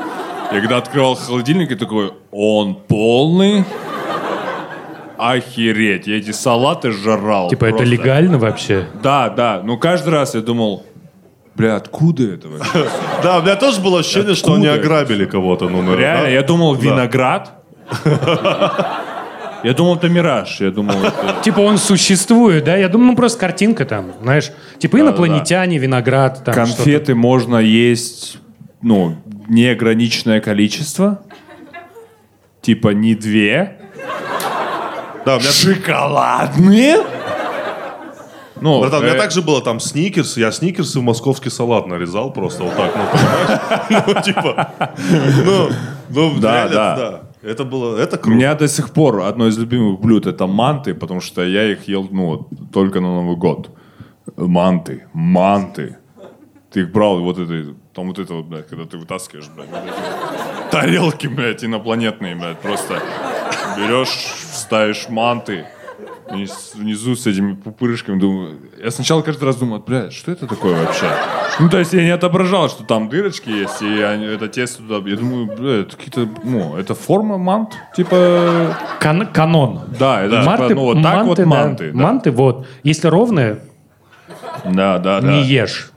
[0.52, 3.64] Я когда открывал холодильник, я такой, он полный?
[5.18, 7.50] Охереть, я эти салаты жрал.
[7.50, 7.92] Типа, это просто.
[7.92, 8.86] легально вообще?
[9.02, 9.60] Да, да.
[9.64, 10.86] Ну, каждый раз я думал,
[11.56, 12.88] бля, откуда это вообще?
[13.22, 15.68] Да, у меня тоже было ощущение, что они ограбили кого-то.
[15.68, 17.57] Ну, Реально, я думал, виноград.
[19.64, 20.60] Я думал, это мираж.
[20.60, 21.36] Я думал, это...
[21.42, 22.76] Типа он существует, да?
[22.76, 24.52] Я думаю, ну просто картинка там, знаешь.
[24.78, 26.76] Типа инопланетяне, виноград, там что-то.
[26.76, 28.38] Конфеты можно есть,
[28.82, 29.16] ну,
[29.48, 31.22] неограниченное количество.
[32.62, 33.78] Типа не две.
[35.24, 36.98] Да, у меня Шоколадные?
[38.60, 42.32] Ну, Братан, у меня э, также было там сникерс, я сникерсы в московский салат нарезал
[42.32, 44.02] просто вот так, ну?
[44.14, 44.72] Ну, типа,
[45.44, 45.68] ну,
[46.08, 47.20] ну, Да, да.
[47.42, 48.36] Это было, это У круто.
[48.36, 52.08] меня до сих пор одно из любимых блюд это манты, потому что я их ел,
[52.10, 53.70] ну, только на Новый год.
[54.36, 55.98] Манты, манты.
[56.70, 59.82] Ты их брал, вот это, там вот это вот, блядь, когда ты вытаскиваешь, блядь, вот
[59.84, 63.00] эти тарелки, блядь, инопланетные, блядь, просто
[63.76, 65.66] берешь, ставишь манты,
[66.74, 71.06] внизу с этими пупырышками, думаю, я сначала каждый раз думал, блядь, что это такое вообще?
[71.58, 75.08] Ну, то есть я не отображал, что там дырочки есть, и они- это тесто туда,
[75.08, 79.80] я думаю, блядь, это какие-то, ну, это форма мант, типа, Кан- канон.
[79.98, 81.46] да, это Манты, типа, ну, вот так вот да.
[81.46, 81.98] манты, да.
[81.98, 82.66] Манты, вот.
[82.84, 83.60] Если ровные,
[84.64, 85.26] Да, да, да.
[85.32, 85.90] не ешь.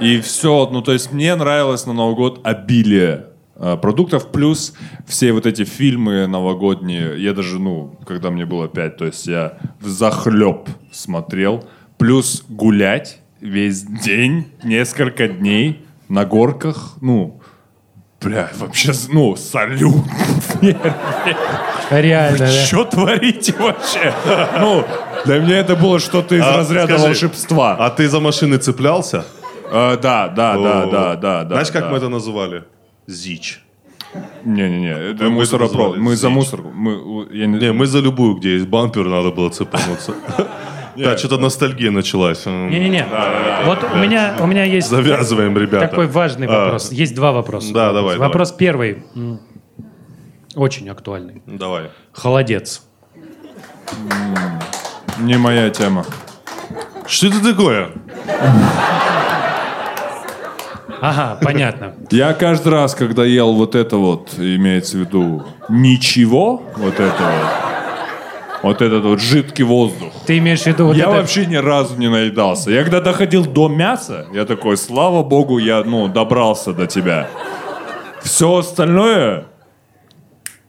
[0.00, 3.26] И все, ну то есть мне нравилось на Новый год обилие
[3.58, 4.74] продуктов, плюс
[5.06, 9.58] все вот эти фильмы новогодние, я даже, ну, когда мне было пять, то есть я
[9.80, 11.64] в захлеб смотрел,
[11.96, 17.40] плюс гулять весь день, несколько дней на горках, ну,
[18.20, 20.04] бля, вообще, ну, салют.
[21.90, 22.46] Реально, да.
[22.46, 24.12] Что творите вообще?
[24.60, 24.84] Ну,
[25.24, 27.76] для меня это было что-то из А, разряда скажи, волшебства.
[27.78, 29.24] А ты за машины цеплялся?
[29.70, 31.48] Э, да, да, да, да, да, да.
[31.48, 31.90] Знаешь, как да.
[31.90, 32.64] мы это называли?
[33.08, 33.62] Зич.
[34.44, 35.96] Не-не-не, это Мы мусоропровод.
[35.96, 36.68] Мы за мусорку.
[36.70, 40.14] Мы, я не- Не, мы за любую, где есть бампер, надо было цепануться.
[40.96, 42.44] Да, что-то ностальгия началась.
[42.44, 43.06] Не-не-не.
[43.66, 45.86] Вот у меня, у меня есть Завязываем, ребята.
[45.86, 46.90] такой важный А, вопрос.
[46.90, 47.72] Есть два вопроса.
[47.72, 49.04] Да, давай, Вопрос первый.
[50.56, 51.40] Очень актуальный.
[51.46, 51.90] Давай.
[52.12, 52.82] Холодец.
[55.20, 56.04] Не моя тема.
[57.06, 57.90] Что это такое?
[61.00, 61.94] Ага, понятно.
[62.10, 68.62] Я каждый раз, когда ел вот это вот, имеется в виду ничего, вот это вот,
[68.62, 70.12] вот этот вот жидкий воздух.
[70.26, 71.12] Ты имеешь в виду вот я это...
[71.12, 72.70] вообще ни разу не наедался.
[72.70, 77.28] Я когда доходил до мяса, я такой, слава богу, я, ну, добрался до тебя.
[78.22, 79.46] Все остальное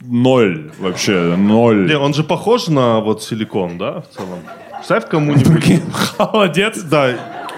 [0.01, 1.87] ноль вообще, ноль.
[1.87, 4.39] Не, он же похож на вот силикон, да, в целом?
[4.83, 5.81] Ставь кому-нибудь.
[6.17, 6.79] Холодец.
[6.89, 7.09] Да,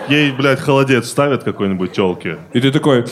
[0.09, 2.37] ей, блядь, холодец ставят какой-нибудь телке.
[2.53, 3.05] И ты такой,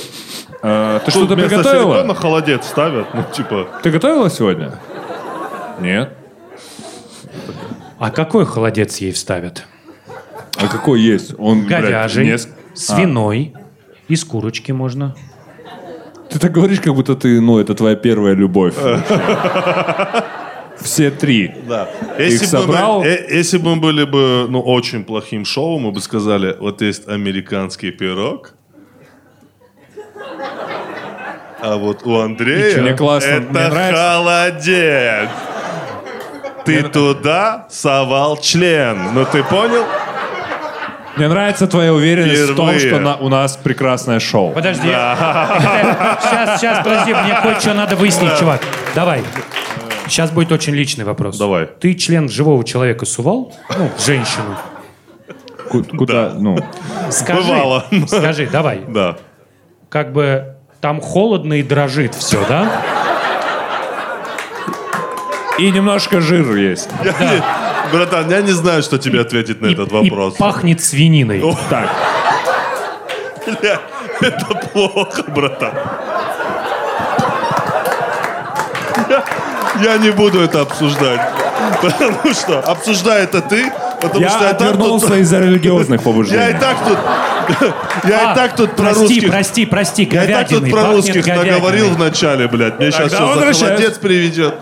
[0.61, 1.95] «Э, ты что-то приготовила?
[1.95, 3.67] силикона холодец ставят, ну, типа...
[3.83, 4.79] Ты готовила сегодня?
[5.79, 6.13] Нет.
[7.99, 9.65] А какой холодец ей вставят?
[10.57, 11.33] А какой есть?
[11.37, 13.53] Он, блядь, Говяжий, неск- свиной,
[14.07, 15.15] из курочки можно.
[16.29, 18.75] Ты так говоришь, как будто ты, ну, это твоя первая любовь.
[20.81, 21.51] Все три.
[21.67, 21.89] Да.
[22.17, 23.01] Их Если бы, собрал?
[23.01, 26.81] мы, э- если бы мы были бы ну, очень плохим шоу, мы бы сказали, вот
[26.81, 28.53] есть американский пирог,
[31.61, 34.01] а вот у Андрея Ничего, мне классно, это мне нравится.
[34.13, 35.29] холодец.
[36.65, 39.13] Ты туда совал член.
[39.13, 39.83] Ну ты понял?
[41.17, 42.89] Мне нравится твоя уверенность в том, Впервые.
[42.93, 44.51] что на- у нас прекрасное шоу.
[44.53, 44.87] Подожди.
[44.87, 48.61] Сейчас, сейчас, подожди, мне кое-что надо выяснить, чувак.
[48.95, 49.21] Давай.
[50.09, 51.37] Сейчас будет очень личный вопрос.
[51.37, 51.67] Давай.
[51.79, 53.53] Ты член живого человека сувал?
[53.77, 54.57] Ну, женщину.
[55.69, 56.57] Ку- Куда, ну,
[57.11, 57.85] Скажи, Бывало.
[58.07, 58.81] скажи, давай.
[58.87, 59.17] Да.
[59.89, 62.81] Как бы там холодно и дрожит все, да?
[65.59, 66.89] и немножко жира есть.
[67.03, 67.43] Я не-
[67.91, 70.35] Братан, я не знаю, что тебе ответить на И- этот и вопрос.
[70.37, 71.43] пахнет свининой.
[71.69, 71.89] Так,
[73.59, 73.79] Бля,
[74.21, 75.73] это плохо, братан.
[79.83, 81.21] Я, не буду это обсуждать.
[81.81, 85.17] Потому что обсуждай это ты, потому я что я так отвернулся тут...
[85.17, 86.55] из-за религиозных Я и побуждений.
[86.59, 86.97] так тут...
[88.03, 89.29] Я А, и так тут про прости, русских...
[89.29, 91.51] прости, прости, Я и так тут про русских говядиной.
[91.51, 92.79] наговорил в начале, блядь.
[92.79, 93.79] Мне сейчас Тогда сейчас возвращаюсь.
[93.79, 94.55] холодец приведет.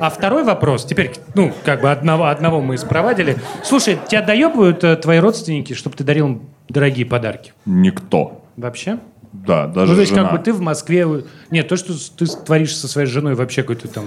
[0.00, 3.36] А второй вопрос, теперь, ну, как бы одного, одного мы спровадили.
[3.62, 7.52] Слушай, тебя доебывают э, твои родственники, чтобы ты дарил им дорогие подарки?
[7.64, 8.42] Никто.
[8.56, 8.98] Вообще?
[9.34, 10.28] Да, даже Ну, то есть, жена.
[10.28, 11.06] как бы ты в Москве...
[11.50, 14.06] Нет, то, что ты творишь со своей женой вообще какой-то там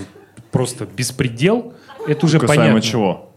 [0.52, 1.74] просто беспредел,
[2.08, 2.82] это уже Касаемо понятно.
[2.82, 3.34] чего?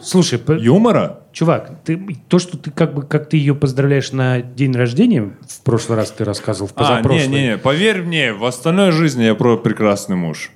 [0.00, 1.20] Слушай, Юмора?
[1.32, 5.60] чувак, ты, то, что ты как бы, как ты ее поздравляешь на день рождения, в
[5.62, 7.28] прошлый раз ты рассказывал, в А, позапрошлый.
[7.28, 10.50] не-не-не, поверь мне, в остальной жизни я про прекрасный муж.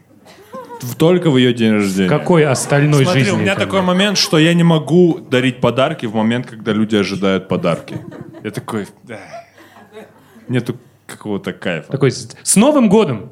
[0.99, 2.09] Только в ее день рождения.
[2.09, 3.37] Какой остальной Смотри, жизни?
[3.37, 7.49] у меня такой момент, что я не могу дарить подарки в момент, когда люди ожидают
[7.49, 7.99] подарки.
[8.45, 8.87] Я такой...
[10.49, 11.91] Нету какого-то кайфа.
[11.93, 13.31] Такой, с, Новым годом!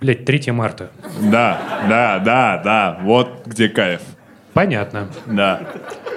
[0.00, 0.90] Блять, 3 марта.
[1.30, 1.58] Да,
[1.88, 2.98] да, да, да.
[3.02, 4.00] Вот где кайф.
[4.52, 5.08] Понятно.
[5.26, 5.62] Да.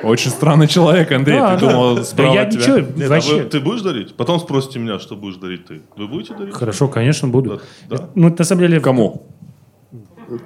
[0.02, 1.38] Очень странный человек, Андрей.
[1.40, 1.72] Да, Ты да.
[1.72, 2.62] думал, Да справа я от тебя?
[2.62, 3.36] ничего, Нет, а вообще...
[3.36, 4.16] вы- ты будешь дарить?
[4.16, 5.82] Потом спросите меня, что будешь дарить ты.
[5.96, 6.54] Вы будете дарить?
[6.54, 7.62] Хорошо, конечно, буду.
[7.90, 8.10] Да.
[8.16, 8.80] Ну, на самом деле...
[8.82, 9.28] Кому?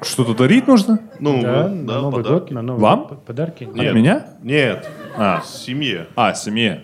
[0.02, 1.00] Что-то дарить нужно?
[1.20, 2.40] Ну, Да, вы- на да, Новый подарки.
[2.44, 3.04] год, на Новый Вам?
[3.08, 3.64] год подарки.
[3.74, 3.88] Нет.
[3.88, 4.26] От меня?
[4.44, 6.08] Нет, А, семье.
[6.16, 6.84] а, семье.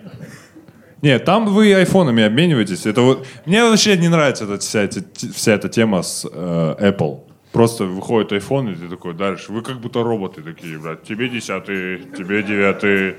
[1.04, 2.86] Нет, там вы айфонами обмениваетесь.
[2.86, 3.26] Это вот...
[3.44, 5.04] Мне вообще не нравится эта, вся, эти-
[5.34, 7.20] вся эта тема с э, Apple.
[7.52, 9.52] Просто выходит iPhone, и ты такой дальше.
[9.52, 11.02] Вы как будто роботы такие, блядь.
[11.02, 13.16] Тебе десятый, тебе девятый.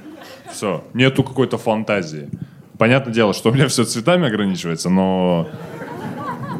[0.52, 0.84] Все.
[0.96, 2.28] Нету какой-то фантазии.
[2.80, 5.48] Понятное дело, что у меня все цветами ограничивается, но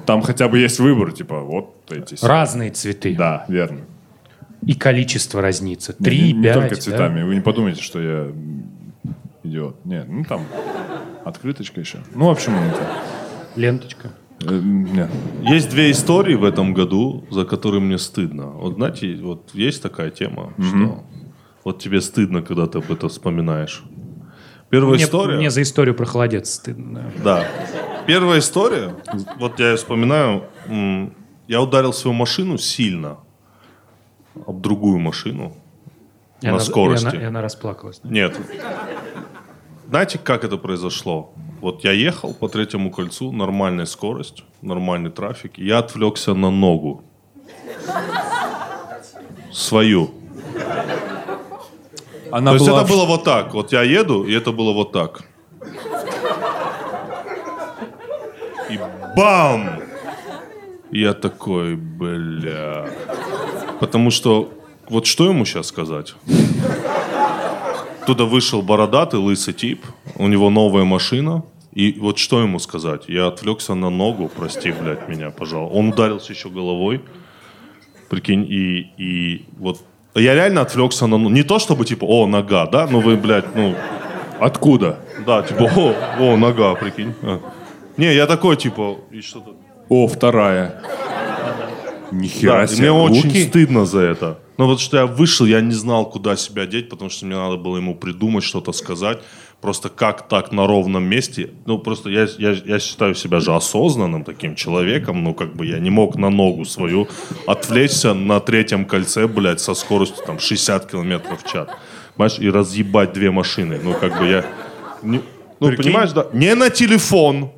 [0.06, 2.24] там хотя бы есть выбор, типа, вот эти.
[2.24, 3.16] Разные цветы.
[3.18, 3.80] Да, верно.
[4.62, 5.96] И количество разнится.
[5.98, 6.54] Не- Три, не, пять.
[6.54, 6.82] только да?
[6.82, 7.24] цветами.
[7.24, 8.32] Вы не подумайте, что я
[9.44, 9.84] идиот.
[9.86, 10.42] Нет, ну там
[11.26, 12.00] открыточка еще.
[12.14, 12.88] Ну, в общем, это,
[13.56, 14.12] Ленточка.
[14.42, 15.10] э, нет.
[15.42, 18.46] Есть две истории в этом году, за которые мне стыдно.
[18.48, 21.04] Вот знаете, вот есть такая тема, что
[21.64, 23.84] вот тебе стыдно, когда ты об этом вспоминаешь.
[24.70, 25.38] Первая Мне, история.
[25.38, 27.12] мне за историю про холодец стыдно.
[27.24, 27.46] да.
[28.08, 28.94] Первая история,
[29.40, 30.44] вот я ее вспоминаю,
[31.48, 33.18] я ударил свою машину сильно
[34.46, 35.56] об другую машину
[36.42, 37.06] И на она- скорости.
[37.06, 38.00] И она, и она расплакалась.
[38.04, 38.10] да?
[38.10, 38.38] Нет.
[39.90, 41.34] Знаете, как это произошло?
[41.62, 47.04] Вот я ехал по третьему кольцу, нормальная скорость, нормальный трафик, я отвлекся на ногу.
[49.52, 50.12] Свою.
[52.32, 53.54] Она То есть была это в- было вот так.
[53.54, 55.22] Вот я еду, и это было вот так.
[58.70, 58.80] И
[59.16, 59.80] бам!
[60.92, 62.90] Я такой, бля.
[63.80, 64.52] Потому что
[64.90, 66.16] вот что ему сейчас сказать?
[68.06, 71.44] Туда вышел бородатый, лысый тип, у него новая машина.
[71.74, 73.04] И вот что ему сказать?
[73.08, 75.78] Я отвлекся на ногу, прости, блядь, меня, пожалуйста.
[75.78, 77.02] Он ударился еще головой.
[78.10, 79.80] Прикинь, и, и вот...
[80.14, 81.18] Я реально отвлекся на...
[81.18, 82.88] Не то, чтобы, типа, о, нога, да?
[82.90, 83.76] Ну вы, блядь, ну...
[84.40, 85.00] Откуда?
[85.26, 87.14] Да, типа, о, о, нога, прикинь.
[87.24, 87.40] А.
[87.98, 89.56] Не, я такой, типа, и что-то...
[89.90, 90.82] О, вторая.
[92.12, 92.92] Нихера Да, себе.
[92.92, 93.44] мне очень руки.
[93.48, 94.40] стыдно за это.
[94.58, 97.58] Ну вот что я вышел, я не знал, куда себя деть, потому что мне надо
[97.58, 99.20] было ему придумать, что-то сказать.
[99.62, 101.50] Просто как так на ровном месте.
[101.66, 105.80] Ну просто я, я, я считаю себя же осознанным таким человеком, ну как бы я
[105.80, 107.08] не мог на ногу свою
[107.48, 111.68] отвлечься на третьем кольце, блядь, со скоростью там 60 километров в час.
[112.16, 113.80] Понимаешь, и разъебать две машины.
[113.84, 114.46] Ну как бы я...
[115.04, 115.22] не-
[115.60, 115.86] ну Прикинь.
[115.86, 116.28] понимаешь, да?
[116.34, 117.50] Не на телефон,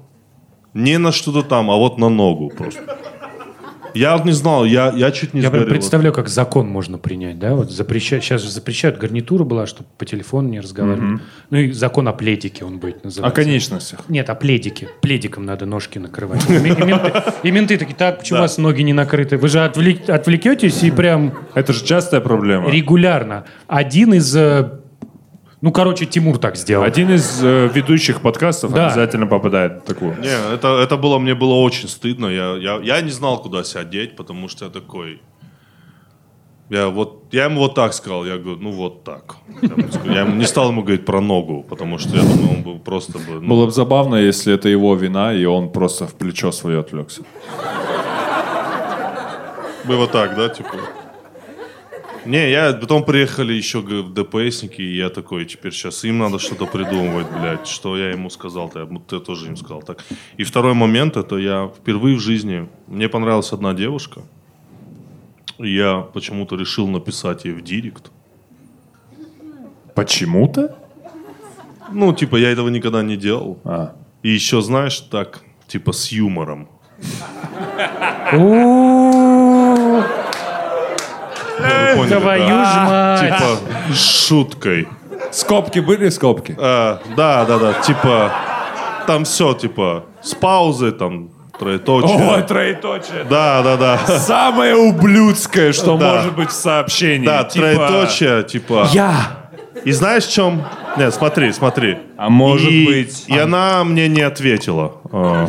[0.73, 2.81] не на что-то там, а вот на ногу просто.
[3.97, 5.75] Я вот не знал, я, я чуть не Я прям сгорел.
[5.75, 7.55] представляю, как закон можно принять, да?
[7.55, 11.21] Вот запрещать, сейчас же запрещают, гарнитура была, чтобы по телефону не разговаривать.
[11.49, 13.35] Ну и закон о пледике он будет О называться.
[13.43, 13.99] конечностях.
[14.07, 14.89] Нет, о пледике.
[15.01, 16.47] Пледиком надо ножки накрывать.
[16.49, 17.13] И и менты,
[17.43, 19.37] и менты такие, так, почему у вас ноги не накрыты?
[19.37, 22.69] Вы же отвлек- отвлекетесь и прям Это же частая проблема.
[22.69, 23.45] регулярно.
[23.67, 24.35] Один из...
[24.35, 24.69] э,
[25.61, 26.83] Ну, короче, Тимур так сделал.
[26.83, 28.87] Один из э, ведущих подкастов Да.
[28.87, 30.15] обязательно попадает в такую.
[30.19, 32.27] Не, это, это было, мне было очень стыдно.
[32.27, 35.19] Я, я, я не знал, куда себя деть, потому что я такой...
[36.69, 39.37] Я, вот, я ему вот так сказал, я говорю, ну вот так.
[39.61, 40.13] Я ему, сказал.
[40.13, 43.13] Я ему не стал ему говорить про ногу, потому что я думаю, он бы просто
[43.13, 43.39] бы...
[43.41, 47.23] ну, Было бы забавно, если это его вина, и он просто в плечо свое отвлекся.
[49.85, 50.69] Вот так, да, типа?
[52.27, 57.27] Не, я, потом приехали еще ДПСники, и я такой, теперь сейчас им надо что-то придумывать,
[57.31, 60.03] блядь, что я ему сказал-то, я, ты тоже им сказал так.
[60.35, 64.23] И второй момент, это я впервые в жизни, мне понравилась одна девушка,
[65.57, 68.11] я почему-то решил написать ей в директ.
[69.95, 70.75] Почему-то?
[71.93, 73.57] Ну, типа, я этого никогда не делал.
[73.63, 73.95] А.
[74.21, 76.67] И еще, знаешь, так, типа, с юмором.
[81.95, 82.65] Поняли, Твою да?
[82.65, 83.21] ж мать!
[83.21, 84.87] Типа, с шуткой.
[85.31, 86.55] Скобки были скобки?
[86.59, 88.31] А, да, да, да, типа,
[89.07, 91.29] там все, типа, с паузой, там,
[91.59, 92.17] троеточие.
[92.31, 93.23] Ой, троеточие.
[93.29, 93.97] Да, да, да.
[94.19, 96.13] Самое ублюдское, что Да.
[96.15, 97.25] может быть в сообщении.
[97.25, 98.87] Да, Типа, троеточие, типа.
[98.93, 99.13] Я!
[99.83, 100.63] И знаешь, в чем?
[100.97, 101.97] Нет, смотри, смотри.
[102.17, 103.25] А может И- быть...
[103.27, 104.93] И она мне не ответила.
[105.11, 105.47] А.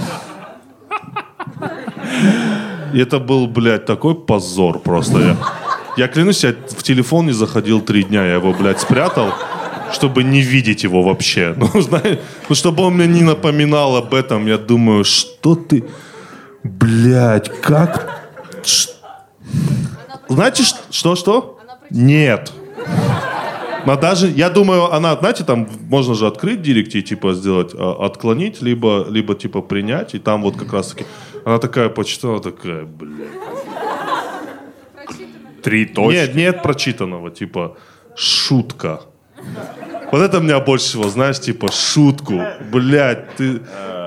[2.92, 5.36] И это был, блядь, такой позор просто.
[5.98, 8.24] Я, клянусь, я в телефон не заходил три дня.
[8.24, 9.32] Я его, блядь, спрятал,
[9.92, 11.54] чтобы не видеть его вообще.
[11.74, 12.18] Ну, знаешь,
[12.48, 14.46] ну, чтобы он мне не напоминал об этом.
[14.46, 15.84] Я думаю, что ты...
[16.62, 18.20] Блядь, как...
[18.64, 18.90] Ш-
[20.28, 21.58] Знаете, ш- что, что?
[21.90, 22.52] Нет.
[23.86, 28.04] Но даже, я думаю, она, знаете, там можно же открыть директ и типа сделать, а,
[28.06, 31.06] отклонить, либо, либо типа принять, и там вот как раз таки,
[31.44, 33.57] она такая почитала, такая, блядь.
[35.62, 36.16] Три точки.
[36.16, 37.76] Нет, нет прочитанного, типа,
[38.16, 39.00] шутка.
[40.10, 42.40] Вот это меня больше всего, знаешь, типа, шутку.
[42.72, 43.60] Блядь, ты,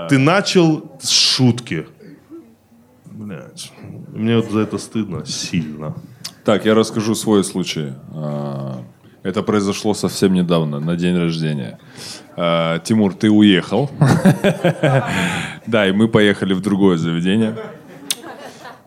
[0.10, 1.86] ты начал с шутки.
[3.06, 3.72] Блядь.
[4.14, 5.96] Мне вот за это стыдно сильно.
[6.44, 7.94] Так, я расскажу свой случай.
[8.14, 8.84] А,
[9.24, 11.78] Это произошло совсем недавно, на день рождения.
[12.36, 13.90] А, Тимур, ты уехал.
[15.68, 17.56] Да, и мы поехали в другое заведение.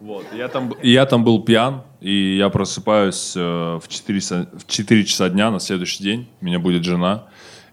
[0.01, 4.67] Вот, я там, я там был пьян, и я просыпаюсь э, в 4, са- в
[4.67, 6.29] 4 часа дня на следующий день.
[6.43, 7.25] Меня будет жена.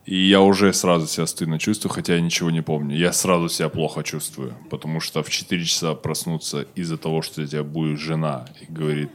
[0.06, 2.96] И я уже сразу себя стыдно чувствую, хотя я ничего не помню.
[2.96, 7.46] Я сразу себя плохо чувствую, потому что в 4 часа проснуться из-за того, что у
[7.46, 9.10] тебя будет жена и говорит,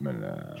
[0.00, 0.56] бля.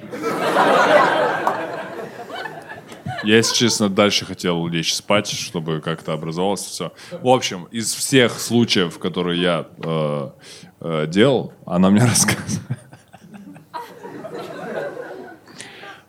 [3.24, 6.92] Я, если честно, дальше хотел лечь спать, чтобы как-то образовалось все.
[7.22, 10.30] В общем, из всех случаев, которые я э,
[10.80, 12.78] э, делал, она мне рассказывает.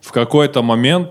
[0.10, 1.10] В какой-то момент,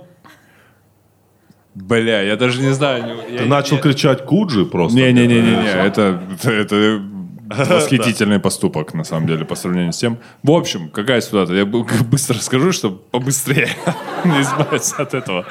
[1.77, 3.05] бля, я даже не знаю.
[3.31, 4.99] я Ты не- начал я- кричать Куджи просто.
[4.99, 7.01] не-не-не-не, это, это
[7.49, 10.19] восхитительный поступок, на самом деле, по сравнению с тем.
[10.43, 11.59] В общем, какая ситуация?
[11.59, 11.65] Я
[12.11, 13.69] быстро расскажу, чтобы побыстрее
[14.25, 15.47] не избавиться от этого.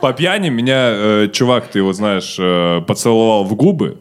[0.00, 3.98] По пьяни меня э, чувак, ты его знаешь, э, поцеловал в губы.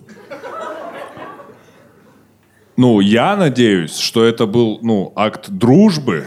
[2.78, 6.24] Ну, я надеюсь, что это был, ну, акт дружбы.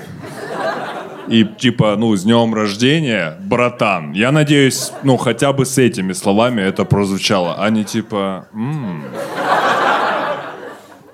[1.29, 4.13] И типа, ну, с днем рождения, братан.
[4.13, 9.05] Я надеюсь, ну, хотя бы с этими словами это прозвучало, а не типа, «М,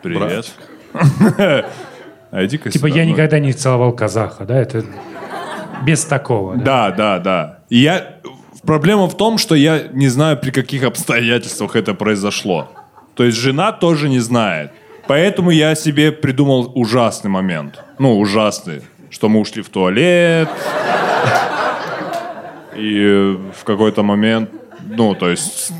[0.02, 0.52] привет.
[2.34, 3.10] А иди-ка Типа я ну.
[3.10, 4.58] никогда не целовал казаха, да?
[4.58, 4.84] Это
[5.86, 6.56] без такого.
[6.56, 6.90] да?
[6.90, 7.58] Да, да, да.
[7.70, 8.16] И я...
[8.66, 12.70] Проблема в том, что я не знаю, при каких обстоятельствах это произошло.
[13.14, 14.72] То есть жена тоже не знает.
[15.06, 17.84] Поэтому я себе придумал ужасный момент.
[18.00, 18.82] Ну, ужасный.
[19.14, 20.48] Что мы ушли в туалет.
[22.74, 24.50] И в какой-то момент...
[24.82, 25.70] Ну, то есть...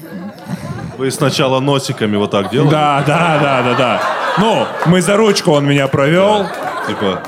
[0.99, 2.71] Вы сначала носиками вот так делали?
[2.71, 4.01] Да, да, да, да, да.
[4.39, 6.47] Ну, мы за ручку он меня провел.
[6.87, 7.25] Типа,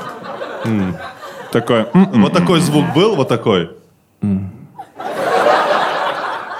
[1.51, 1.87] Такой...
[1.93, 3.71] «М, вот такой звук был, вот такой.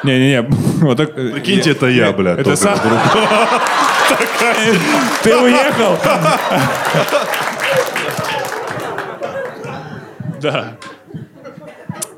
[0.04, 0.42] Не-не-не.
[0.82, 1.18] Вот так...
[1.18, 2.40] э, Прикиньте, это я, блядь.
[2.40, 2.78] Это сам-.
[5.24, 5.98] Ты уехал?
[10.52, 10.78] Да.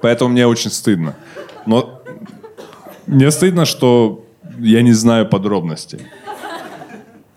[0.01, 1.15] Поэтому мне очень стыдно.
[1.65, 2.01] Но
[3.07, 4.23] мне стыдно, что
[4.59, 5.99] я не знаю подробностей.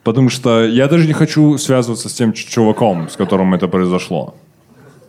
[0.04, 4.34] Потому что я даже не хочу связываться с тем чуваком, с которым это произошло.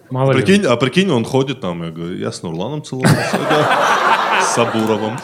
[0.10, 0.41] Мало ли.
[0.41, 3.39] Прикинь, а прикинь, он ходит там, я говорю, я с Нурланом целовался.
[4.41, 5.18] С Сабуровым.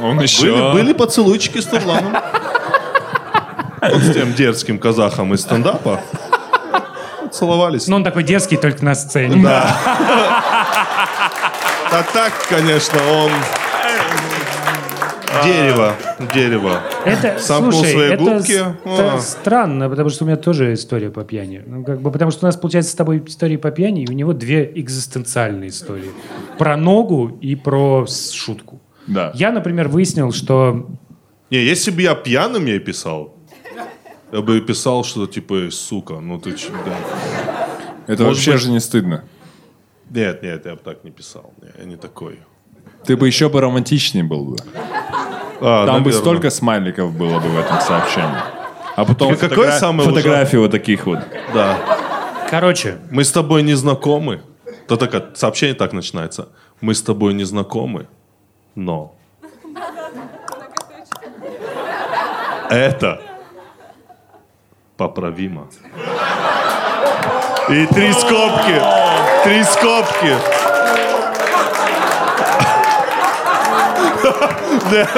[0.00, 0.52] Он еще...
[0.52, 2.14] Были, были поцелуйчики с Нурланом.
[3.82, 6.00] Вот с тем дерзким казахом из стендапа.
[7.34, 7.88] Целовались.
[7.88, 9.42] Ну, он такой дерзкий только на сцене.
[9.42, 9.76] Да.
[11.90, 13.30] А так, конечно, он...
[15.44, 15.94] Дерево,
[16.32, 16.80] дерево.
[17.04, 18.52] Это, Сомкнул слушай, свои это губки.
[18.52, 19.18] ст- А.
[19.18, 21.60] странно, потому что у меня тоже история по пьяни.
[21.66, 24.12] Ну, как бы, потому что у нас получается с тобой истории по пьяни, и у
[24.12, 26.10] него две экзистенциальные истории.
[26.56, 28.80] Про ногу и про шутку.
[29.08, 29.32] Да.
[29.34, 30.86] Я, например, выяснил, что...
[31.50, 33.33] Не, если бы я пьяным ей писал,
[34.34, 37.68] я бы писал, что типа, «Эй, сука, ну ты че, да.
[38.08, 39.24] Это Может вообще быть- же не стыдно.
[40.10, 41.52] Нет, нет, я бы так не писал.
[41.78, 42.40] Я не такой.
[43.04, 44.56] Ты бы еще бы романтичнее был бы.
[45.60, 46.12] А, Там бы наверно.
[46.12, 48.40] столько смайликов было бы в этом сообщении.
[48.96, 51.20] А потом Какой самый фотографии вот таких вот.
[51.54, 51.78] Да.
[52.50, 54.40] Короче, Мы с тобой не знакомы.
[54.88, 56.48] То так, сообщение так начинается.
[56.80, 58.08] Мы с тобой не знакомы,
[58.74, 59.14] но...
[62.70, 63.20] Это
[64.96, 65.68] поправимо.
[67.68, 68.80] И три скобки.
[69.44, 70.36] Три скобки.
[74.90, 75.08] Да.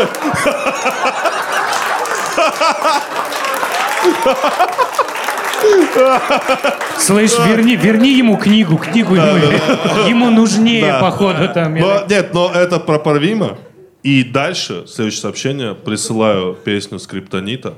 [6.98, 11.00] слышь, верни, верни ему книгу, книгу ему, ему нужнее, Да.
[11.00, 11.74] походу, там.
[11.74, 13.58] Но, нет, но это проправимо.
[14.02, 17.74] И дальше, следующее сообщение, присылаю песню Скриптонита.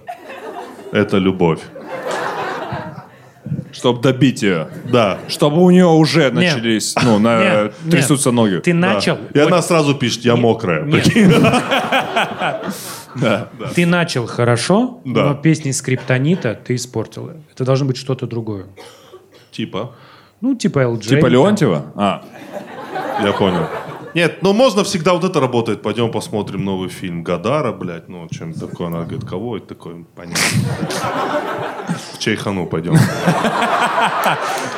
[0.92, 1.60] Это любовь.
[3.72, 4.68] Чтобы добить ее.
[4.90, 5.18] Да.
[5.28, 8.36] Чтобы у нее уже начались, ну, на, Нет, трясутся нет.
[8.36, 8.58] ноги.
[8.60, 9.16] Ты начал.
[9.34, 10.84] И вот она сразу пишет, я мокрая.
[10.84, 11.04] Нет.
[11.04, 11.32] Прикинь?
[13.74, 15.28] Ты начал хорошо, Да.
[15.28, 17.30] но песни скриптонита ты испортил.
[17.52, 18.66] Это должно быть что-то другое.
[19.50, 19.94] Типа,
[20.40, 21.00] Ну, типа LJ.
[21.00, 21.30] Типа там.
[21.32, 21.92] Леонтьева?
[21.96, 22.22] А,
[23.24, 23.66] я понял.
[24.18, 25.80] Нет, ну можно всегда вот это работает.
[25.80, 28.88] Пойдем посмотрим новый фильм Гадара, блядь, ну чем такое.
[28.88, 30.04] Она говорит, кого это такое?
[30.16, 30.42] Понятно.
[32.14, 32.96] В Чайхану пойдем.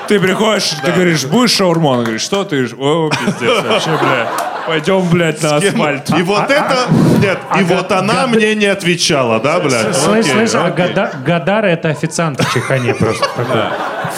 [0.08, 1.92] Ты приходишь, ты говоришь, будешь шаурму?
[1.94, 2.68] Она говорит, что ты?
[2.78, 4.28] О, пиздец, вообще, бля.
[4.66, 6.10] Пойдем, блядь, на асфальт.
[6.18, 6.76] И вот это...
[7.22, 9.96] Нет, и вот она мне не отвечала, да, блядь?
[9.96, 10.86] Слышь, слышь, а окей.
[10.88, 13.26] Гада- Гадар это официант в Чехане просто.
[13.36, 13.62] такой.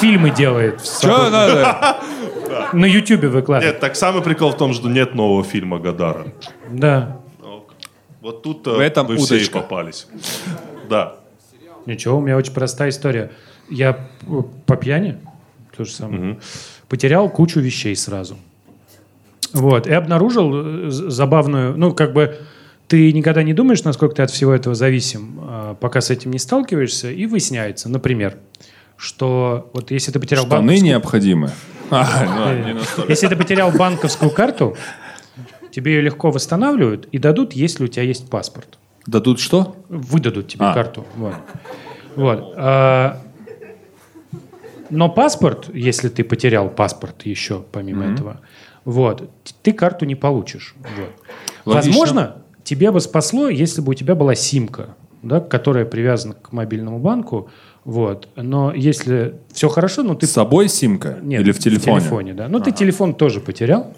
[0.00, 0.84] Фильмы делает.
[0.84, 1.96] Что надо?
[2.72, 3.74] На Ютубе выкладывает.
[3.74, 6.26] Нет, так самый прикол в том, что нет нового фильма Гадара.
[6.70, 7.20] Да.
[8.20, 9.60] Вот тут В этом вы все и удочка.
[9.60, 10.06] попались.
[10.88, 11.16] Да.
[11.86, 13.32] Ничего, у меня очень простая история.
[13.68, 15.18] Я э, по пьяни,
[15.76, 16.38] то же самое,
[16.88, 18.36] потерял кучу вещей сразу.
[19.52, 19.86] Вот.
[19.86, 22.38] И обнаружил э, забавную, ну, как бы
[22.86, 26.38] ты никогда не думаешь, насколько ты от всего этого зависим, а, пока с этим не
[26.38, 28.36] сталкиваешься, и выясняется, например,
[28.96, 31.50] что вот если ты потерял Штаны банковскую- необходимы.
[31.90, 32.64] А,
[32.96, 33.04] ну.
[33.08, 34.76] Если ты потерял банковскую карту,
[35.70, 38.78] тебе ее легко восстанавливают и дадут, если у тебя есть паспорт.
[39.06, 39.76] Дадут что?
[39.90, 40.72] Выдадут тебе А.
[40.72, 41.04] карту.
[41.16, 41.34] Вот.
[42.16, 42.54] Вот.
[42.56, 43.20] А,
[44.90, 48.40] но паспорт, если ты потерял паспорт еще помимо этого,
[48.84, 49.30] вот,
[49.62, 50.74] ты карту не получишь.
[50.96, 51.10] Вот.
[51.74, 51.90] Логично.
[51.92, 56.98] Возможно, тебе бы спасло, если бы у тебя была симка, да, которая привязана к мобильному
[56.98, 57.50] банку.
[57.84, 58.28] Вот.
[58.36, 61.18] Но если все хорошо, ну ты С собой симка?
[61.22, 61.96] нет, Или в телефоне?
[61.96, 62.48] В телефоне, да.
[62.48, 63.92] Ну, ты телефон тоже потерял.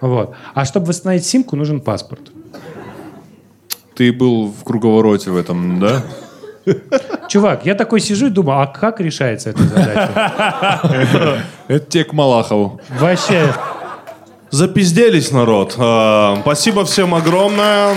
[0.00, 0.34] Вот.
[0.54, 2.30] А чтобы восстановить симку, нужен паспорт.
[3.94, 6.02] Ты был в круговороте в этом, да?
[7.28, 11.42] Чувак, я такой сижу и думаю, а как решается эта задача?
[11.68, 12.80] Это те к Малахову.
[13.00, 13.52] Вообще,
[14.50, 15.74] Запизделись, народ.
[15.76, 17.94] А, Спасибо всем огромное.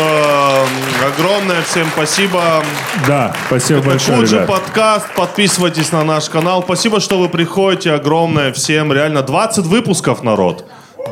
[0.00, 0.66] А,
[1.06, 2.64] Огромное всем спасибо.
[3.06, 5.06] Да, спасибо Фуджи подкаст.
[5.14, 6.62] Подписывайтесь на наш канал.
[6.62, 7.92] Спасибо, что вы приходите.
[7.92, 8.92] Огромное всем.
[8.92, 10.64] Реально 20 выпусков, народ.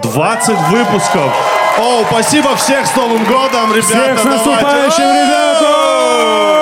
[0.03, 1.32] 20 выпусков.
[1.78, 3.86] О, спасибо всех с Новым годом, ребята.
[3.86, 6.53] Всех с наступающим, ребята!